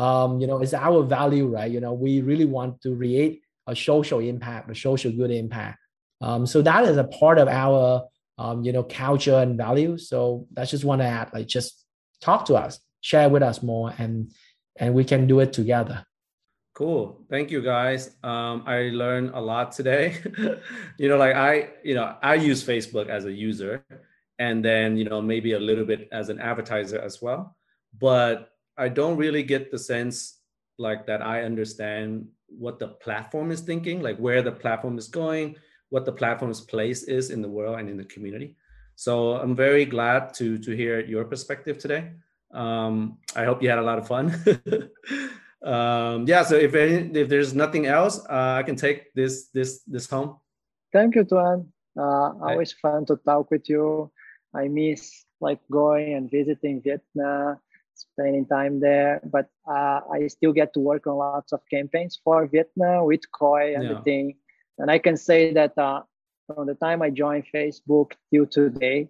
Um, 0.00 0.40
you 0.40 0.46
know, 0.46 0.62
it's 0.62 0.72
our 0.72 1.02
value, 1.02 1.46
right? 1.46 1.70
You 1.70 1.80
know, 1.80 1.92
we 1.92 2.22
really 2.22 2.46
want 2.46 2.80
to 2.84 2.96
create 2.96 3.42
a 3.66 3.76
social 3.76 4.20
impact, 4.20 4.70
a 4.70 4.74
social 4.74 5.12
good 5.12 5.30
impact. 5.30 5.78
Um, 6.22 6.46
so 6.46 6.62
that 6.62 6.84
is 6.84 6.96
a 6.96 7.04
part 7.04 7.38
of 7.38 7.48
our, 7.48 8.04
um, 8.38 8.62
you 8.62 8.72
know, 8.72 8.84
culture 8.84 9.38
and 9.38 9.56
value. 9.56 9.98
So 9.98 10.46
that's 10.52 10.70
just 10.70 10.84
want 10.84 11.00
to 11.02 11.06
add, 11.06 11.30
like, 11.34 11.48
just 11.48 11.84
talk 12.20 12.46
to 12.46 12.54
us, 12.54 12.78
share 13.00 13.28
with 13.28 13.42
us 13.42 13.62
more, 13.62 13.92
and 13.98 14.32
and 14.76 14.94
we 14.94 15.04
can 15.04 15.26
do 15.26 15.40
it 15.40 15.52
together. 15.52 16.06
Cool. 16.74 17.20
Thank 17.28 17.50
you 17.50 17.60
guys. 17.60 18.16
Um, 18.22 18.64
I 18.66 18.88
learned 18.94 19.32
a 19.34 19.40
lot 19.40 19.72
today. 19.72 20.16
you 20.98 21.08
know, 21.08 21.18
like 21.18 21.36
I, 21.36 21.70
you 21.84 21.94
know, 21.94 22.16
I 22.22 22.36
use 22.36 22.64
Facebook 22.64 23.08
as 23.08 23.26
a 23.26 23.32
user 23.32 23.84
and 24.38 24.64
then, 24.64 24.96
you 24.96 25.04
know, 25.04 25.20
maybe 25.20 25.52
a 25.52 25.60
little 25.60 25.84
bit 25.84 26.08
as 26.12 26.30
an 26.30 26.40
advertiser 26.40 26.98
as 26.98 27.20
well. 27.20 27.56
But 28.00 28.52
I 28.78 28.88
don't 28.88 29.18
really 29.18 29.42
get 29.42 29.70
the 29.70 29.78
sense 29.78 30.38
like 30.78 31.06
that 31.06 31.20
I 31.20 31.42
understand 31.42 32.28
what 32.48 32.78
the 32.78 32.88
platform 32.88 33.50
is 33.50 33.60
thinking, 33.60 34.00
like 34.00 34.16
where 34.16 34.40
the 34.40 34.52
platform 34.52 34.96
is 34.96 35.08
going, 35.08 35.56
what 35.92 36.06
the 36.06 36.12
platform's 36.12 36.62
place 36.62 37.02
is 37.02 37.28
in 37.28 37.42
the 37.42 37.48
world 37.56 37.78
and 37.78 37.86
in 37.88 37.98
the 37.98 38.08
community. 38.14 38.56
So 38.96 39.36
I'm 39.36 39.54
very 39.54 39.84
glad 39.84 40.32
to 40.38 40.56
to 40.58 40.70
hear 40.80 40.94
your 41.04 41.24
perspective 41.24 41.76
today. 41.76 42.02
Um, 42.62 43.18
I 43.36 43.44
hope 43.44 43.62
you 43.62 43.68
had 43.68 43.78
a 43.78 43.88
lot 43.90 43.98
of 43.98 44.06
fun. 44.08 44.24
um, 45.72 46.24
yeah. 46.26 46.42
So 46.44 46.56
if 46.56 46.74
any, 46.74 46.96
if 47.20 47.28
there's 47.28 47.52
nothing 47.54 47.84
else, 47.86 48.24
uh, 48.24 48.56
I 48.60 48.62
can 48.62 48.76
take 48.76 49.12
this 49.14 49.48
this 49.56 49.84
this 49.94 50.08
home. 50.08 50.40
thank 50.96 51.14
you, 51.16 51.24
Tuan. 51.24 51.68
Uh, 51.92 52.28
always 52.40 52.72
fun 52.72 53.04
to 53.06 53.16
talk 53.28 53.50
with 53.50 53.68
you. 53.68 54.10
I 54.54 54.68
miss 54.68 55.24
like 55.40 55.60
going 55.70 56.14
and 56.16 56.30
visiting 56.30 56.80
Vietnam, 56.80 57.60
spending 57.92 58.46
time 58.46 58.80
there. 58.80 59.20
But 59.24 59.48
uh, 59.68 60.00
I 60.08 60.28
still 60.28 60.52
get 60.52 60.72
to 60.74 60.80
work 60.80 61.06
on 61.06 61.16
lots 61.16 61.52
of 61.52 61.60
campaigns 61.68 62.20
for 62.24 62.46
Vietnam 62.46 63.04
with 63.04 63.24
Khoi 63.32 63.74
and 63.74 63.84
yeah. 63.84 63.92
the 63.92 64.00
thing. 64.08 64.26
And 64.78 64.90
I 64.90 64.98
can 64.98 65.16
say 65.16 65.52
that 65.52 65.76
uh, 65.78 66.02
from 66.46 66.66
the 66.66 66.74
time 66.74 67.02
I 67.02 67.10
joined 67.10 67.44
Facebook 67.54 68.12
till 68.32 68.46
today, 68.46 69.08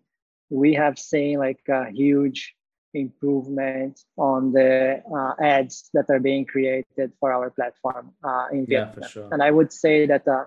we 0.51 0.75
have 0.75 0.99
seen 0.99 1.39
like 1.39 1.61
a 1.69 1.91
huge 1.91 2.55
improvement 2.95 4.01
on 4.19 4.53
the 4.53 5.03
uh, 5.15 5.43
ads 5.43 5.89
that 5.95 6.05
are 6.11 6.21
being 6.21 6.45
created 6.45 7.13
for 7.19 7.33
our 7.33 7.51
platform 7.51 8.13
uh, 8.23 8.49
in 8.53 8.67
Vietnam. 8.67 8.99
Yeah, 9.01 9.09
sure. 9.09 9.29
And 9.33 9.43
I 9.43 9.51
would 9.51 9.73
say 9.73 10.07
that 10.07 10.25
the 10.25 10.47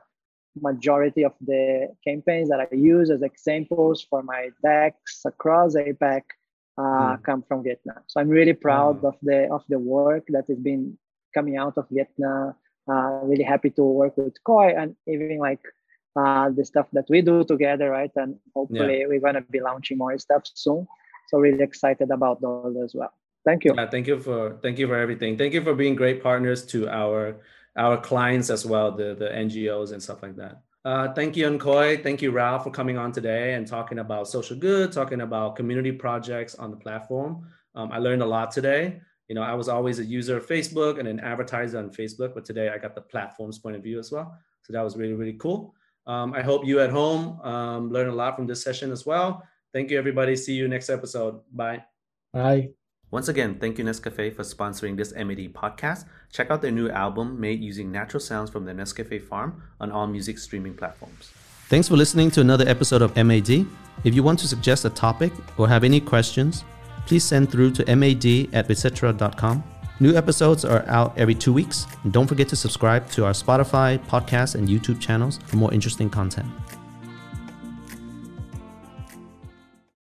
majority 0.62 1.24
of 1.24 1.34
the 1.42 1.90
campaigns 2.04 2.50
that 2.50 2.60
I 2.60 2.68
use 2.76 3.10
as 3.10 3.22
examples 3.22 4.06
for 4.10 4.24
my 4.24 4.50
decks 4.64 5.22
across 5.26 5.76
APAC 5.76 6.22
uh, 6.78 6.82
mm. 6.82 7.24
come 7.24 7.44
from 7.48 7.64
Vietnam. 7.64 8.00
So 8.08 8.20
I'm 8.20 8.30
really 8.30 8.54
proud 8.54 9.04
of 9.04 9.16
the 9.22 9.52
of 9.52 9.64
the 9.70 9.80
work 9.80 10.26
that 10.30 10.46
has 10.48 10.58
been 10.58 10.98
coming 11.34 11.58
out 11.58 11.78
of 11.78 11.88
Vietnam. 11.90 12.56
Uh, 12.88 13.20
really 13.24 13.44
happy 13.44 13.72
to 13.72 13.84
work 13.84 14.16
with 14.18 14.36
Khoi 14.44 14.70
and 14.78 14.96
even 15.08 15.40
like 15.40 15.62
uh, 16.16 16.50
the 16.50 16.64
stuff 16.64 16.88
that 16.94 17.06
we 17.10 17.22
do 17.22 17.44
together, 17.44 17.90
right? 17.90 18.12
And 18.16 18.38
hopefully 18.54 19.00
yeah. 19.00 19.08
we're 19.08 19.20
gonna 19.20 19.42
be 19.42 19.60
launching 19.60 19.98
more 19.98 20.18
stuff 20.18 20.44
soon. 20.54 20.88
So 21.28 21.40
really 21.40 21.64
excited 21.64 22.12
about 22.12 22.42
those 22.42 22.76
as 22.84 22.94
well. 22.94 23.14
Thank 23.44 23.66
you. 23.66 23.74
Yeah, 23.76 23.90
thank 23.90 24.08
you 24.08 24.20
for 24.20 24.58
thank 24.62 24.80
you 24.80 24.88
for 24.88 24.98
everything. 24.98 25.38
Thank 25.38 25.54
you 25.54 25.64
for 25.64 25.74
being 25.74 25.96
great 25.96 26.22
partners 26.22 26.66
to 26.68 26.88
our 26.90 27.38
our 27.78 27.98
clients 27.98 28.50
as 28.50 28.66
well, 28.66 28.92
the 28.92 29.16
the 29.16 29.30
NGOs 29.30 29.92
and 29.92 30.02
stuff 30.02 30.24
like 30.24 30.36
that. 30.38 30.62
Uh, 30.86 31.12
thank 31.14 31.36
you, 31.36 31.50
Nkoi. 31.50 32.04
Thank 32.04 32.22
you, 32.22 32.30
Ralph, 32.32 32.64
for 32.64 32.70
coming 32.70 32.98
on 32.98 33.12
today 33.12 33.56
and 33.56 33.66
talking 33.66 33.98
about 33.98 34.28
social 34.28 34.56
good, 34.56 34.92
talking 34.92 35.22
about 35.22 35.56
community 35.56 35.92
projects 35.92 36.54
on 36.56 36.70
the 36.70 36.78
platform. 36.78 37.48
Um, 37.74 37.92
I 37.92 37.98
learned 37.98 38.22
a 38.22 38.26
lot 38.26 38.52
today. 38.52 39.02
You 39.28 39.36
know, 39.36 39.42
I 39.42 39.54
was 39.54 39.70
always 39.70 40.00
a 40.00 40.06
user 40.06 40.38
of 40.38 40.46
Facebook 40.46 41.00
and 41.00 41.08
an 41.08 41.20
advertiser 41.20 41.78
on 41.80 41.90
Facebook, 41.90 42.34
but 42.34 42.46
today 42.46 42.70
I 42.70 42.78
got 42.78 42.96
the 42.96 43.02
platform's 43.02 43.58
point 43.58 43.76
of 43.76 43.84
view 43.84 44.00
as 44.00 44.12
well. 44.12 44.38
So 44.62 44.74
that 44.74 44.82
was 44.82 44.96
really, 44.98 45.14
really 45.14 45.34
cool. 45.34 45.74
Um, 46.08 46.34
I 46.34 46.42
hope 46.42 46.66
you 46.66 46.80
at 46.80 46.92
home 46.92 47.40
um, 47.42 47.90
learn 47.90 48.10
a 48.10 48.14
lot 48.14 48.36
from 48.36 48.46
this 48.46 48.64
session 48.64 48.92
as 48.92 49.06
well. 49.06 49.44
Thank 49.74 49.90
you, 49.90 49.98
everybody. 49.98 50.36
See 50.36 50.54
you 50.54 50.68
next 50.68 50.90
episode. 50.90 51.42
Bye. 51.52 51.84
Bye. 52.34 52.70
Once 53.12 53.28
again, 53.28 53.58
thank 53.60 53.78
you 53.78 53.86
Nescafe 53.86 54.36
for 54.36 54.44
sponsoring 54.44 54.98
this 54.98 55.14
MAD 55.14 55.54
podcast. 55.54 56.06
Check 56.32 56.52
out 56.52 56.62
their 56.62 56.72
new 56.72 56.90
album 56.90 57.40
made 57.40 57.62
using 57.62 57.92
natural 57.92 58.20
sounds 58.20 58.50
from 58.50 58.66
the 58.66 58.74
Nescafe 58.74 59.22
farm 59.22 59.64
on 59.80 59.92
all 59.92 60.08
music 60.08 60.38
streaming 60.38 60.74
platforms. 60.74 61.32
Thanks 61.68 61.88
for 61.88 61.96
listening 61.96 62.30
to 62.32 62.42
another 62.42 62.68
episode 62.68 63.02
of 63.02 63.16
MAD. 63.16 63.66
If 64.04 64.14
you 64.14 64.22
want 64.22 64.40
to 64.40 64.48
suggest 64.48 64.86
a 64.86 64.90
topic 64.90 65.32
or 65.58 65.68
have 65.68 65.84
any 65.84 66.00
questions, 66.00 66.64
please 67.06 67.24
send 67.24 67.52
through 67.52 67.72
to 67.72 67.96
mad 67.96 68.26
at 68.54 68.68
vietcetera.com. 68.68 69.64
New 70.00 70.16
episodes 70.16 70.66
are 70.66 70.86
out 70.88 71.18
every 71.18 71.36
two 71.36 71.54
weeks. 71.54 71.88
And 72.04 72.12
don't 72.12 72.28
forget 72.28 72.50
to 72.50 72.56
subscribe 72.56 73.10
to 73.12 73.26
our 73.26 73.32
Spotify, 73.32 73.98
podcast, 74.08 74.56
and 74.56 74.68
YouTube 74.68 75.00
channels 75.00 75.40
for 75.46 75.56
more 75.56 75.74
interesting 75.74 76.10
content. 76.10 76.48